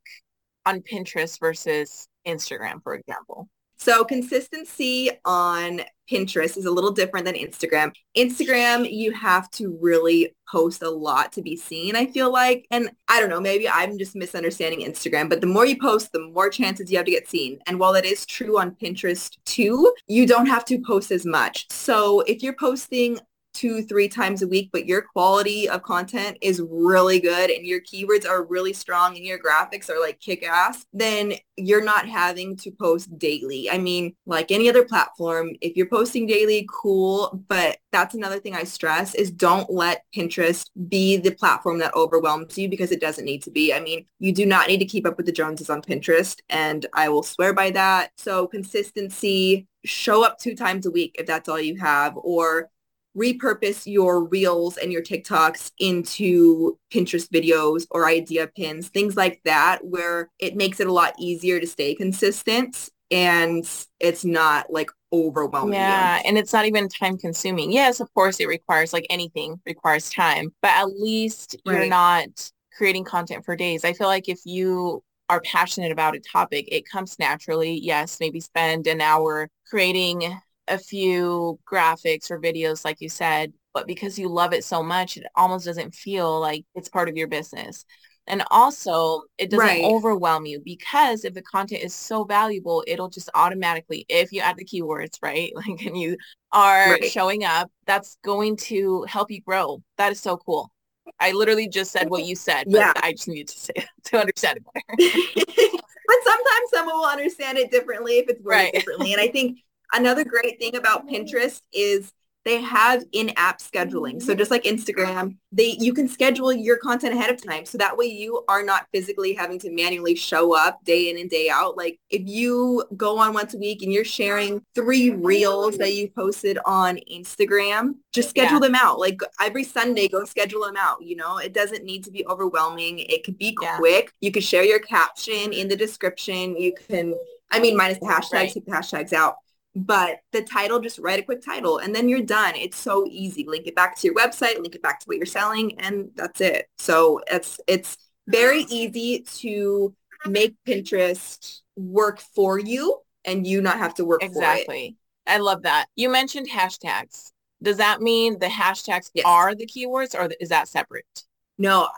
on 0.65 0.81
pinterest 0.81 1.39
versus 1.39 2.07
instagram 2.27 2.83
for 2.83 2.93
example 2.93 3.49
so 3.81 4.03
consistency 4.03 5.09
on 5.25 5.81
Pinterest 6.07 6.55
is 6.55 6.65
a 6.65 6.71
little 6.71 6.91
different 6.91 7.25
than 7.25 7.33
Instagram. 7.33 7.91
Instagram, 8.15 8.87
you 8.91 9.11
have 9.11 9.49
to 9.51 9.75
really 9.81 10.35
post 10.47 10.83
a 10.83 10.89
lot 10.89 11.31
to 11.33 11.41
be 11.41 11.55
seen, 11.55 11.95
I 11.95 12.05
feel 12.05 12.31
like. 12.31 12.67
And 12.69 12.91
I 13.07 13.19
don't 13.19 13.29
know, 13.29 13.41
maybe 13.41 13.67
I'm 13.67 13.97
just 13.97 14.15
misunderstanding 14.15 14.81
Instagram, 14.81 15.29
but 15.29 15.41
the 15.41 15.47
more 15.47 15.65
you 15.65 15.79
post, 15.79 16.11
the 16.11 16.27
more 16.27 16.49
chances 16.51 16.91
you 16.91 16.97
have 16.97 17.05
to 17.07 17.11
get 17.11 17.27
seen. 17.27 17.57
And 17.65 17.79
while 17.79 17.93
that 17.93 18.05
is 18.05 18.23
true 18.27 18.59
on 18.59 18.75
Pinterest 18.75 19.35
too, 19.45 19.91
you 20.07 20.27
don't 20.27 20.45
have 20.45 20.65
to 20.65 20.79
post 20.79 21.11
as 21.11 21.25
much. 21.25 21.65
So 21.71 22.21
if 22.21 22.43
you're 22.43 22.53
posting 22.53 23.19
two, 23.53 23.83
three 23.83 24.07
times 24.07 24.41
a 24.41 24.47
week, 24.47 24.69
but 24.71 24.85
your 24.85 25.01
quality 25.01 25.69
of 25.69 25.83
content 25.83 26.37
is 26.41 26.61
really 26.69 27.19
good 27.19 27.49
and 27.49 27.65
your 27.65 27.81
keywords 27.81 28.27
are 28.27 28.43
really 28.43 28.73
strong 28.73 29.15
and 29.15 29.25
your 29.25 29.39
graphics 29.39 29.89
are 29.89 29.99
like 29.99 30.19
kick 30.19 30.43
ass, 30.43 30.85
then 30.93 31.33
you're 31.57 31.83
not 31.83 32.07
having 32.07 32.55
to 32.57 32.71
post 32.71 33.17
daily. 33.19 33.69
I 33.69 33.77
mean, 33.77 34.15
like 34.25 34.51
any 34.51 34.69
other 34.69 34.83
platform, 34.83 35.51
if 35.61 35.75
you're 35.75 35.87
posting 35.87 36.25
daily, 36.25 36.67
cool. 36.71 37.43
But 37.47 37.77
that's 37.91 38.15
another 38.15 38.39
thing 38.39 38.55
I 38.55 38.63
stress 38.63 39.15
is 39.15 39.31
don't 39.31 39.69
let 39.69 40.03
Pinterest 40.15 40.69
be 40.89 41.17
the 41.17 41.31
platform 41.31 41.79
that 41.79 41.93
overwhelms 41.93 42.57
you 42.57 42.69
because 42.69 42.91
it 42.91 43.01
doesn't 43.01 43.25
need 43.25 43.43
to 43.43 43.51
be. 43.51 43.73
I 43.73 43.79
mean, 43.79 44.05
you 44.19 44.33
do 44.33 44.45
not 44.45 44.67
need 44.67 44.79
to 44.79 44.85
keep 44.85 45.05
up 45.05 45.17
with 45.17 45.25
the 45.25 45.31
Joneses 45.31 45.69
on 45.69 45.81
Pinterest 45.81 46.39
and 46.49 46.85
I 46.93 47.09
will 47.09 47.23
swear 47.23 47.53
by 47.53 47.71
that. 47.71 48.11
So 48.17 48.47
consistency, 48.47 49.67
show 49.83 50.23
up 50.23 50.39
two 50.39 50.55
times 50.55 50.85
a 50.85 50.91
week 50.91 51.15
if 51.19 51.25
that's 51.25 51.49
all 51.49 51.59
you 51.59 51.77
have 51.77 52.13
or 52.15 52.69
repurpose 53.17 53.91
your 53.91 54.23
reels 54.23 54.77
and 54.77 54.91
your 54.91 55.01
TikToks 55.01 55.71
into 55.79 56.77
Pinterest 56.93 57.27
videos 57.29 57.85
or 57.91 58.07
idea 58.07 58.47
pins, 58.47 58.89
things 58.89 59.17
like 59.17 59.41
that, 59.45 59.83
where 59.83 60.29
it 60.39 60.55
makes 60.55 60.79
it 60.79 60.87
a 60.87 60.93
lot 60.93 61.13
easier 61.19 61.59
to 61.59 61.67
stay 61.67 61.93
consistent 61.93 62.89
and 63.11 63.69
it's 63.99 64.23
not 64.23 64.71
like 64.71 64.89
overwhelming. 65.11 65.73
Yeah, 65.73 66.21
and 66.25 66.37
it's 66.37 66.53
not 66.53 66.65
even 66.65 66.87
time 66.87 67.17
consuming. 67.17 67.71
Yes, 67.71 67.99
of 67.99 68.11
course 68.13 68.39
it 68.39 68.47
requires 68.47 68.93
like 68.93 69.05
anything 69.09 69.59
requires 69.65 70.09
time, 70.09 70.53
but 70.61 70.71
at 70.71 70.85
least 70.85 71.57
right. 71.65 71.75
you're 71.75 71.89
not 71.89 72.51
creating 72.75 73.03
content 73.03 73.43
for 73.43 73.55
days. 73.55 73.83
I 73.83 73.93
feel 73.93 74.07
like 74.07 74.29
if 74.29 74.39
you 74.45 75.03
are 75.27 75.41
passionate 75.41 75.91
about 75.91 76.15
a 76.15 76.19
topic, 76.19 76.67
it 76.71 76.89
comes 76.89 77.19
naturally. 77.19 77.73
Yes, 77.73 78.17
maybe 78.19 78.39
spend 78.39 78.87
an 78.87 79.01
hour 79.01 79.49
creating 79.69 80.39
a 80.71 80.77
few 80.77 81.59
graphics 81.69 82.31
or 82.31 82.39
videos, 82.39 82.85
like 82.85 83.01
you 83.01 83.09
said, 83.09 83.53
but 83.73 83.87
because 83.87 84.17
you 84.17 84.29
love 84.29 84.53
it 84.53 84.63
so 84.63 84.81
much, 84.81 85.17
it 85.17 85.25
almost 85.35 85.65
doesn't 85.65 85.93
feel 85.93 86.39
like 86.39 86.65
it's 86.75 86.89
part 86.89 87.09
of 87.09 87.17
your 87.17 87.27
business. 87.27 87.85
And 88.27 88.43
also, 88.51 89.23
it 89.37 89.49
doesn't 89.49 89.65
right. 89.65 89.83
overwhelm 89.83 90.45
you 90.45 90.61
because 90.63 91.25
if 91.25 91.33
the 91.33 91.41
content 91.41 91.83
is 91.83 91.93
so 91.93 92.23
valuable, 92.23 92.83
it'll 92.87 93.09
just 93.09 93.29
automatically, 93.35 94.05
if 94.07 94.31
you 94.31 94.41
add 94.41 94.57
the 94.57 94.65
keywords, 94.65 95.17
right? 95.21 95.51
Like, 95.55 95.81
and 95.85 95.97
you 95.97 96.17
are 96.53 96.91
right. 96.91 97.05
showing 97.05 97.43
up, 97.43 97.69
that's 97.85 98.17
going 98.23 98.55
to 98.57 99.03
help 99.03 99.29
you 99.29 99.41
grow. 99.41 99.83
That 99.97 100.11
is 100.11 100.21
so 100.21 100.37
cool. 100.37 100.71
I 101.19 101.33
literally 101.33 101.67
just 101.67 101.91
said 101.91 102.09
what 102.09 102.23
you 102.25 102.35
said, 102.35 102.67
but 102.69 102.77
yeah. 102.77 102.93
I 102.97 103.11
just 103.11 103.27
needed 103.27 103.49
to 103.49 103.59
say 103.59 103.73
to 104.05 104.19
understand 104.19 104.59
it 104.59 104.65
better. 104.73 104.85
but 106.07 106.17
sometimes 106.23 106.69
someone 106.73 106.95
will 106.95 107.05
understand 107.05 107.57
it 107.57 107.71
differently 107.71 108.19
if 108.19 108.29
it's 108.29 108.41
worded 108.41 108.63
right. 108.63 108.73
differently. 108.73 109.13
And 109.13 109.21
I 109.21 109.27
think 109.27 109.59
Another 109.93 110.23
great 110.23 110.59
thing 110.59 110.75
about 110.75 111.07
Pinterest 111.07 111.61
is 111.73 112.11
they 112.43 112.59
have 112.61 113.03
in-app 113.11 113.59
scheduling. 113.59 114.21
So 114.21 114.33
just 114.33 114.49
like 114.49 114.63
Instagram, 114.63 115.35
they 115.51 115.77
you 115.79 115.93
can 115.93 116.07
schedule 116.07 116.51
your 116.51 116.77
content 116.77 117.13
ahead 117.13 117.29
of 117.29 117.43
time. 117.43 117.65
So 117.65 117.77
that 117.77 117.95
way 117.95 118.05
you 118.05 118.43
are 118.47 118.63
not 118.63 118.87
physically 118.91 119.33
having 119.33 119.59
to 119.59 119.71
manually 119.71 120.15
show 120.15 120.55
up 120.55 120.83
day 120.83 121.09
in 121.09 121.19
and 121.19 121.29
day 121.29 121.49
out. 121.49 121.77
Like 121.77 121.99
if 122.09 122.23
you 122.25 122.83
go 122.97 123.19
on 123.19 123.33
once 123.33 123.53
a 123.53 123.59
week 123.59 123.83
and 123.83 123.93
you're 123.93 124.03
sharing 124.03 124.63
three 124.73 125.11
reels 125.11 125.77
that 125.77 125.93
you 125.93 126.09
posted 126.09 126.57
on 126.65 126.99
Instagram, 127.11 127.95
just 128.11 128.29
schedule 128.29 128.59
yeah. 128.59 128.67
them 128.67 128.75
out. 128.75 128.99
Like 128.99 129.21
every 129.39 129.63
Sunday, 129.63 130.07
go 130.07 130.25
schedule 130.25 130.65
them 130.65 130.77
out. 130.77 131.03
You 131.03 131.17
know, 131.17 131.37
it 131.37 131.53
doesn't 131.53 131.83
need 131.83 132.03
to 132.05 132.11
be 132.11 132.25
overwhelming. 132.25 132.99
It 132.99 133.23
could 133.23 133.37
be 133.37 133.55
yeah. 133.61 133.77
quick. 133.77 134.13
You 134.19 134.31
could 134.31 134.43
share 134.43 134.63
your 134.63 134.79
caption 134.79 135.53
in 135.53 135.67
the 135.67 135.75
description. 135.75 136.57
You 136.57 136.73
can, 136.73 137.13
I 137.51 137.59
mean, 137.59 137.77
minus 137.77 137.99
the 137.99 138.05
hashtags, 138.05 138.33
right. 138.33 138.51
take 138.51 138.65
the 138.65 138.71
hashtags 138.71 139.13
out 139.13 139.35
but 139.75 140.19
the 140.31 140.41
title, 140.41 140.79
just 140.79 140.99
write 140.99 141.19
a 141.19 141.23
quick 141.23 141.41
title 141.41 141.77
and 141.77 141.95
then 141.95 142.09
you're 142.09 142.21
done. 142.21 142.55
It's 142.55 142.77
so 142.77 143.05
easy. 143.09 143.45
Link 143.47 143.67
it 143.67 143.75
back 143.75 143.97
to 143.97 144.07
your 144.07 144.15
website, 144.15 144.59
link 144.59 144.75
it 144.75 144.81
back 144.81 144.99
to 144.99 145.05
what 145.05 145.17
you're 145.17 145.25
selling, 145.25 145.79
and 145.79 146.09
that's 146.15 146.41
it. 146.41 146.67
So 146.77 147.21
it's 147.27 147.59
it's 147.67 147.97
very 148.27 148.63
easy 148.69 149.21
to 149.37 149.93
make 150.25 150.55
Pinterest 150.67 151.61
work 151.75 152.19
for 152.19 152.59
you 152.59 152.99
and 153.25 153.45
you 153.47 153.61
not 153.61 153.77
have 153.77 153.93
to 153.95 154.05
work 154.05 154.21
for 154.21 154.25
it. 154.25 154.29
exactly. 154.29 154.97
I 155.27 155.37
love 155.37 155.63
that. 155.63 155.87
You 155.95 156.09
mentioned 156.09 156.49
hashtags. 156.49 157.31
Does 157.61 157.77
that 157.77 158.01
mean 158.01 158.39
the 158.39 158.47
hashtags 158.47 159.11
yes. 159.13 159.25
are 159.25 159.53
the 159.55 159.67
keywords 159.67 160.15
or 160.15 160.31
is 160.39 160.49
that 160.49 160.67
separate? 160.67 161.23
No, 161.57 161.89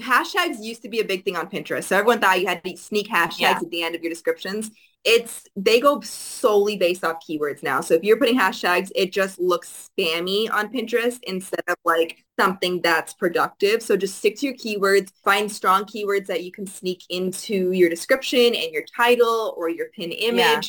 hashtags 0.00 0.62
used 0.62 0.82
to 0.82 0.88
be 0.88 1.00
a 1.00 1.04
big 1.04 1.24
thing 1.24 1.36
on 1.36 1.48
Pinterest. 1.48 1.84
So 1.84 1.96
everyone 1.96 2.20
thought 2.20 2.40
you 2.40 2.46
had 2.46 2.62
to 2.64 2.76
sneak 2.76 3.08
hashtags 3.08 3.40
yeah. 3.40 3.58
at 3.60 3.70
the 3.70 3.82
end 3.82 3.94
of 3.94 4.02
your 4.02 4.10
descriptions. 4.10 4.70
It's 5.04 5.44
they 5.56 5.80
go 5.80 6.00
solely 6.00 6.76
based 6.76 7.04
off 7.04 7.16
keywords 7.28 7.62
now. 7.62 7.80
So 7.80 7.94
if 7.94 8.04
you're 8.04 8.18
putting 8.18 8.38
hashtags, 8.38 8.90
it 8.94 9.12
just 9.12 9.40
looks 9.40 9.90
spammy 9.98 10.52
on 10.52 10.72
Pinterest 10.72 11.18
instead 11.24 11.64
of 11.68 11.76
like 11.84 12.24
something 12.38 12.80
that's 12.82 13.12
productive. 13.14 13.82
So 13.82 13.96
just 13.96 14.18
stick 14.18 14.36
to 14.38 14.46
your 14.46 14.54
keywords, 14.54 15.10
find 15.24 15.50
strong 15.50 15.84
keywords 15.84 16.26
that 16.26 16.44
you 16.44 16.52
can 16.52 16.66
sneak 16.66 17.02
into 17.08 17.72
your 17.72 17.88
description 17.88 18.54
and 18.54 18.72
your 18.72 18.84
title 18.96 19.54
or 19.56 19.68
your 19.68 19.86
pin 19.94 20.12
image. 20.12 20.38
Yeah 20.38 20.60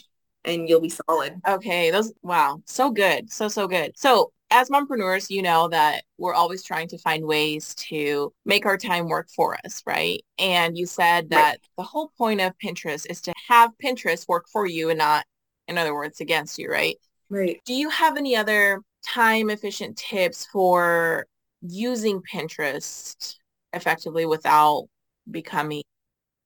and 0.46 0.68
you'll 0.68 0.82
be 0.82 0.90
solid. 0.90 1.40
Okay, 1.48 1.92
those 1.92 2.12
wow, 2.22 2.62
so 2.66 2.92
good. 2.92 3.32
So 3.32 3.48
so 3.48 3.68
good. 3.68 3.94
So 3.96 4.34
as 4.54 4.70
mompreneurs, 4.70 5.32
you 5.32 5.42
know 5.42 5.68
that 5.70 6.04
we're 6.20 6.36
always 6.36 6.64
trying 6.64 6.88
to 6.90 6.98
find 7.00 7.26
ways 7.26 7.74
to 7.76 8.32
make 8.46 8.68
our 8.68 8.78
time 8.78 9.10
work 9.10 9.28
for 9.36 9.58
us, 9.66 9.82
right? 9.88 10.24
And 10.38 10.78
you 10.78 10.86
said 10.86 11.32
that 11.32 11.50
right. 11.50 11.60
the 11.76 11.84
whole 11.84 12.12
point 12.18 12.40
of 12.40 12.54
Pinterest 12.64 13.08
is 13.10 13.20
to 13.22 13.34
have 13.50 13.72
Pinterest 13.84 14.28
work 14.28 14.46
for 14.52 14.68
you 14.68 14.90
and 14.90 15.00
not, 15.00 15.26
in 15.68 15.80
other 15.80 15.96
words, 15.96 16.22
against 16.22 16.60
you, 16.60 16.70
right? 16.70 16.98
Right. 17.32 17.60
Do 17.66 17.74
you 17.74 17.90
have 17.90 18.16
any 18.16 18.36
other 18.36 18.82
time 19.04 19.50
efficient 19.50 19.98
tips 19.98 20.46
for 20.46 21.26
using 21.62 22.22
Pinterest 22.22 23.36
effectively 23.74 24.28
without 24.28 24.86
becoming 25.32 25.82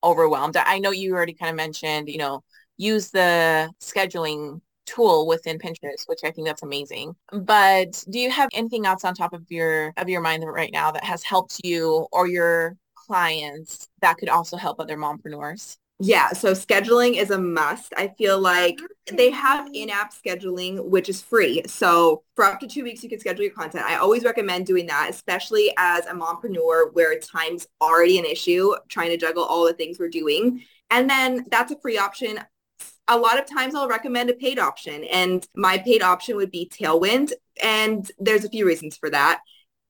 overwhelmed? 0.02 0.56
I 0.56 0.80
know 0.80 0.92
you 0.92 1.14
already 1.14 1.34
kind 1.34 1.50
of 1.50 1.58
mentioned, 1.58 2.08
you 2.08 2.20
know, 2.20 2.42
use 2.78 3.12
the 3.12 3.70
scheduling 3.82 4.62
tool 4.88 5.28
within 5.28 5.60
Pinterest, 5.60 6.08
which 6.08 6.22
I 6.24 6.32
think 6.32 6.48
that's 6.48 6.64
amazing. 6.64 7.16
But 7.32 8.04
do 8.10 8.20
you 8.20 8.32
have 8.32 8.50
anything 8.54 8.88
else 8.88 9.06
on 9.06 9.14
top 9.14 9.34
of 9.34 9.44
your 9.50 9.94
of 9.98 10.10
your 10.10 10.22
mind 10.22 10.44
right 10.46 10.72
now 10.72 10.92
that 10.92 11.04
has 11.04 11.22
helped 11.24 11.62
you 11.64 12.08
or 12.12 12.28
your 12.28 12.76
clients 12.96 13.88
that 14.02 14.18
could 14.18 14.30
also 14.30 14.58
help 14.58 14.80
other 14.80 14.98
mompreneurs? 14.98 15.78
Yeah, 16.00 16.30
so 16.34 16.52
scheduling 16.52 17.18
is 17.18 17.32
a 17.32 17.40
must. 17.40 17.92
I 17.98 18.10
feel 18.20 18.40
like 18.40 18.78
they 19.12 19.32
mm-hmm. 19.32 19.36
have 19.36 19.70
in-app 19.74 20.14
scheduling, 20.14 20.86
which 20.86 21.10
is 21.10 21.24
free. 21.24 21.64
So 21.66 22.22
for 22.36 22.46
up 22.46 22.60
to 22.60 22.68
two 22.68 22.84
weeks, 22.84 23.02
you 23.02 23.10
can 23.10 23.20
schedule 23.20 23.44
your 23.44 23.54
content. 23.54 23.84
I 23.84 23.96
always 23.96 24.24
recommend 24.24 24.68
doing 24.68 24.86
that, 24.88 25.08
especially 25.10 25.74
as 25.76 26.06
a 26.06 26.12
mompreneur 26.12 26.94
where 26.94 27.18
time's 27.18 27.68
already 27.82 28.20
an 28.20 28.26
issue, 28.26 28.76
trying 28.90 29.10
to 29.10 29.18
juggle 29.18 29.44
all 29.44 29.66
the 29.66 29.74
things 29.74 29.98
we're 29.98 30.10
doing. 30.10 30.62
And 30.92 31.10
then 31.10 31.46
that's 31.50 31.72
a 31.72 31.80
free 31.80 31.98
option 31.98 32.40
a 33.08 33.18
lot 33.18 33.40
of 33.40 33.46
times 33.46 33.74
I'll 33.74 33.88
recommend 33.88 34.30
a 34.30 34.34
paid 34.34 34.60
option 34.60 35.04
and 35.06 35.46
my 35.56 35.78
paid 35.78 36.02
option 36.02 36.36
would 36.36 36.52
be 36.52 36.70
Tailwind. 36.70 37.32
And 37.64 38.10
there's 38.20 38.44
a 38.44 38.50
few 38.50 38.66
reasons 38.66 38.98
for 38.98 39.10
that. 39.10 39.42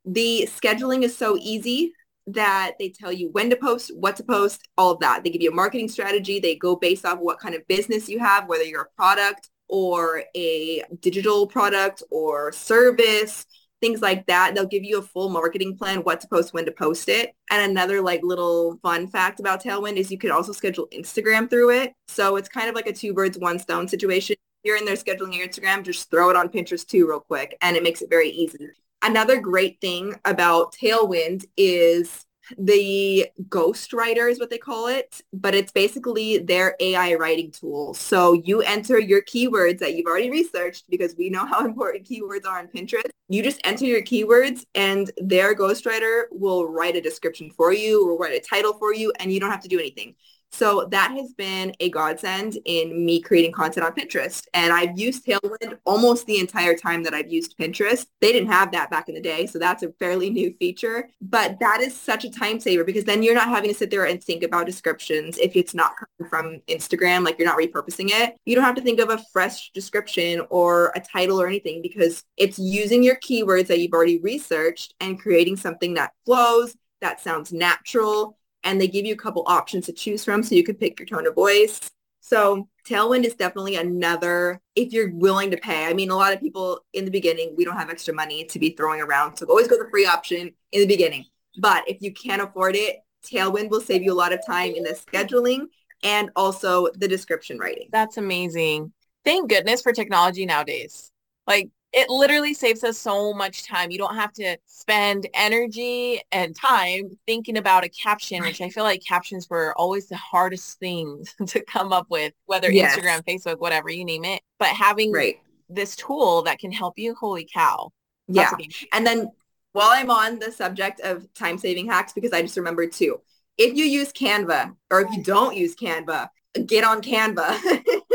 The 0.06 0.48
scheduling 0.52 1.04
is 1.04 1.18
so 1.18 1.38
easy 1.40 1.94
that 2.28 2.74
they 2.78 2.90
tell 2.90 3.12
you 3.12 3.30
when 3.32 3.50
to 3.50 3.56
post, 3.56 3.92
what 3.96 4.18
to 4.18 4.24
post, 4.24 4.68
all 4.78 4.92
of 4.92 5.00
that. 5.00 5.24
They 5.24 5.30
give 5.30 5.42
you 5.42 5.52
a 5.52 5.56
marketing 5.56 5.88
strategy. 5.90 6.40
They 6.40 6.56
go 6.56 6.76
based 6.76 7.06
off 7.06 7.20
what 7.20 7.40
kind 7.40 7.56
of 7.56 7.68
business 7.68 8.10
you 8.10 8.20
have, 8.20 8.48
whether 8.48 8.64
you're 8.64 8.84
a 8.84 8.96
product 8.96 9.50
or 9.70 10.24
a 10.36 10.84
digital 11.00 11.48
product 11.48 12.04
or 12.12 12.52
service 12.52 13.46
things 13.82 14.02
like 14.02 14.26
that. 14.28 14.54
They'll 14.54 14.66
give 14.66 14.84
you 14.84 15.00
a 15.00 15.04
full 15.04 15.30
marketing 15.30 15.78
plan, 15.78 16.00
what 16.00 16.22
to 16.22 16.28
post, 16.28 16.54
when 16.54 16.66
to 16.66 16.72
post 16.72 17.10
it. 17.10 17.36
And 17.52 17.70
another 17.70 18.02
like 18.02 18.22
little 18.24 18.78
fun 18.82 19.08
fact 19.08 19.40
about 19.40 19.64
Tailwind 19.64 19.98
is 19.98 20.12
you 20.12 20.18
can 20.18 20.32
also 20.32 20.52
schedule 20.52 20.88
Instagram 20.94 21.50
through 21.50 21.72
it. 21.72 21.94
So 22.08 22.36
it's 22.36 22.50
kind 22.50 22.70
of 22.70 22.76
like 22.76 22.88
a 22.88 22.94
two 22.94 23.14
birds, 23.14 23.38
one 23.38 23.60
stone 23.60 23.88
situation. 23.88 24.36
You're 24.64 24.78
in 24.78 24.86
there 24.86 24.96
scheduling 24.96 25.36
your 25.36 25.48
Instagram, 25.48 25.84
just 25.84 26.10
throw 26.10 26.30
it 26.30 26.36
on 26.36 26.50
Pinterest 26.50 26.86
too 26.86 27.08
real 27.08 27.20
quick 27.20 27.58
and 27.62 27.78
it 27.78 27.84
makes 27.84 28.02
it 28.02 28.10
very 28.10 28.30
easy. 28.30 28.70
Another 29.04 29.40
great 29.40 29.80
thing 29.80 30.16
about 30.26 30.74
Tailwind 30.74 31.46
is 31.56 32.26
the 32.58 33.28
ghost 33.50 33.94
writer 33.94 34.28
is 34.28 34.40
what 34.40 34.50
they 34.50 34.58
call 34.58 34.88
it, 34.88 35.22
but 35.34 35.56
it's 35.56 35.72
basically 35.72 36.38
their 36.38 36.76
AI 36.80 37.16
writing 37.16 37.52
tool. 37.52 37.94
So 37.94 38.34
you 38.34 38.62
enter 38.62 39.00
your 39.00 39.22
keywords 39.22 39.80
that 39.80 39.96
you've 39.96 40.06
already 40.06 40.30
researched 40.30 40.86
because 40.90 41.16
we 41.18 41.30
know 41.30 41.46
how 41.46 41.66
important 41.66 42.08
keywords 42.08 42.46
are 42.46 42.60
on 42.60 42.68
Pinterest. 42.68 43.10
You 43.30 43.44
just 43.44 43.60
enter 43.64 43.86
your 43.86 44.02
keywords 44.02 44.66
and 44.74 45.12
their 45.18 45.56
ghostwriter 45.56 46.24
will 46.32 46.68
write 46.68 46.96
a 46.96 47.02
description 47.02 47.52
for 47.52 47.74
you 47.74 48.08
or 48.08 48.18
write 48.18 48.34
a 48.34 48.40
title 48.40 48.74
for 48.74 48.94
you 48.94 49.12
and 49.20 49.34
you 49.34 49.40
don't 49.40 49.52
have 49.52 49.64
to 49.64 49.68
do 49.68 49.80
anything. 49.80 50.16
So 50.52 50.88
that 50.92 51.12
has 51.12 51.34
been 51.34 51.74
a 51.80 51.90
godsend 51.90 52.58
in 52.66 53.06
me 53.06 53.22
creating 53.22 53.52
content 53.52 53.86
on 53.86 53.94
Pinterest. 53.94 54.46
And 54.54 54.74
I've 54.74 54.98
used 54.98 55.26
Tailwind 55.26 55.78
almost 55.86 56.26
the 56.26 56.40
entire 56.40 56.76
time 56.76 57.04
that 57.04 57.14
I've 57.14 57.32
used 57.32 57.58
Pinterest. 57.58 58.06
They 58.22 58.32
didn't 58.32 58.50
have 58.50 58.72
that 58.72 58.90
back 58.90 59.10
in 59.10 59.16
the 59.16 59.22
day. 59.22 59.46
So 59.46 59.60
that's 59.60 59.84
a 59.84 59.92
fairly 60.00 60.30
new 60.30 60.54
feature. 60.58 61.10
But 61.22 61.60
that 61.60 61.82
is 61.82 61.96
such 61.96 62.26
a 62.26 62.32
time 62.32 62.60
saver 62.60 62.84
because 62.84 63.04
then 63.04 63.24
you're 63.24 63.36
not 63.36 63.50
having 63.50 63.70
to 63.70 63.76
sit 63.76 63.92
there 63.92 64.06
and 64.06 64.24
think 64.24 64.44
about 64.44 64.66
descriptions 64.66 65.38
if 65.38 65.56
it's 65.56 65.74
not 65.74 65.94
coming 65.96 66.30
from 66.30 66.62
Instagram, 66.68 67.24
like 67.24 67.38
you're 67.38 67.48
not 67.48 67.60
repurposing 67.60 68.10
it. 68.10 68.36
You 68.46 68.56
don't 68.56 68.64
have 68.64 68.76
to 68.76 68.82
think 68.82 69.00
of 69.00 69.10
a 69.10 69.24
fresh 69.32 69.72
description 69.72 70.42
or 70.50 70.92
a 70.96 71.00
title 71.00 71.42
or 71.42 71.48
anything 71.48 71.82
because 71.82 72.24
it's 72.38 72.58
using 72.58 73.04
your 73.04 73.18
keywords 73.18 73.68
that 73.68 73.80
you've 73.80 73.94
already 73.94 74.20
researched 74.20 74.96
and 75.00 75.20
creating 75.20 75.58
something 75.58 75.94
that 75.96 76.14
flows, 76.26 76.76
that 77.02 77.22
sounds 77.22 77.54
natural, 77.54 78.37
and 78.68 78.82
they 78.82 78.88
give 78.88 79.06
you 79.06 79.14
a 79.14 79.18
couple 79.18 79.44
options 79.48 79.86
to 79.86 79.94
choose 79.94 80.26
from 80.26 80.44
so 80.44 80.54
you 80.54 80.64
can 80.64 80.76
pick 80.76 81.00
your 81.00 81.08
tone 81.08 81.26
of 81.26 81.34
voice. 81.34 81.80
So 82.20 82.68
Tailwind 82.86 83.24
is 83.24 83.34
definitely 83.34 83.78
another, 83.78 84.60
if 84.76 84.92
you're 84.92 85.10
willing 85.14 85.52
to 85.52 85.58
pay. 85.58 85.86
I 85.86 85.94
mean, 85.94 86.10
a 86.10 86.16
lot 86.18 86.34
of 86.34 86.42
people 86.42 86.82
in 86.92 87.06
the 87.06 87.12
beginning, 87.12 87.54
we 87.56 87.64
don't 87.64 87.78
have 87.78 87.90
extra 87.90 88.14
money 88.14 88.44
to 88.44 88.60
be 88.60 88.72
throwing 88.72 89.00
around. 89.00 89.38
So 89.38 89.46
always 89.46 89.70
go 89.70 89.82
the 89.82 89.90
free 89.90 90.06
option 90.06 90.52
in 90.74 90.82
the 90.82 90.86
beginning. 90.86 91.26
But 91.58 91.86
if 91.88 92.02
you 92.02 92.14
can't 92.14 92.42
afford 92.42 92.76
it, 92.76 92.98
Tailwind 93.26 93.70
will 93.70 93.80
save 93.80 94.04
you 94.04 94.12
a 94.12 94.20
lot 94.22 94.34
of 94.34 94.46
time 94.46 94.74
in 94.74 94.84
the 94.84 94.92
scheduling 94.92 95.68
and 96.04 96.30
also 96.36 96.90
the 96.94 97.08
description 97.08 97.58
writing. 97.58 97.88
That's 97.94 98.18
amazing. 98.18 98.92
Thank 99.24 99.50
goodness 99.50 99.82
for 99.82 99.94
technology 99.94 100.46
nowadays. 100.46 101.10
Like 101.48 101.70
it 101.94 102.10
literally 102.10 102.54
saves 102.54 102.84
us 102.84 102.98
so 102.98 103.34
much 103.34 103.66
time. 103.66 103.92
You 103.92 103.98
don't 103.98 104.16
have 104.16 104.34
to 104.34 104.58
spend 104.66 105.28
energy 105.34 106.22
and 106.32 106.56
time 106.56 107.18
thinking 107.26 107.58
about 107.58 107.86
a 107.86 107.90
caption, 107.90 108.44
which 108.44 108.62
I 108.62 108.70
feel 108.70 108.84
like 108.84 109.04
captions 109.06 109.50
were 109.50 109.74
always 109.78 110.08
the 110.08 110.18
hardest 110.18 110.80
thing 110.80 111.26
to 111.48 111.64
come 111.64 111.94
up 111.94 112.08
with, 112.10 112.34
whether 112.46 112.72
yes. 112.72 112.96
Instagram, 112.96 113.24
Facebook, 113.26 113.60
whatever, 113.60 113.90
you 113.90 114.06
name 114.06 114.26
it. 114.26 114.42
But 114.60 114.70
having 114.70 115.12
right. 115.12 115.40
this 115.70 115.96
tool 115.96 116.42
that 116.44 116.60
can 116.60 116.72
help 116.72 117.00
you, 117.00 117.16
holy 117.16 117.48
cow. 117.52 117.92
Yeah. 118.28 118.52
And 118.92 119.08
then 119.08 119.32
while 119.72 119.90
I'm 119.92 120.12
on 120.12 120.40
the 120.40 120.52
subject 120.52 121.00
of 121.02 121.32
time 121.34 121.58
saving 121.58 121.88
hacks, 121.88 122.12
because 122.12 122.34
I 122.34 122.42
just 122.42 122.58
remembered 122.58 122.92
too, 122.92 123.22
if 123.58 123.76
you 123.76 123.86
use 123.86 124.12
Canva 124.12 124.76
or 124.92 125.02
if 125.02 125.12
you 125.16 125.24
don't 125.24 125.56
use 125.56 125.76
Canva, 125.76 126.30
get 126.66 126.84
on 126.84 127.02
Canva. 127.02 127.84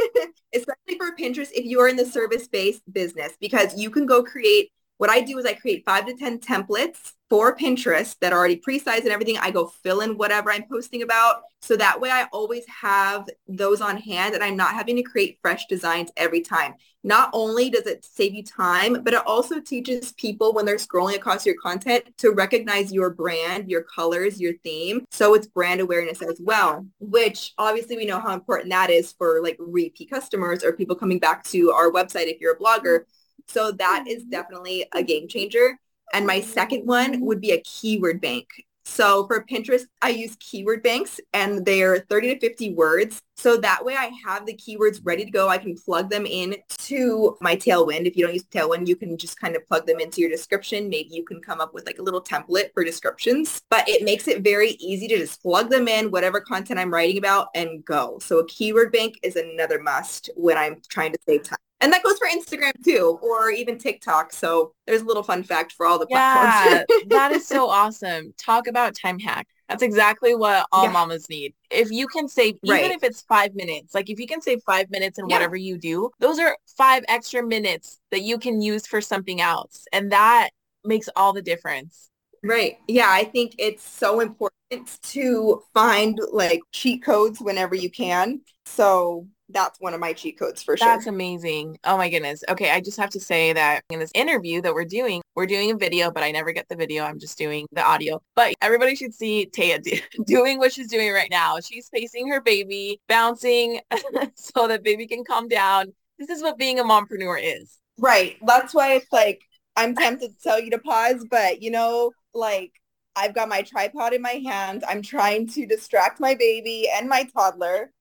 Especially 0.54 0.98
for 0.98 1.16
Pinterest 1.16 1.50
if 1.54 1.64
you 1.64 1.80
are 1.80 1.88
in 1.88 1.96
the 1.96 2.04
service-based 2.04 2.82
business 2.92 3.32
because 3.40 3.76
you 3.76 3.90
can 3.90 4.06
go 4.06 4.22
create 4.22 4.70
what 5.02 5.10
I 5.10 5.20
do 5.20 5.36
is 5.36 5.44
I 5.44 5.54
create 5.54 5.84
five 5.84 6.06
to 6.06 6.14
10 6.14 6.38
templates 6.38 7.14
for 7.28 7.56
Pinterest 7.56 8.16
that 8.20 8.32
are 8.32 8.38
already 8.38 8.54
pre-sized 8.54 9.02
and 9.02 9.10
everything. 9.10 9.36
I 9.36 9.50
go 9.50 9.66
fill 9.66 10.00
in 10.00 10.16
whatever 10.16 10.52
I'm 10.52 10.62
posting 10.70 11.02
about. 11.02 11.42
So 11.60 11.76
that 11.76 12.00
way 12.00 12.08
I 12.08 12.28
always 12.32 12.64
have 12.68 13.28
those 13.48 13.80
on 13.80 13.96
hand 13.96 14.36
and 14.36 14.44
I'm 14.44 14.56
not 14.56 14.74
having 14.74 14.94
to 14.94 15.02
create 15.02 15.40
fresh 15.42 15.66
designs 15.66 16.12
every 16.16 16.40
time. 16.40 16.74
Not 17.02 17.30
only 17.32 17.68
does 17.68 17.88
it 17.88 18.04
save 18.04 18.32
you 18.32 18.44
time, 18.44 19.02
but 19.02 19.12
it 19.12 19.26
also 19.26 19.60
teaches 19.60 20.12
people 20.12 20.52
when 20.52 20.64
they're 20.64 20.76
scrolling 20.76 21.16
across 21.16 21.44
your 21.44 21.56
content 21.60 22.04
to 22.18 22.30
recognize 22.30 22.92
your 22.92 23.10
brand, 23.10 23.68
your 23.68 23.82
colors, 23.82 24.40
your 24.40 24.52
theme. 24.58 25.04
So 25.10 25.34
it's 25.34 25.48
brand 25.48 25.80
awareness 25.80 26.22
as 26.22 26.40
well, 26.40 26.86
which 27.00 27.54
obviously 27.58 27.96
we 27.96 28.06
know 28.06 28.20
how 28.20 28.34
important 28.34 28.70
that 28.70 28.88
is 28.88 29.10
for 29.10 29.42
like 29.42 29.56
repeat 29.58 30.10
customers 30.10 30.62
or 30.62 30.72
people 30.74 30.94
coming 30.94 31.18
back 31.18 31.42
to 31.46 31.72
our 31.72 31.90
website 31.90 32.28
if 32.28 32.40
you're 32.40 32.54
a 32.54 32.58
blogger. 32.58 33.00
So 33.48 33.72
that 33.72 34.04
is 34.06 34.22
mm-hmm. 34.22 34.30
definitely 34.30 34.86
a 34.92 35.02
game 35.02 35.28
changer. 35.28 35.78
And 36.12 36.26
my 36.26 36.40
mm-hmm. 36.40 36.50
second 36.50 36.86
one 36.86 37.20
would 37.20 37.40
be 37.40 37.52
a 37.52 37.60
keyword 37.60 38.20
bank. 38.20 38.48
So 38.84 39.26
for 39.26 39.44
Pinterest, 39.44 39.84
I 40.02 40.10
use 40.10 40.36
keyword 40.40 40.82
banks 40.82 41.20
and 41.32 41.64
they're 41.64 42.00
30 42.00 42.34
to 42.34 42.40
50 42.40 42.74
words. 42.74 43.22
So 43.36 43.56
that 43.58 43.84
way 43.84 43.96
I 43.96 44.10
have 44.26 44.44
the 44.44 44.54
keywords 44.56 45.00
ready 45.04 45.24
to 45.24 45.30
go. 45.30 45.48
I 45.48 45.58
can 45.58 45.76
plug 45.76 46.10
them 46.10 46.26
in 46.26 46.56
to 46.68 47.36
my 47.40 47.56
Tailwind. 47.56 48.06
If 48.06 48.16
you 48.16 48.24
don't 48.24 48.34
use 48.34 48.44
Tailwind, 48.44 48.88
you 48.88 48.96
can 48.96 49.16
just 49.16 49.40
kind 49.40 49.56
of 49.56 49.66
plug 49.66 49.86
them 49.86 50.00
into 50.00 50.20
your 50.20 50.30
description. 50.30 50.88
Maybe 50.88 51.10
you 51.12 51.24
can 51.24 51.40
come 51.40 51.60
up 51.60 51.72
with 51.72 51.86
like 51.86 51.98
a 51.98 52.02
little 52.02 52.22
template 52.22 52.72
for 52.74 52.84
descriptions, 52.84 53.62
but 53.70 53.88
it 53.88 54.04
makes 54.04 54.28
it 54.28 54.42
very 54.42 54.70
easy 54.72 55.08
to 55.08 55.16
just 55.16 55.42
plug 55.42 55.70
them 55.70 55.88
in, 55.88 56.10
whatever 56.10 56.40
content 56.40 56.78
I'm 56.78 56.92
writing 56.92 57.18
about 57.18 57.48
and 57.54 57.84
go. 57.84 58.18
So 58.20 58.40
a 58.40 58.46
keyword 58.46 58.92
bank 58.92 59.18
is 59.22 59.36
another 59.36 59.80
must 59.80 60.30
when 60.36 60.58
I'm 60.58 60.82
trying 60.88 61.12
to 61.12 61.18
save 61.26 61.44
time. 61.44 61.58
And 61.82 61.92
that 61.92 62.02
goes 62.02 62.16
for 62.18 62.28
Instagram 62.28 62.72
too, 62.84 63.18
or 63.22 63.50
even 63.50 63.76
TikTok. 63.76 64.32
So 64.32 64.72
there's 64.86 65.02
a 65.02 65.04
little 65.04 65.22
fun 65.22 65.42
fact 65.42 65.72
for 65.72 65.84
all 65.84 65.98
the 65.98 66.06
yeah, 66.08 66.32
platforms. 66.32 67.04
that 67.10 67.32
is 67.32 67.46
so 67.46 67.68
awesome. 67.68 68.32
Talk 68.38 68.66
about 68.68 68.94
time 68.94 69.18
hack. 69.18 69.48
That's 69.68 69.82
exactly 69.82 70.34
what 70.34 70.66
all 70.72 70.84
Yeah. 70.84 70.92
mamas 70.92 71.28
need. 71.28 71.54
If 71.70 71.90
you 71.90 72.06
can 72.06 72.28
save, 72.28 72.56
even 72.62 72.72
Right. 72.82 72.92
if 72.92 73.02
it's 73.02 73.22
five 73.22 73.54
minutes, 73.54 73.94
like 73.94 74.10
if 74.10 74.20
you 74.20 74.26
can 74.26 74.40
save 74.42 74.62
five 74.64 74.90
minutes 74.90 75.18
in 75.18 75.28
Yeah. 75.28 75.36
whatever 75.36 75.56
you 75.56 75.76
do, 75.78 76.10
those 76.20 76.38
are 76.38 76.56
five 76.76 77.04
extra 77.08 77.42
minutes 77.42 77.98
that 78.10 78.22
you 78.22 78.38
can 78.38 78.60
use 78.60 78.86
for 78.86 79.00
something 79.00 79.40
else. 79.40 79.84
And 79.92 80.12
that 80.12 80.50
makes 80.84 81.08
all 81.16 81.32
the 81.32 81.42
difference. 81.42 82.10
Right. 82.44 82.78
Yeah, 82.88 83.08
I 83.08 83.24
think 83.24 83.54
it's 83.58 83.84
so 83.84 84.20
important 84.20 84.98
to 85.02 85.62
find 85.74 86.18
like 86.32 86.60
cheat 86.72 87.04
codes 87.04 87.40
whenever 87.40 87.74
you 87.74 87.90
can. 87.90 88.40
So 88.66 89.28
that's 89.52 89.80
one 89.80 89.94
of 89.94 90.00
my 90.00 90.12
cheat 90.12 90.38
codes 90.38 90.62
for 90.62 90.76
sure. 90.76 90.86
That's 90.86 91.06
amazing. 91.06 91.78
Oh 91.84 91.96
my 91.96 92.08
goodness. 92.08 92.42
Okay, 92.48 92.70
I 92.70 92.80
just 92.80 92.98
have 92.98 93.10
to 93.10 93.20
say 93.20 93.52
that 93.52 93.82
in 93.90 93.98
this 93.98 94.10
interview 94.14 94.60
that 94.62 94.74
we're 94.74 94.84
doing, 94.84 95.22
we're 95.34 95.46
doing 95.46 95.70
a 95.70 95.76
video, 95.76 96.10
but 96.10 96.22
I 96.22 96.30
never 96.30 96.52
get 96.52 96.68
the 96.68 96.76
video. 96.76 97.04
I'm 97.04 97.18
just 97.18 97.38
doing 97.38 97.66
the 97.72 97.82
audio. 97.82 98.20
But 98.34 98.54
everybody 98.60 98.96
should 98.96 99.14
see 99.14 99.46
Taiya 99.46 99.80
do, 99.80 99.98
doing 100.26 100.58
what 100.58 100.72
she's 100.72 100.88
doing 100.88 101.12
right 101.12 101.30
now. 101.30 101.58
She's 101.60 101.88
facing 101.88 102.28
her 102.28 102.40
baby, 102.40 103.00
bouncing 103.08 103.80
so 104.34 104.68
that 104.68 104.82
baby 104.82 105.06
can 105.06 105.24
calm 105.24 105.48
down. 105.48 105.92
This 106.18 106.30
is 106.30 106.42
what 106.42 106.58
being 106.58 106.78
a 106.78 106.84
mompreneur 106.84 107.40
is. 107.42 107.78
Right. 107.98 108.36
That's 108.46 108.74
why 108.74 108.94
it's 108.94 109.12
like 109.12 109.40
I'm 109.76 109.94
tempted 109.94 110.30
to 110.30 110.42
tell 110.42 110.60
you 110.60 110.70
to 110.70 110.78
pause, 110.78 111.24
but 111.30 111.62
you 111.62 111.70
know, 111.70 112.12
like 112.34 112.72
I've 113.16 113.34
got 113.34 113.48
my 113.48 113.62
tripod 113.62 114.12
in 114.14 114.22
my 114.22 114.42
hand. 114.44 114.84
I'm 114.88 115.02
trying 115.02 115.46
to 115.48 115.66
distract 115.66 116.20
my 116.20 116.34
baby 116.34 116.88
and 116.94 117.08
my 117.08 117.24
toddler 117.24 117.92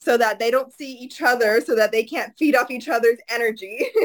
so 0.00 0.16
that 0.16 0.38
they 0.38 0.50
don't 0.50 0.72
see 0.72 0.92
each 0.92 1.20
other 1.22 1.60
so 1.60 1.74
that 1.74 1.92
they 1.92 2.04
can't 2.04 2.32
feed 2.38 2.54
off 2.54 2.70
each 2.70 2.88
other's 2.88 3.18
energy. 3.28 3.86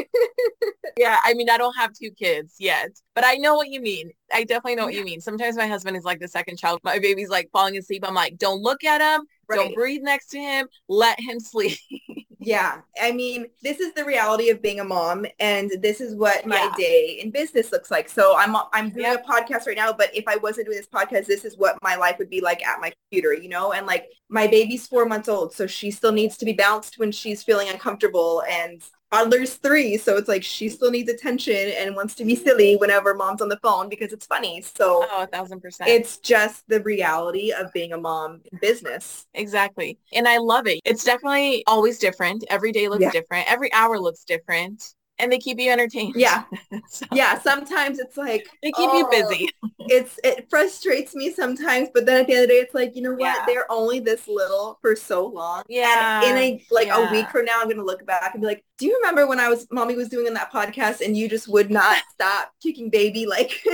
Yeah, 0.96 1.18
I 1.24 1.34
mean, 1.34 1.50
I 1.50 1.58
don't 1.58 1.74
have 1.76 1.92
two 1.92 2.12
kids 2.12 2.54
yet, 2.60 2.90
but 3.16 3.24
I 3.24 3.34
know 3.34 3.56
what 3.56 3.68
you 3.68 3.80
mean. 3.80 4.12
I 4.32 4.44
definitely 4.44 4.76
know 4.76 4.84
what 4.84 4.94
you 4.94 5.04
mean. 5.04 5.20
Sometimes 5.20 5.56
my 5.56 5.66
husband 5.66 5.96
is 5.96 6.04
like 6.04 6.20
the 6.20 6.28
second 6.28 6.56
child. 6.56 6.80
My 6.84 7.00
baby's 7.00 7.30
like 7.30 7.50
falling 7.52 7.76
asleep. 7.76 8.04
I'm 8.06 8.14
like, 8.14 8.38
don't 8.38 8.62
look 8.62 8.84
at 8.84 9.00
him. 9.00 9.26
Don't 9.50 9.74
breathe 9.74 10.02
next 10.02 10.28
to 10.28 10.38
him. 10.38 10.68
Let 10.88 11.18
him 11.18 11.40
sleep. 11.40 11.78
Yeah, 12.46 12.80
I 13.00 13.12
mean, 13.12 13.46
this 13.62 13.80
is 13.80 13.92
the 13.94 14.04
reality 14.04 14.50
of 14.50 14.60
being 14.62 14.80
a 14.80 14.84
mom, 14.84 15.26
and 15.40 15.70
this 15.80 16.00
is 16.00 16.14
what 16.14 16.46
my 16.46 16.56
Yeah. 16.56 16.74
day 16.76 17.18
in 17.22 17.30
business 17.30 17.72
looks 17.72 17.90
like. 17.90 18.08
So 18.08 18.36
I'm 18.36 18.54
I'm 18.72 18.90
doing 18.90 19.06
Yep. 19.06 19.24
a 19.26 19.32
podcast 19.32 19.66
right 19.66 19.76
now, 19.76 19.92
but 19.92 20.14
if 20.14 20.24
I 20.28 20.36
wasn't 20.36 20.66
doing 20.66 20.78
this 20.78 20.86
podcast, 20.86 21.26
this 21.26 21.44
is 21.44 21.56
what 21.56 21.76
my 21.82 21.96
life 21.96 22.18
would 22.18 22.30
be 22.30 22.40
like 22.40 22.64
at 22.66 22.80
my 22.80 22.92
computer, 23.10 23.32
you 23.34 23.48
know. 23.48 23.72
And 23.72 23.86
like 23.86 24.08
my 24.28 24.46
baby's 24.46 24.86
four 24.86 25.06
months 25.06 25.28
old, 25.28 25.52
so 25.54 25.66
she 25.66 25.90
still 25.90 26.12
needs 26.12 26.36
to 26.38 26.44
be 26.44 26.52
bounced 26.52 26.98
when 26.98 27.12
she's 27.12 27.42
feeling 27.42 27.68
uncomfortable, 27.68 28.42
and 28.48 28.82
toddler's 29.14 29.54
three, 29.54 29.96
so 29.96 30.16
it's 30.16 30.28
like 30.28 30.42
she 30.42 30.68
still 30.68 30.90
needs 30.90 31.10
attention 31.10 31.54
and 31.78 31.94
wants 31.94 32.14
to 32.16 32.24
be 32.24 32.34
silly 32.34 32.76
whenever 32.76 33.14
mom's 33.14 33.40
on 33.42 33.48
the 33.48 33.58
phone 33.58 33.88
because 33.88 34.12
it's 34.12 34.26
funny. 34.26 34.60
So 34.62 35.06
Oh, 35.10 35.22
a 35.22 35.26
thousand 35.26 35.60
percent. 35.60 35.88
it's 35.90 36.18
just 36.18 36.66
the 36.68 36.80
reality 36.82 37.52
of 37.52 37.72
being 37.72 37.92
a 37.92 37.98
mom 37.98 38.40
in 38.50 38.58
business. 38.58 39.26
Exactly. 39.34 39.98
And 40.12 40.26
I 40.26 40.38
love 40.38 40.66
it. 40.66 40.80
It's 40.84 41.04
definitely 41.04 41.64
always 41.66 41.98
different. 41.98 42.44
Every 42.50 42.72
day 42.72 42.88
looks 42.88 43.02
Yeah. 43.02 43.10
different. 43.10 43.50
Every 43.50 43.72
hour 43.72 43.98
looks 43.98 44.24
different. 44.24 44.94
And 45.18 45.30
they 45.30 45.38
keep 45.38 45.60
you 45.60 45.70
entertained. 45.70 46.14
Yeah. 46.16 46.44
So 46.88 47.06
Yeah, 47.12 47.38
sometimes 47.40 47.98
it's 47.98 48.16
like 48.16 48.48
they 48.62 48.70
keep 48.72 48.90
you 48.92 49.06
oh, 49.06 49.10
busy. 49.10 49.48
it's 49.80 50.18
it 50.24 50.48
frustrates 50.50 51.14
me 51.14 51.32
sometimes, 51.32 51.88
but 51.94 52.04
then 52.04 52.20
at 52.20 52.26
the 52.26 52.34
end 52.34 52.42
of 52.42 52.48
the 52.48 52.54
day, 52.54 52.60
it's 52.60 52.74
like 52.74 52.96
you 52.96 53.02
know 53.02 53.12
what? 53.12 53.20
Yeah. 53.20 53.44
They're 53.46 53.70
only 53.70 54.00
this 54.00 54.26
little 54.28 54.78
for 54.80 54.96
so 54.96 55.26
long. 55.26 55.62
Yeah. 55.68 56.22
And 56.24 56.36
in 56.36 56.44
a 56.44 56.64
like 56.70 56.88
a 56.88 57.10
week 57.12 57.28
from 57.30 57.44
now, 57.44 57.60
I'm 57.60 57.68
gonna 57.68 57.84
look 57.84 58.04
back 58.06 58.34
and 58.34 58.40
be 58.40 58.46
like, 58.46 58.64
do 58.78 58.86
you 58.86 58.96
remember 58.96 59.26
when 59.26 59.40
I 59.40 59.48
was 59.48 59.66
mommy 59.70 59.96
was 59.96 60.08
doing 60.08 60.26
in 60.26 60.34
that 60.34 60.52
podcast 60.52 61.00
and 61.00 61.16
you 61.16 61.28
just 61.28 61.48
would 61.48 61.70
not 61.70 62.02
stop 62.12 62.50
kicking 62.62 62.90
baby 62.90 63.26
like? 63.26 63.64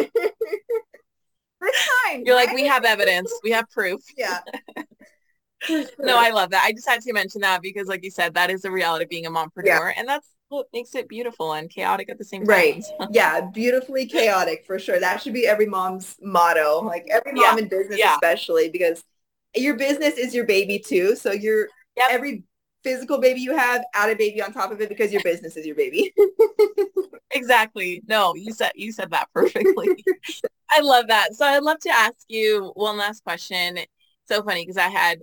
You're 2.24 2.34
like, 2.34 2.52
we 2.52 2.66
have 2.66 2.84
evidence. 2.84 3.32
We 3.42 3.50
have 3.50 3.68
proof. 3.70 4.00
yeah. 4.16 4.40
No, 5.98 6.18
I 6.18 6.30
love 6.30 6.50
that. 6.50 6.64
I 6.64 6.72
just 6.72 6.88
had 6.88 7.02
to 7.02 7.12
mention 7.12 7.42
that 7.42 7.62
because 7.62 7.86
like 7.86 8.02
you 8.04 8.10
said, 8.10 8.34
that 8.34 8.50
is 8.50 8.62
the 8.62 8.70
reality 8.70 9.04
of 9.04 9.10
being 9.10 9.26
a 9.26 9.30
mompreneur. 9.30 9.92
And 9.96 10.08
that's 10.08 10.28
what 10.48 10.66
makes 10.72 10.94
it 10.94 11.08
beautiful 11.08 11.52
and 11.52 11.70
chaotic 11.70 12.08
at 12.08 12.18
the 12.18 12.24
same 12.24 12.42
time. 12.42 12.48
Right. 12.48 12.84
Yeah, 13.10 13.40
beautifully 13.52 14.06
chaotic 14.06 14.64
for 14.66 14.78
sure. 14.78 15.00
That 15.00 15.22
should 15.22 15.34
be 15.34 15.46
every 15.46 15.66
mom's 15.66 16.16
motto. 16.22 16.80
Like 16.82 17.06
every 17.10 17.32
mom 17.32 17.58
in 17.58 17.68
business 17.68 17.98
yeah. 17.98 18.14
especially 18.14 18.70
because 18.70 19.04
your 19.54 19.76
business 19.76 20.14
is 20.16 20.34
your 20.34 20.44
baby 20.44 20.78
too. 20.78 21.16
So 21.16 21.32
you're 21.32 21.68
Yep. 21.96 22.08
every 22.10 22.44
physical 22.82 23.18
baby 23.18 23.40
you 23.40 23.56
have, 23.56 23.82
add 23.94 24.10
a 24.10 24.16
baby 24.16 24.40
on 24.40 24.52
top 24.52 24.70
of 24.70 24.80
it 24.80 24.88
because 24.88 25.12
your 25.12 25.22
business 25.22 25.56
is 25.56 25.66
your 25.66 25.76
baby. 25.76 26.12
Exactly. 27.32 28.02
No, 28.08 28.34
you 28.34 28.52
said 28.52 28.72
you 28.74 28.92
said 28.92 29.10
that 29.12 29.28
perfectly. 29.32 30.04
I 30.70 30.80
love 30.80 31.06
that. 31.08 31.34
So 31.34 31.46
I'd 31.46 31.62
love 31.62 31.78
to 31.80 31.90
ask 31.90 32.16
you 32.28 32.72
one 32.74 32.96
last 32.96 33.22
question. 33.22 33.78
So 34.28 34.42
funny 34.42 34.62
because 34.62 34.76
I 34.76 34.88
had 34.88 35.20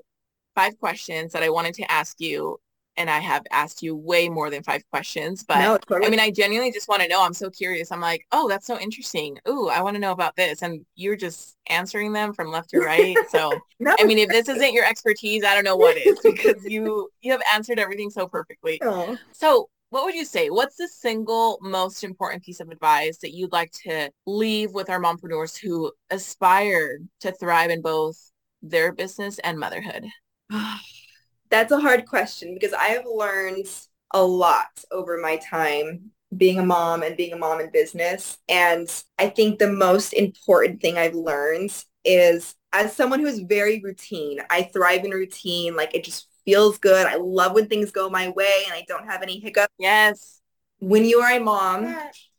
five 0.58 0.78
questions 0.80 1.34
that 1.34 1.44
I 1.44 1.50
wanted 1.50 1.76
to 1.76 1.92
ask 1.92 2.20
you 2.20 2.58
and 2.98 3.12
I 3.12 3.20
have 3.20 3.44
asked 3.52 3.84
you 3.84 3.96
way 3.96 4.28
more 4.28 4.50
than 4.50 4.64
five 4.64 4.82
questions, 4.90 5.46
but 5.48 5.60
no, 5.60 5.78
totally 5.78 6.08
I 6.08 6.10
mean, 6.10 6.20
I 6.20 6.32
genuinely 6.32 6.72
just 6.72 6.90
want 6.90 7.04
to 7.04 7.08
know. 7.08 7.24
I'm 7.24 7.34
so 7.34 7.52
curious. 7.52 7.92
I'm 7.92 8.02
like, 8.02 8.26
oh, 8.32 8.50
that's 8.50 8.66
so 8.66 8.80
interesting. 8.80 9.38
Ooh, 9.48 9.70
I 9.70 9.84
want 9.84 9.96
to 9.96 10.00
know 10.00 10.12
about 10.12 10.36
this. 10.36 10.64
And 10.64 10.84
you're 10.96 11.16
just 11.16 11.56
answering 11.70 12.12
them 12.12 12.34
from 12.34 12.52
left 12.52 12.72
to 12.72 12.80
right. 12.80 13.16
So, 13.30 13.52
no, 13.80 13.96
I 14.00 14.04
mean, 14.06 14.18
if 14.18 14.30
this 14.30 14.50
isn't 14.50 14.74
your 14.74 14.84
expertise, 14.84 15.44
I 15.44 15.54
don't 15.54 15.64
know 15.64 15.76
what 15.76 15.96
is 15.96 16.20
because 16.24 16.66
you 16.66 17.08
you 17.22 17.32
have 17.34 17.42
answered 17.54 17.78
everything 17.78 18.10
so 18.10 18.28
perfectly. 18.28 18.80
no. 18.82 18.90
Oh. 18.98 19.18
So 19.32 19.70
what 19.90 20.04
would 20.06 20.16
you 20.16 20.26
say? 20.26 20.50
What's 20.50 20.76
the 20.78 20.88
single 20.88 21.60
most 21.62 22.04
important 22.04 22.44
piece 22.44 22.60
of 22.60 22.70
advice 22.70 23.20
that 23.20 23.34
you'd 23.34 23.54
like 23.54 23.72
to 23.84 24.10
leave 24.26 24.72
with 24.72 24.90
our 24.90 25.00
mompreneurs 25.00 25.58
who 25.58 25.92
aspire 26.10 26.98
to 27.22 27.32
thrive 27.32 27.70
in 27.70 27.82
both 27.82 28.18
their 28.62 28.92
business 28.92 29.40
and 29.40 29.60
motherhood? 29.60 30.06
That's 31.50 31.72
a 31.72 31.80
hard 31.80 32.06
question 32.06 32.54
because 32.54 32.74
I 32.74 32.90
have 32.90 33.06
learned 33.06 33.68
a 34.14 34.24
lot 34.24 34.84
over 34.92 35.18
my 35.18 35.38
time 35.38 36.12
being 36.36 36.60
a 36.60 36.66
mom 36.66 37.04
and 37.04 37.16
being 37.16 37.34
a 37.34 37.38
mom 37.38 37.62
in 37.62 37.72
business. 37.72 38.38
And 38.50 38.88
I 39.18 39.30
think 39.30 39.60
the 39.60 39.72
most 39.72 40.14
important 40.14 40.82
thing 40.82 40.98
I've 40.98 41.16
learned 41.16 41.72
is 42.04 42.56
as 42.74 42.96
someone 42.96 43.20
who's 43.20 43.40
very 43.40 43.80
routine, 43.80 44.40
I 44.50 44.64
thrive 44.64 45.06
in 45.06 45.12
routine. 45.12 45.76
Like 45.76 45.96
it 45.96 46.04
just 46.04 46.28
feels 46.46 46.78
good. 46.78 47.06
I 47.06 47.16
love 47.16 47.54
when 47.54 47.68
things 47.68 47.92
go 47.92 48.10
my 48.10 48.30
way 48.30 48.64
and 48.66 48.74
I 48.74 48.84
don't 48.88 49.08
have 49.08 49.22
any 49.22 49.40
hiccups. 49.40 49.74
Yes. 49.80 50.42
When 50.80 51.06
you 51.06 51.20
are 51.20 51.32
a 51.32 51.40
mom, 51.40 51.96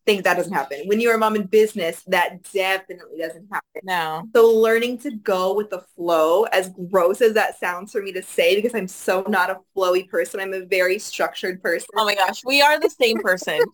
think 0.08 0.24
that 0.24 0.36
doesn't 0.38 0.52
happen. 0.52 0.82
When 0.86 1.00
you're 1.00 1.14
a 1.14 1.18
mom 1.18 1.36
in 1.36 1.44
business, 1.44 2.02
that 2.06 2.42
definitely 2.52 3.18
doesn't 3.18 3.46
happen. 3.52 3.82
No. 3.82 4.24
So 4.34 4.48
learning 4.48 4.98
to 4.98 5.10
go 5.10 5.54
with 5.54 5.68
the 5.68 5.80
flow, 5.94 6.44
as 6.44 6.70
gross 6.90 7.20
as 7.20 7.34
that 7.34 7.60
sounds 7.60 7.92
for 7.92 8.00
me 8.00 8.12
to 8.12 8.22
say, 8.22 8.56
because 8.56 8.74
I'm 8.74 8.88
so 8.88 9.22
not 9.28 9.50
a 9.50 9.58
flowy 9.76 10.08
person. 10.08 10.40
I'm 10.40 10.54
a 10.54 10.64
very 10.64 10.98
structured 10.98 11.62
person. 11.62 11.88
Oh 11.96 12.06
my 12.06 12.14
gosh, 12.14 12.42
we 12.44 12.62
are 12.62 12.80
the 12.80 12.90
same 12.90 13.18
person. 13.18 13.60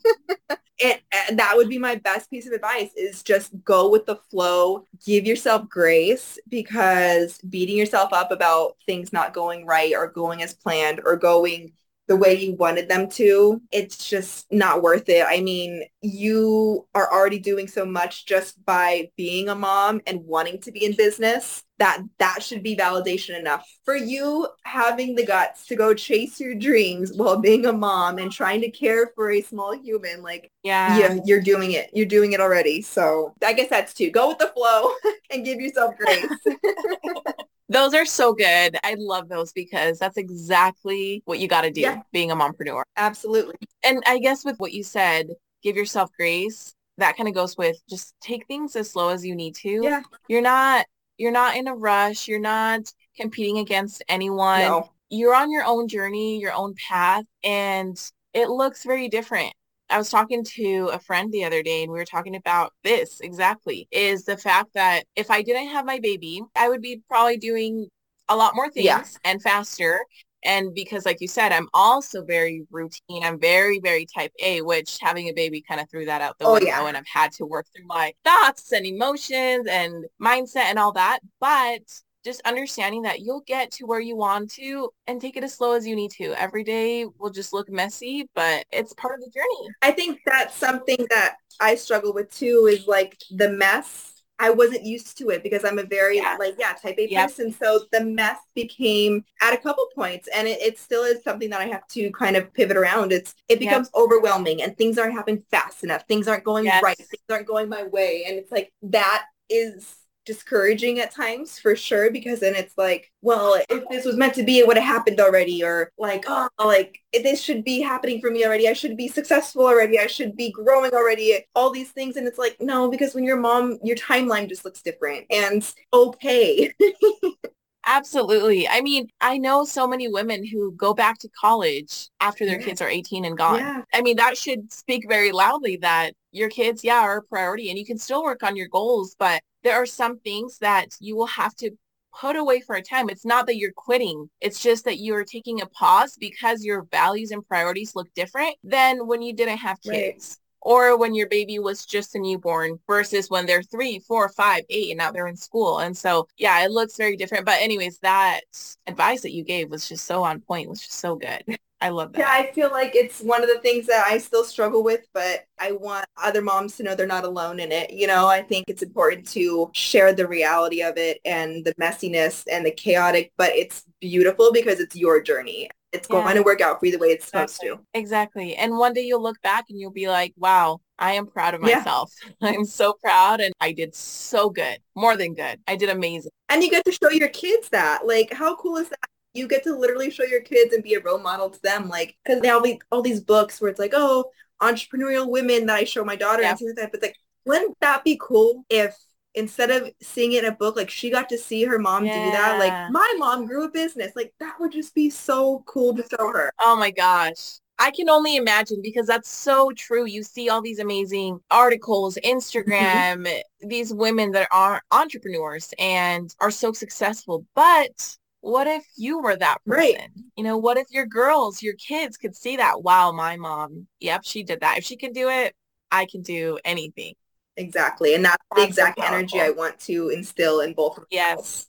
And, 0.83 1.01
and 1.29 1.38
that 1.38 1.57
would 1.57 1.68
be 1.68 1.79
my 1.79 1.94
best 1.94 2.29
piece 2.29 2.49
of 2.49 2.53
advice 2.53 2.90
is 2.97 3.23
just 3.23 3.53
go 3.62 3.88
with 3.88 4.07
the 4.07 4.16
flow. 4.16 4.85
Give 5.07 5.25
yourself 5.25 5.68
grace 5.68 6.37
because 6.49 7.38
beating 7.49 7.77
yourself 7.77 8.12
up 8.12 8.33
about 8.33 8.75
things 8.85 9.12
not 9.12 9.35
going 9.35 9.66
right 9.66 9.94
or 9.94 10.09
going 10.09 10.42
as 10.42 10.53
planned 10.53 11.01
or 11.05 11.14
going 11.14 11.75
the 12.06 12.16
way 12.16 12.34
you 12.34 12.54
wanted 12.54 12.88
them 12.88 13.08
to, 13.08 13.62
it's 13.72 14.08
just 14.08 14.50
not 14.52 14.82
worth 14.82 15.08
it. 15.08 15.24
I 15.26 15.40
mean, 15.40 15.84
you 16.02 16.86
are 16.94 17.10
already 17.10 17.38
doing 17.38 17.66
so 17.66 17.84
much 17.86 18.26
just 18.26 18.62
by 18.64 19.10
being 19.16 19.48
a 19.48 19.54
mom 19.54 20.02
and 20.06 20.24
wanting 20.24 20.60
to 20.62 20.72
be 20.72 20.84
in 20.84 20.94
business 20.96 21.62
that 21.78 22.00
that 22.18 22.40
should 22.42 22.62
be 22.62 22.76
validation 22.76 23.38
enough. 23.38 23.66
For 23.84 23.96
you 23.96 24.46
having 24.62 25.14
the 25.16 25.26
guts 25.26 25.66
to 25.66 25.76
go 25.76 25.92
chase 25.92 26.38
your 26.38 26.54
dreams 26.54 27.12
while 27.14 27.40
being 27.40 27.66
a 27.66 27.72
mom 27.72 28.18
and 28.18 28.30
trying 28.30 28.60
to 28.60 28.70
care 28.70 29.10
for 29.14 29.30
a 29.30 29.40
small 29.40 29.76
human 29.76 30.22
like 30.22 30.50
Yeah. 30.62 30.96
yeah 30.98 31.18
you're 31.24 31.40
doing 31.40 31.72
it. 31.72 31.90
You're 31.92 32.06
doing 32.06 32.32
it 32.32 32.40
already. 32.40 32.82
So 32.82 33.34
i 33.44 33.52
guess 33.52 33.70
that's 33.70 33.92
two. 33.94 34.10
Go 34.10 34.28
with 34.28 34.38
the 34.38 34.48
flow 34.48 34.92
and 35.30 35.44
give 35.44 35.60
yourself 35.60 35.96
grace 35.96 36.26
Those 37.68 37.94
are 37.94 38.04
so 38.04 38.34
good. 38.34 38.76
I 38.84 38.94
love 38.98 39.28
those 39.28 39.52
because 39.52 39.98
that's 39.98 40.16
exactly 40.16 41.22
what 41.24 41.38
you 41.38 41.48
got 41.48 41.62
to 41.62 41.70
do 41.70 41.80
Yeah. 41.80 42.02
being 42.12 42.30
a 42.30 42.36
mompreneur. 42.36 42.82
absolutely 42.96 43.54
And 43.82 44.02
I 44.06 44.18
guess 44.18 44.44
with 44.44 44.58
what 44.58 44.72
you 44.72 44.82
said, 44.82 45.28
give 45.62 45.76
yourself 45.76 46.10
grace. 46.18 46.74
That 46.98 47.16
kind 47.16 47.28
of 47.28 47.34
goes 47.34 47.56
with 47.56 47.76
just 47.88 48.14
take 48.20 48.46
things 48.46 48.76
as 48.76 48.90
slow 48.90 49.08
as 49.08 49.24
you 49.24 49.34
need 49.34 49.54
to. 49.56 49.80
yeah 49.82 50.02
You're 50.28 50.42
not 50.42 50.86
you're 51.16 51.32
not 51.32 51.56
in 51.56 51.68
a 51.68 51.74
rush. 51.74 52.28
You're 52.28 52.40
not 52.40 52.92
competing 53.16 53.58
against 53.58 54.02
anyone. 54.08 54.60
no 54.60 54.90
You're 55.10 55.34
on 55.34 55.50
your 55.50 55.64
own 55.64 55.88
journey, 55.88 56.38
your 56.40 56.52
own 56.52 56.74
path, 56.88 57.24
and 57.42 57.96
it 58.32 58.48
looks 58.50 58.84
very 58.84 59.08
different. 59.08 59.52
I 59.95 59.99
was 59.99 60.11
talking 60.11 60.45
to 60.57 60.90
a 60.92 60.99
friend 60.99 61.32
the 61.32 61.45
other 61.45 61.62
day 61.62 61.82
and 61.84 61.92
we 61.92 61.99
were 61.99 62.05
talking 62.05 62.36
about 62.36 62.72
this 62.82 63.20
exactly 63.20 63.86
is 63.92 64.24
the 64.24 64.36
fact 64.36 64.70
that 64.74 65.05
if 65.16 65.30
I 65.30 65.42
didn't 65.42 65.68
have 65.68 65.86
my 65.86 66.01
baby, 66.01 66.42
I 66.57 66.68
would 66.68 66.82
be 66.82 67.03
probably 67.09 67.36
doing 67.38 67.88
a 68.28 68.36
lot 68.36 68.57
more 68.57 68.70
things 68.70 68.86
Yeah. 68.86 69.05
and 69.24 69.42
faster 69.42 70.01
And 70.42 70.74
because 70.74 71.07
like 71.07 71.20
you 71.20 71.28
said, 71.28 71.53
I'm 71.53 71.68
also 71.72 72.24
very 72.24 72.66
routine. 72.70 73.22
I'm 73.24 73.40
very, 73.40 73.80
very 73.80 74.07
type 74.07 74.32
A, 74.42 74.61
which 74.62 74.99
having 75.01 75.28
a 75.28 75.32
baby 75.32 75.62
kind 75.66 75.80
of 75.80 75.88
threw 75.90 76.05
that 76.07 76.20
out 76.20 76.38
the 76.38 76.45
oh, 76.47 76.55
window 76.55 76.66
yeah. 76.66 76.86
and 76.86 76.97
I've 76.97 77.07
had 77.07 77.32
to 77.34 77.47
work 77.47 77.66
through 77.74 77.86
my 77.86 78.12
thoughts 78.24 78.72
and 78.72 78.84
emotions 78.86 79.66
and 79.68 80.05
mindset 80.20 80.66
and 80.70 80.78
all 80.78 80.92
that. 80.92 81.20
But 81.40 81.82
just 82.25 82.41
understanding 82.45 83.03
that 83.03 83.20
you'll 83.20 83.45
get 83.47 83.70
to 83.72 83.85
where 83.85 84.01
you 84.01 84.16
want 84.16 84.51
to 84.53 84.91
and 85.07 85.20
take 85.20 85.37
it 85.37 85.45
as 85.45 85.55
slow 85.55 85.72
as 85.72 85.87
you 85.87 85.95
need 85.95 86.11
to. 86.12 86.35
Every 86.41 86.64
day 86.64 87.07
will 87.18 87.31
just 87.31 87.53
look 87.53 87.68
messy, 87.68 88.29
but 88.35 88.64
it's 88.72 88.95
part 88.95 89.14
of 89.14 89.20
the 89.20 89.31
journey. 89.31 89.75
I 89.83 89.91
think 89.91 90.20
that's 90.27 90.55
something 90.55 91.07
that 91.11 91.37
I 91.61 91.75
struggle 91.75 92.12
with 92.12 92.35
too 92.35 92.68
is 92.70 92.87
like 92.87 93.18
the 93.31 93.51
mess. 93.51 94.11
I 94.41 94.51
wasn't 94.51 94.85
used 94.85 95.16
to 95.18 95.29
it 95.29 95.45
because 95.45 95.64
I'm 95.64 95.79
a 95.79 95.85
very 95.85 96.16
yeah. 96.16 96.37
like 96.41 96.57
yeah 96.59 96.72
type 96.72 96.97
A 96.99 97.09
yep. 97.09 97.29
person. 97.29 97.53
So 97.53 97.85
the 97.93 98.05
mess 98.05 98.39
became 98.55 99.25
at 99.41 99.55
a 99.55 99.57
couple 99.57 99.87
points, 99.95 100.29
and 100.35 100.49
it, 100.49 100.61
it, 100.61 100.77
still 100.77 101.05
is 101.05 101.22
something 101.22 101.51
that 101.51 101.61
I 101.61 101.66
have 101.66 101.87
to 101.89 102.11
kind 102.11 102.37
of 102.37 102.53
pivot 102.53 102.77
around. 102.77 103.12
It's 103.12 103.33
it 103.49 103.61
becomes 103.61 103.91
yep. 103.95 104.03
overwhelming, 104.03 104.61
and 104.61 104.77
things 104.77 104.99
aren't 104.99 105.14
happening 105.14 105.45
fast 105.53 105.85
enough. 105.85 106.05
Things 106.09 106.27
aren't 106.27 106.43
going 106.43 106.64
yes. 106.64 106.83
right. 106.83 106.97
Things 106.97 107.22
aren't 107.31 107.47
going 107.47 107.68
my 107.68 107.85
way, 107.85 108.25
and 108.27 108.37
it's 108.37 108.51
like 108.51 108.72
that 108.83 109.27
is 109.49 109.95
discouraging 110.25 111.01
at 111.01 111.11
times 111.11 111.59
for 111.59 111.77
sure 111.77 112.11
because 112.11 112.41
then 112.41 112.55
it's 112.55 112.77
like 112.79 113.11
well 113.22 113.61
if 113.68 113.89
this 113.91 114.05
was 114.05 114.16
meant 114.16 114.35
to 114.35 114.43
be 114.43 114.59
it 114.59 114.66
would 114.66 114.77
have 114.77 114.87
happened 114.87 115.20
already 115.20 115.62
or 115.62 115.91
like 115.99 116.25
oh 116.29 116.49
like 116.59 116.99
this 117.22 117.41
should 117.41 117.64
be 117.64 117.81
happening 117.81 118.20
for 118.20 118.31
me 118.31 118.45
already. 118.45 118.68
I 118.68 118.72
should 118.72 118.97
be 118.97 119.09
successful 119.09 119.66
already. 119.66 119.99
I 119.99 120.07
should 120.07 120.37
be 120.37 120.51
growing 120.51 120.93
already. 120.93 121.45
All 121.55 121.70
these 121.70 121.91
things. 121.91 122.16
And 122.16 122.27
it's 122.27 122.39
like 122.39 122.57
no 122.61 122.91
because 122.91 123.14
when 123.14 123.25
your 123.25 123.37
mom 123.37 123.79
your 123.83 123.97
timeline 123.97 124.49
just 124.49 124.64
looks 124.64 124.83
different. 124.83 125.27
And 125.31 125.64
okay 125.93 126.72
Absolutely. 127.87 128.68
I 128.68 128.80
mean, 128.80 129.09
I 129.20 129.37
know 129.39 129.64
so 129.64 129.87
many 129.87 130.09
women 130.09 130.47
who 130.47 130.72
go 130.72 130.95
back 130.95 131.18
to 131.18 131.28
college 131.39 132.09
after 132.20 132.47
their 132.47 132.59
yeah. 132.59 132.66
kids 132.66 132.80
are 132.80 132.89
18 132.89 133.24
and 133.24 133.37
gone. 133.37 133.59
Yeah. 133.59 133.82
I 133.93 134.03
mean, 134.03 134.16
that 134.16 134.39
should 134.39 134.72
speak 134.72 135.07
very 135.09 135.32
loudly 135.32 135.76
that 135.78 136.12
your 136.32 136.49
kids, 136.49 136.82
yeah, 136.82 137.01
are 137.01 137.18
a 137.18 137.22
priority 137.22 137.68
and 137.68 137.78
you 137.78 137.85
can 137.85 137.99
still 137.99 138.22
work 138.22 138.43
on 138.43 138.57
your 138.57 138.68
goals, 138.68 139.14
but 139.18 139.43
there 139.62 139.74
are 139.74 139.87
some 139.87 140.18
things 140.20 140.59
that 140.59 140.89
you 141.01 141.16
will 141.16 141.26
have 141.26 141.55
to 141.57 141.70
put 142.18 142.37
away 142.37 142.61
for 142.61 142.76
a 142.76 142.82
time. 142.82 143.11
It's 143.11 143.24
not 143.24 143.47
that 143.47 143.57
you're 143.57 143.72
quitting. 143.72 144.30
It's 144.41 144.62
just 144.62 144.85
that 144.85 144.99
you're 144.99 145.24
taking 145.24 145.61
a 145.61 145.66
pause 145.66 146.16
because 146.18 146.64
your 146.64 146.87
values 146.91 147.30
and 147.32 147.47
priorities 147.47 147.95
look 147.95 148.12
different 148.14 148.57
than 148.62 149.07
when 149.07 149.20
you 149.20 149.35
didn't 149.35 149.59
have 149.59 149.80
kids. 149.82 150.39
Right. 150.39 150.43
Or 150.64 150.98
when 150.98 151.14
your 151.14 151.28
baby 151.28 151.58
was 151.58 151.84
just 151.84 152.14
a 152.14 152.18
newborn 152.18 152.78
versus 152.86 153.28
when 153.28 153.46
they're 153.46 153.62
three, 153.62 154.00
four, 154.00 154.28
five, 154.30 154.64
eight, 154.70 154.90
and 154.90 154.98
now 154.98 155.12
they're 155.12 155.28
in 155.28 155.36
school. 155.36 155.78
And 155.78 155.96
so, 155.96 156.26
yeah, 156.38 156.64
it 156.64 156.70
looks 156.70 156.96
very 156.96 157.16
different. 157.16 157.44
But 157.44 157.60
anyways, 157.60 157.98
that 157.98 158.40
advice 158.86 159.20
that 159.22 159.32
you 159.32 159.44
gave 159.44 159.70
was 159.70 159.88
just 159.88 160.06
so 160.06 160.24
on 160.24 160.40
point, 160.40 160.70
was 160.70 160.80
just 160.80 160.94
so 160.94 161.16
good. 161.16 161.44
I 161.84 161.90
love 161.90 162.12
that. 162.12 162.20
Yeah, 162.20 162.30
I 162.30 162.50
feel 162.52 162.70
like 162.70 162.94
it's 162.94 163.20
one 163.20 163.42
of 163.42 163.48
the 163.50 163.58
things 163.58 163.86
that 163.88 164.06
I 164.06 164.16
still 164.16 164.42
struggle 164.44 164.82
with, 164.82 165.06
but 165.12 165.44
I 165.58 165.72
want 165.72 166.06
other 166.16 166.40
moms 166.40 166.78
to 166.78 166.82
know 166.82 166.94
they're 166.94 167.06
not 167.06 167.24
alone 167.24 167.60
in 167.60 167.72
it. 167.72 167.90
You 167.90 168.06
know, 168.06 168.26
I 168.26 168.40
think 168.40 168.64
it's 168.68 168.82
important 168.82 169.28
to 169.32 169.70
share 169.74 170.14
the 170.14 170.26
reality 170.26 170.80
of 170.82 170.96
it 170.96 171.20
and 171.26 171.62
the 171.62 171.74
messiness 171.74 172.44
and 172.50 172.64
the 172.64 172.70
chaotic, 172.70 173.32
but 173.36 173.54
it's 173.54 173.84
beautiful 174.00 174.50
because 174.50 174.80
it's 174.80 174.96
your 174.96 175.20
journey. 175.20 175.68
It's 175.95 176.09
yeah. 176.11 176.22
going 176.22 176.36
to 176.36 176.42
work 176.42 176.61
out 176.61 176.80
for 176.80 176.86
you 176.86 176.92
the 176.92 176.99
way 176.99 177.09
it's 177.09 177.26
supposed 177.26 177.61
to. 177.62 177.78
Exactly. 177.95 178.57
And 178.57 178.76
one 178.76 178.92
day 178.92 179.03
you'll 179.03 179.22
look 179.22 179.40
back 179.42 179.66
and 179.70 179.78
you'll 179.78 179.90
be 179.90 180.09
like, 180.09 180.34
wow, 180.36 180.80
I 180.99 181.12
am 181.12 181.26
proud 181.26 181.55
of 181.55 181.61
myself. 181.61 182.12
Yeah. 182.40 182.49
I'm 182.51 182.64
so 182.64 182.95
proud 182.95 183.40
and 183.40 183.55
I 183.61 183.72
did 183.72 183.95
so 183.95 184.51
good. 184.51 184.78
More 184.95 185.16
than 185.16 185.34
good. 185.34 185.61
I 185.66 185.76
did 185.76 185.88
amazing. 185.88 186.32
And 186.49 186.62
you 186.62 186.70
get 186.70 186.84
to 186.84 186.92
show 186.92 187.11
your 187.11 187.28
kids 187.28 187.68
that. 187.70 188.07
Like, 188.07 188.32
how 188.32 188.57
cool 188.57 188.76
is 188.76 188.88
that? 188.90 188.99
you 189.34 189.49
get 189.49 189.64
to 189.64 189.76
literally 189.76 190.11
show 190.11 190.22
your 190.22 190.40
kids 190.40 190.72
and 190.72 190.82
be 190.82 190.95
a 190.95 191.01
role 191.01 191.18
model 191.18 191.51
to 191.51 191.61
them. 191.62 191.88
Like, 191.88 192.16
because 192.24 192.40
they 192.40 192.51
all 192.51 192.62
be 192.62 192.80
all 192.90 193.03
these 193.03 193.20
books 193.20 193.61
where 193.61 193.70
it's 193.70 193.80
like, 193.80 193.92
oh, 193.95 194.30
entrepreneurial 194.62 195.28
women 195.28 195.66
that 195.66 195.76
I 195.76 195.84
show 195.84 196.05
my 196.05 196.16
daughter 196.16 196.42
yeah. 196.42 196.51
and 196.51 196.59
things 196.59 196.74
like 196.76 196.76
that. 196.76 196.92
But 196.92 197.03
like, 197.03 197.16
wouldn't 197.45 197.76
that 197.80 198.05
be 198.05 198.18
cool 198.20 198.64
if 198.70 198.97
instead 199.35 199.70
of 199.70 199.91
seeing 200.01 200.32
it 200.32 200.45
in 200.45 200.51
a 200.51 200.55
book, 200.55 200.76
like 200.76 200.91
she 200.91 201.11
got 201.11 201.28
to 201.28 201.39
see 201.39 201.64
her 201.64 201.78
mom 201.78 202.05
yeah. 202.05 202.24
do 202.24 202.30
that? 202.32 202.59
Like, 202.59 202.93
my 202.93 203.14
mom 203.18 203.47
grew 203.47 203.64
a 203.64 203.70
business. 203.70 204.12
Like, 204.14 204.32
that 204.41 204.55
would 204.61 204.72
just 204.72 204.95
be 204.95 205.11
so 205.11 205.62
cool 205.66 205.95
to 205.95 206.05
show 206.09 206.28
her. 206.32 206.53
Oh 206.61 206.76
my 206.76 206.91
gosh. 206.91 207.59
I 207.78 207.91
can 207.91 208.09
only 208.09 208.37
imagine 208.37 208.80
because 208.82 209.09
that's 209.09 209.28
so 209.28 209.72
true. 209.76 210.07
You 210.07 210.22
see 210.22 210.49
all 210.49 210.62
these 210.62 210.78
amazing 210.78 211.41
articles. 211.51 212.16
Instagram, 212.24 213.26
mm-hmm. 213.26 213.68
these 213.68 213.93
women 213.93 214.30
that 214.30 214.49
are 214.53 214.80
entrepreneurs 214.93 215.74
and 215.78 216.32
are 216.41 216.53
so 216.53 216.72
successful, 216.72 217.45
but 217.57 218.16
what 218.43 218.66
if 218.66 218.85
you 218.97 219.20
were 219.20 219.37
that 219.37 219.59
person? 219.64 219.80
Right. 219.80 220.11
You 220.37 220.45
know, 220.45 220.59
what 220.59 220.76
if 220.76 220.87
your 220.91 221.07
girls, 221.07 221.62
your 221.62 221.74
kids 221.74 222.16
could 222.16 222.37
see 222.37 222.57
that? 222.59 222.82
Wow, 222.82 223.11
my 223.11 223.37
mom, 223.37 223.87
yep, 223.99 224.20
she 224.22 224.45
did 224.45 224.61
that. 224.61 224.78
If 224.78 224.85
she 224.85 224.97
can 224.97 225.12
do 225.12 225.28
it, 225.30 225.57
I 225.91 226.07
can 226.07 226.22
do 226.22 226.59
anything. 226.64 227.14
Exactly. 227.57 228.14
And 228.14 228.24
that's, 228.24 228.36
that's 228.50 228.62
the 228.62 228.68
exact 228.68 228.98
so 228.98 229.07
energy 229.07 229.40
I 229.40 229.50
want 229.50 229.78
to 229.80 230.09
instill 230.11 230.61
in 230.61 230.74
both 230.74 230.98
of 230.98 231.05
Yes. 231.11 231.66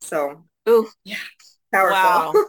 So, 0.00 0.42
Ooh. 0.68 0.88
Yeah. 1.04 1.16
Powerful. 1.72 2.42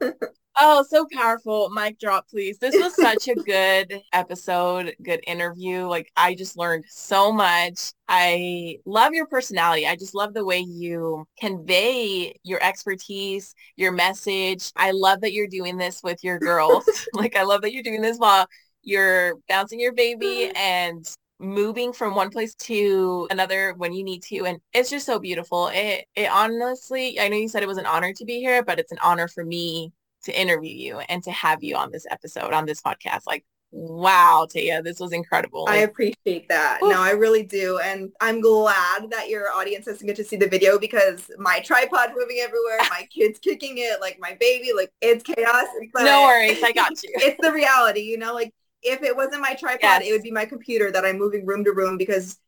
Wow. 0.00 0.12
Oh, 0.62 0.84
so 0.86 1.06
powerful. 1.10 1.70
Mic 1.70 1.98
drop, 1.98 2.28
please. 2.28 2.58
This 2.58 2.74
was 2.74 2.94
such 2.94 3.28
a 3.28 3.34
good 3.34 4.02
episode, 4.12 4.94
good 5.02 5.20
interview. 5.26 5.86
Like 5.86 6.12
I 6.18 6.34
just 6.34 6.58
learned 6.58 6.84
so 6.86 7.32
much. 7.32 7.92
I 8.08 8.76
love 8.84 9.14
your 9.14 9.26
personality. 9.26 9.86
I 9.86 9.96
just 9.96 10.14
love 10.14 10.34
the 10.34 10.44
way 10.44 10.58
you 10.58 11.26
convey 11.38 12.34
your 12.42 12.62
expertise, 12.62 13.54
your 13.76 13.92
message. 13.92 14.70
I 14.76 14.90
love 14.90 15.22
that 15.22 15.32
you're 15.32 15.46
doing 15.46 15.78
this 15.78 16.02
with 16.02 16.22
your 16.22 16.38
girls. 16.38 16.84
like 17.14 17.36
I 17.36 17.44
love 17.44 17.62
that 17.62 17.72
you're 17.72 17.82
doing 17.82 18.02
this 18.02 18.18
while 18.18 18.46
you're 18.82 19.36
bouncing 19.48 19.80
your 19.80 19.94
baby 19.94 20.50
mm. 20.52 20.56
and 20.56 21.10
moving 21.40 21.92
from 21.92 22.14
one 22.14 22.30
place 22.30 22.54
to 22.54 23.26
another 23.30 23.74
when 23.78 23.92
you 23.92 24.04
need 24.04 24.22
to 24.22 24.44
and 24.44 24.60
it's 24.74 24.90
just 24.90 25.06
so 25.06 25.18
beautiful 25.18 25.70
it 25.72 26.04
it 26.14 26.30
honestly 26.30 27.18
i 27.18 27.28
know 27.28 27.36
you 27.36 27.48
said 27.48 27.62
it 27.62 27.66
was 27.66 27.78
an 27.78 27.86
honor 27.86 28.12
to 28.12 28.26
be 28.26 28.40
here 28.40 28.62
but 28.62 28.78
it's 28.78 28.92
an 28.92 28.98
honor 29.02 29.26
for 29.26 29.42
me 29.42 29.90
to 30.24 30.38
interview 30.38 30.74
you 30.74 30.98
and 31.08 31.22
to 31.24 31.30
have 31.30 31.62
you 31.62 31.76
on 31.76 31.90
this 31.90 32.06
episode, 32.10 32.52
on 32.52 32.66
this 32.66 32.80
podcast. 32.80 33.22
Like, 33.26 33.44
wow, 33.72 34.46
Taiya, 34.52 34.82
this 34.82 34.98
was 34.98 35.12
incredible. 35.12 35.66
I 35.68 35.78
appreciate 35.78 36.48
that. 36.48 36.80
Oof. 36.82 36.90
No, 36.90 37.00
I 37.00 37.12
really 37.12 37.44
do. 37.44 37.78
And 37.78 38.10
I'm 38.20 38.40
glad 38.40 39.10
that 39.10 39.28
your 39.28 39.50
audience 39.52 39.86
doesn't 39.86 40.06
get 40.06 40.16
to 40.16 40.24
see 40.24 40.36
the 40.36 40.48
video 40.48 40.78
because 40.78 41.30
my 41.38 41.60
tripod 41.60 42.10
moving 42.16 42.38
everywhere, 42.40 42.78
my 42.90 43.06
kids 43.14 43.38
kicking 43.38 43.78
it, 43.78 44.00
like 44.00 44.18
my 44.20 44.36
baby, 44.40 44.72
like 44.76 44.92
it's 45.00 45.22
chaos. 45.22 45.66
no 45.96 46.22
worries. 46.22 46.62
I 46.62 46.72
got 46.72 46.90
you. 47.02 47.10
it's 47.16 47.38
the 47.40 47.52
reality, 47.52 48.00
you 48.00 48.18
know, 48.18 48.34
like 48.34 48.52
if 48.82 49.02
it 49.02 49.16
wasn't 49.16 49.42
my 49.42 49.54
tripod, 49.54 49.80
yes. 49.82 50.02
it 50.06 50.12
would 50.12 50.22
be 50.22 50.30
my 50.30 50.44
computer 50.44 50.90
that 50.90 51.04
I'm 51.04 51.18
moving 51.18 51.46
room 51.46 51.64
to 51.64 51.72
room 51.72 51.96
because 51.96 52.38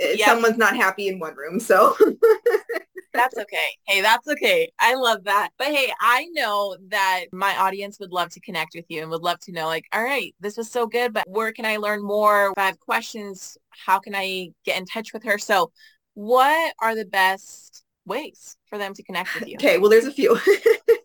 eh, 0.00 0.14
yep. 0.18 0.28
someone's 0.28 0.58
not 0.58 0.76
happy 0.76 1.08
in 1.08 1.18
one 1.18 1.34
room. 1.36 1.60
So 1.60 1.96
that's 3.12 3.36
okay. 3.36 3.56
Hey, 3.86 4.00
that's 4.00 4.26
okay. 4.28 4.72
I 4.78 4.94
love 4.94 5.24
that. 5.24 5.50
But 5.58 5.68
hey, 5.68 5.92
I 6.00 6.26
know 6.32 6.76
that 6.88 7.24
my 7.32 7.56
audience 7.56 7.98
would 8.00 8.12
love 8.12 8.30
to 8.30 8.40
connect 8.40 8.72
with 8.74 8.86
you 8.88 9.02
and 9.02 9.10
would 9.10 9.22
love 9.22 9.40
to 9.40 9.52
know 9.52 9.66
like, 9.66 9.84
all 9.92 10.02
right, 10.02 10.34
this 10.40 10.56
was 10.56 10.70
so 10.70 10.86
good, 10.86 11.12
but 11.12 11.28
where 11.28 11.52
can 11.52 11.64
I 11.64 11.76
learn 11.76 12.02
more? 12.02 12.50
If 12.50 12.58
I 12.58 12.66
have 12.66 12.80
questions, 12.80 13.58
how 13.70 13.98
can 13.98 14.14
I 14.14 14.50
get 14.64 14.78
in 14.78 14.86
touch 14.86 15.12
with 15.12 15.24
her? 15.24 15.38
So 15.38 15.72
what 16.14 16.74
are 16.80 16.94
the 16.94 17.04
best 17.04 17.84
ways 18.06 18.56
for 18.66 18.78
them 18.78 18.94
to 18.94 19.02
connect 19.02 19.34
with 19.34 19.48
you? 19.48 19.56
Okay, 19.56 19.78
well, 19.78 19.90
there's 19.90 20.06
a 20.06 20.12
few. 20.12 20.38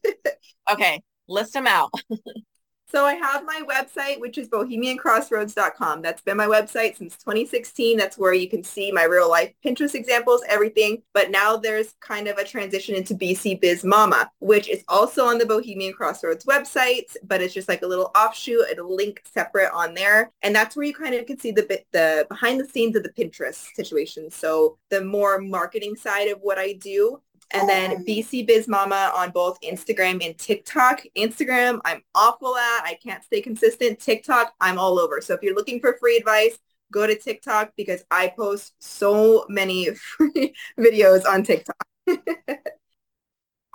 okay, 0.71 1.01
list 1.27 1.53
them 1.53 1.67
out. 1.67 1.91
So 2.87 3.05
I 3.05 3.15
have 3.15 3.43
my 3.45 3.61
website, 3.67 4.19
which 4.19 4.37
is 4.37 4.47
bohemiancrossroads.com. 4.47 6.01
That's 6.01 6.21
been 6.21 6.37
my 6.37 6.45
website 6.45 6.95
since 6.97 7.17
2016. 7.17 7.97
That's 7.97 8.17
where 8.17 8.33
you 8.33 8.47
can 8.47 8.63
see 8.63 8.91
my 8.91 9.03
real 9.03 9.29
life 9.29 9.53
Pinterest 9.65 9.95
examples, 9.95 10.43
everything. 10.47 11.01
But 11.13 11.31
now 11.31 11.57
there's 11.57 11.95
kind 11.99 12.27
of 12.27 12.37
a 12.37 12.43
transition 12.43 12.95
into 12.95 13.15
BC 13.15 13.59
Biz 13.59 13.83
Mama, 13.83 14.29
which 14.39 14.69
is 14.69 14.83
also 14.87 15.25
on 15.25 15.39
the 15.39 15.45
Bohemian 15.45 15.93
Crossroads 15.93 16.45
website, 16.45 17.15
but 17.23 17.41
it's 17.41 17.53
just 17.53 17.67
like 17.67 17.81
a 17.81 17.87
little 17.87 18.11
offshoot. 18.15 18.69
It'll 18.69 18.95
link 18.95 19.21
separate 19.25 19.71
on 19.73 19.93
there. 19.95 20.31
And 20.43 20.55
that's 20.55 20.75
where 20.75 20.85
you 20.85 20.93
kind 20.93 21.15
of 21.15 21.25
can 21.25 21.39
see 21.39 21.51
the, 21.51 21.83
the 21.91 22.27
behind 22.29 22.59
the 22.59 22.67
scenes 22.67 22.95
of 22.95 23.03
the 23.03 23.09
Pinterest 23.09 23.73
situation. 23.73 24.29
So 24.29 24.77
the 24.89 25.03
more 25.03 25.39
marketing 25.39 25.95
side 25.95 26.27
of 26.27 26.39
what 26.41 26.59
I 26.59 26.73
do 26.73 27.19
and 27.51 27.69
then 27.69 27.91
oh. 27.91 28.03
BC 28.03 28.47
Biz 28.47 28.67
Mama 28.67 29.11
on 29.15 29.31
both 29.31 29.59
Instagram 29.61 30.25
and 30.25 30.37
TikTok. 30.37 31.03
Instagram, 31.17 31.79
I'm 31.85 32.01
awful 32.13 32.57
at. 32.57 32.83
I 32.83 32.97
can't 33.01 33.23
stay 33.23 33.41
consistent. 33.41 33.99
TikTok, 33.99 34.53
I'm 34.59 34.77
all 34.77 34.99
over. 34.99 35.21
So 35.21 35.33
if 35.33 35.41
you're 35.41 35.55
looking 35.55 35.79
for 35.79 35.97
free 35.99 36.17
advice, 36.17 36.57
go 36.91 37.07
to 37.07 37.17
TikTok 37.17 37.71
because 37.77 38.03
I 38.11 38.33
post 38.35 38.73
so 38.79 39.45
many 39.49 39.89
free 39.95 40.53
videos 40.79 41.25
on 41.25 41.43
TikTok. 41.43 41.87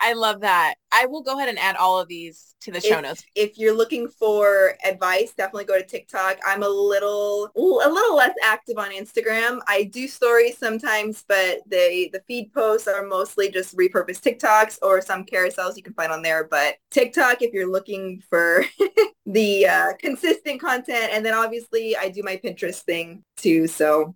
I 0.01 0.15
love 0.15 0.41
that. 0.41 0.75
I 0.93 1.07
will 1.07 1.23
go 1.23 1.37
ahead 1.37 1.49
and 1.49 1.59
add 1.59 1.77
all 1.77 2.01
of 2.01 2.09
these 2.09 2.55
to 2.63 2.71
the 2.71 2.81
show 2.81 2.97
if, 2.97 3.03
notes. 3.03 3.25
If 3.35 3.59
you're 3.59 3.77
looking 3.77 4.09
for 4.09 4.77
advice, 4.85 5.33
definitely 5.37 5.65
go 5.65 5.79
to 5.79 5.87
TikTok. 5.87 6.39
I'm 6.47 6.63
a 6.63 6.69
little 6.69 7.51
a 7.55 7.89
little 7.89 8.17
less 8.17 8.35
active 8.43 8.79
on 8.79 8.91
Instagram. 8.91 9.61
I 9.69 9.85
do 9.85 10.09
stories 10.09 10.59
sometimes, 10.59 11.25
but 11.29 11.59
the 11.67 12.11
the 12.13 12.23
feed 12.27 12.53
posts 12.53 12.89
are 12.89 13.07
mostly 13.07 13.51
just 13.51 13.77
repurposed 13.77 14.23
TikToks 14.23 14.79
or 14.83 15.01
some 15.01 15.25
carousels 15.25 15.77
you 15.77 15.83
can 15.83 15.95
find 15.95 16.13
on 16.13 16.23
there. 16.23 16.45
But 16.45 16.77
TikTok, 16.91 17.43
if 17.43 17.53
you're 17.53 17.71
looking 17.71 18.23
for 18.29 18.65
the 19.27 19.67
uh, 19.67 19.93
consistent 19.99 20.61
content, 20.61 21.11
and 21.13 21.25
then 21.25 21.35
obviously 21.35 21.97
I 21.97 22.09
do 22.09 22.23
my 22.23 22.37
Pinterest 22.43 22.81
thing 22.81 23.23
too. 23.37 23.67
So 23.67 24.15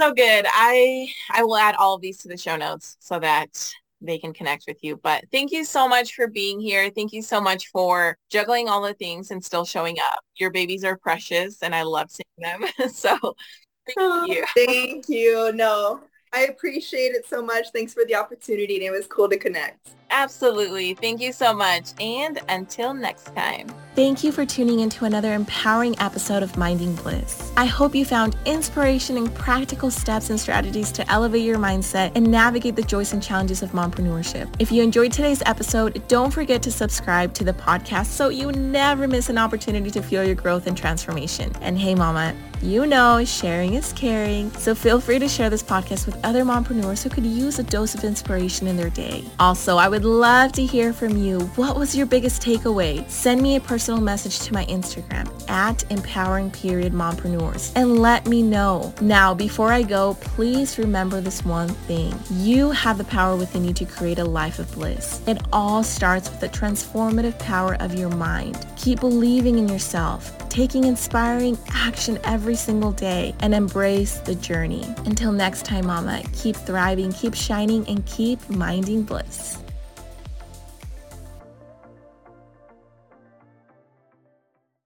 so 0.00 0.12
good. 0.12 0.46
I 0.48 1.08
I 1.30 1.44
will 1.44 1.56
add 1.56 1.74
all 1.76 1.94
of 1.94 2.00
these 2.00 2.18
to 2.18 2.28
the 2.28 2.36
show 2.36 2.56
notes 2.56 2.96
so 2.98 3.18
that 3.20 3.72
they 4.02 4.18
can 4.18 4.32
connect 4.32 4.64
with 4.66 4.78
you. 4.82 4.96
But 4.96 5.24
thank 5.32 5.52
you 5.52 5.64
so 5.64 5.88
much 5.88 6.14
for 6.14 6.26
being 6.26 6.60
here. 6.60 6.90
Thank 6.90 7.12
you 7.12 7.22
so 7.22 7.40
much 7.40 7.68
for 7.68 8.18
juggling 8.30 8.68
all 8.68 8.82
the 8.82 8.94
things 8.94 9.30
and 9.30 9.44
still 9.44 9.64
showing 9.64 9.96
up. 9.98 10.20
Your 10.36 10.50
babies 10.50 10.84
are 10.84 10.96
precious 10.96 11.62
and 11.62 11.74
I 11.74 11.82
love 11.82 12.10
seeing 12.10 12.26
them. 12.38 12.64
so 12.92 13.16
thank 13.86 13.98
oh, 13.98 14.24
you. 14.26 14.44
Thank 14.66 15.08
you. 15.08 15.52
No, 15.52 16.00
I 16.32 16.46
appreciate 16.46 17.14
it 17.14 17.26
so 17.26 17.42
much. 17.42 17.66
Thanks 17.72 17.94
for 17.94 18.04
the 18.04 18.14
opportunity 18.14 18.76
and 18.76 18.84
it 18.84 18.90
was 18.90 19.06
cool 19.06 19.28
to 19.28 19.38
connect. 19.38 19.90
Absolutely. 20.12 20.94
Thank 20.94 21.20
you 21.20 21.32
so 21.32 21.54
much. 21.54 22.00
And 22.00 22.38
until 22.48 22.92
next 22.92 23.34
time. 23.34 23.68
Thank 23.94 24.22
you 24.22 24.32
for 24.32 24.46
tuning 24.46 24.80
into 24.80 25.04
another 25.04 25.34
empowering 25.34 25.98
episode 25.98 26.42
of 26.42 26.56
Minding 26.56 26.94
Bliss. 26.96 27.52
I 27.56 27.66
hope 27.66 27.94
you 27.94 28.04
found 28.04 28.36
inspiration 28.46 29.16
and 29.16 29.34
practical 29.34 29.90
steps 29.90 30.30
and 30.30 30.38
strategies 30.38 30.92
to 30.92 31.10
elevate 31.10 31.42
your 31.42 31.58
mindset 31.58 32.12
and 32.14 32.30
navigate 32.30 32.76
the 32.76 32.82
joys 32.82 33.12
and 33.12 33.22
challenges 33.22 33.62
of 33.62 33.72
mompreneurship. 33.72 34.54
If 34.58 34.70
you 34.70 34.82
enjoyed 34.82 35.12
today's 35.12 35.42
episode, 35.44 36.02
don't 36.08 36.30
forget 36.30 36.62
to 36.62 36.70
subscribe 36.70 37.34
to 37.34 37.44
the 37.44 37.52
podcast 37.52 38.06
so 38.06 38.28
you 38.28 38.52
never 38.52 39.08
miss 39.08 39.28
an 39.28 39.38
opportunity 39.38 39.90
to 39.90 40.02
fuel 40.02 40.24
your 40.24 40.36
growth 40.36 40.66
and 40.66 40.76
transformation. 40.76 41.52
And 41.60 41.78
hey 41.78 41.94
mama, 41.94 42.34
you 42.62 42.86
know 42.86 43.24
sharing 43.24 43.74
is 43.74 43.92
caring, 43.92 44.50
so 44.52 44.74
feel 44.74 45.00
free 45.00 45.18
to 45.18 45.28
share 45.28 45.50
this 45.50 45.62
podcast 45.62 46.06
with 46.06 46.24
other 46.24 46.44
mompreneurs 46.44 47.02
who 47.02 47.10
could 47.10 47.26
use 47.26 47.58
a 47.58 47.62
dose 47.62 47.94
of 47.94 48.04
inspiration 48.04 48.66
in 48.66 48.76
their 48.76 48.90
day. 48.90 49.24
Also, 49.38 49.76
I 49.76 49.88
would 49.88 50.04
love 50.04 50.52
to 50.52 50.64
hear 50.64 50.92
from 50.92 51.16
you. 51.16 51.40
What 51.56 51.76
was 51.76 51.94
your 51.94 52.06
biggest 52.06 52.42
takeaway? 52.42 53.08
Send 53.10 53.42
me 53.42 53.56
a 53.56 53.60
personal 53.60 54.00
message 54.00 54.40
to 54.40 54.52
my 54.52 54.64
Instagram 54.66 55.28
at 55.50 55.90
empowering 55.90 56.50
period 56.50 56.92
mompreneurs 56.92 57.72
and 57.74 57.98
let 57.98 58.26
me 58.26 58.42
know. 58.42 58.94
Now, 59.00 59.34
before 59.34 59.72
I 59.72 59.82
go, 59.82 60.14
please 60.20 60.78
remember 60.78 61.20
this 61.20 61.44
one 61.44 61.68
thing. 61.68 62.14
You 62.30 62.70
have 62.70 62.98
the 62.98 63.04
power 63.04 63.36
within 63.36 63.64
you 63.64 63.72
to 63.74 63.84
create 63.84 64.18
a 64.18 64.24
life 64.24 64.58
of 64.58 64.70
bliss. 64.72 65.20
It 65.26 65.42
all 65.52 65.82
starts 65.82 66.30
with 66.30 66.40
the 66.40 66.48
transformative 66.48 67.38
power 67.38 67.76
of 67.80 67.94
your 67.94 68.10
mind. 68.10 68.66
Keep 68.76 69.00
believing 69.00 69.58
in 69.58 69.68
yourself, 69.68 70.36
taking 70.48 70.84
inspiring 70.84 71.58
action 71.72 72.18
every 72.52 72.58
single 72.58 72.92
day, 72.92 73.34
and 73.40 73.54
embrace 73.54 74.18
the 74.18 74.34
journey. 74.34 74.84
Until 75.06 75.32
next 75.32 75.64
time, 75.64 75.86
mama, 75.86 76.22
keep 76.34 76.54
thriving, 76.54 77.10
keep 77.10 77.32
shining, 77.32 77.88
and 77.88 78.04
keep 78.04 78.38
minding 78.50 79.04
bliss. 79.04 79.61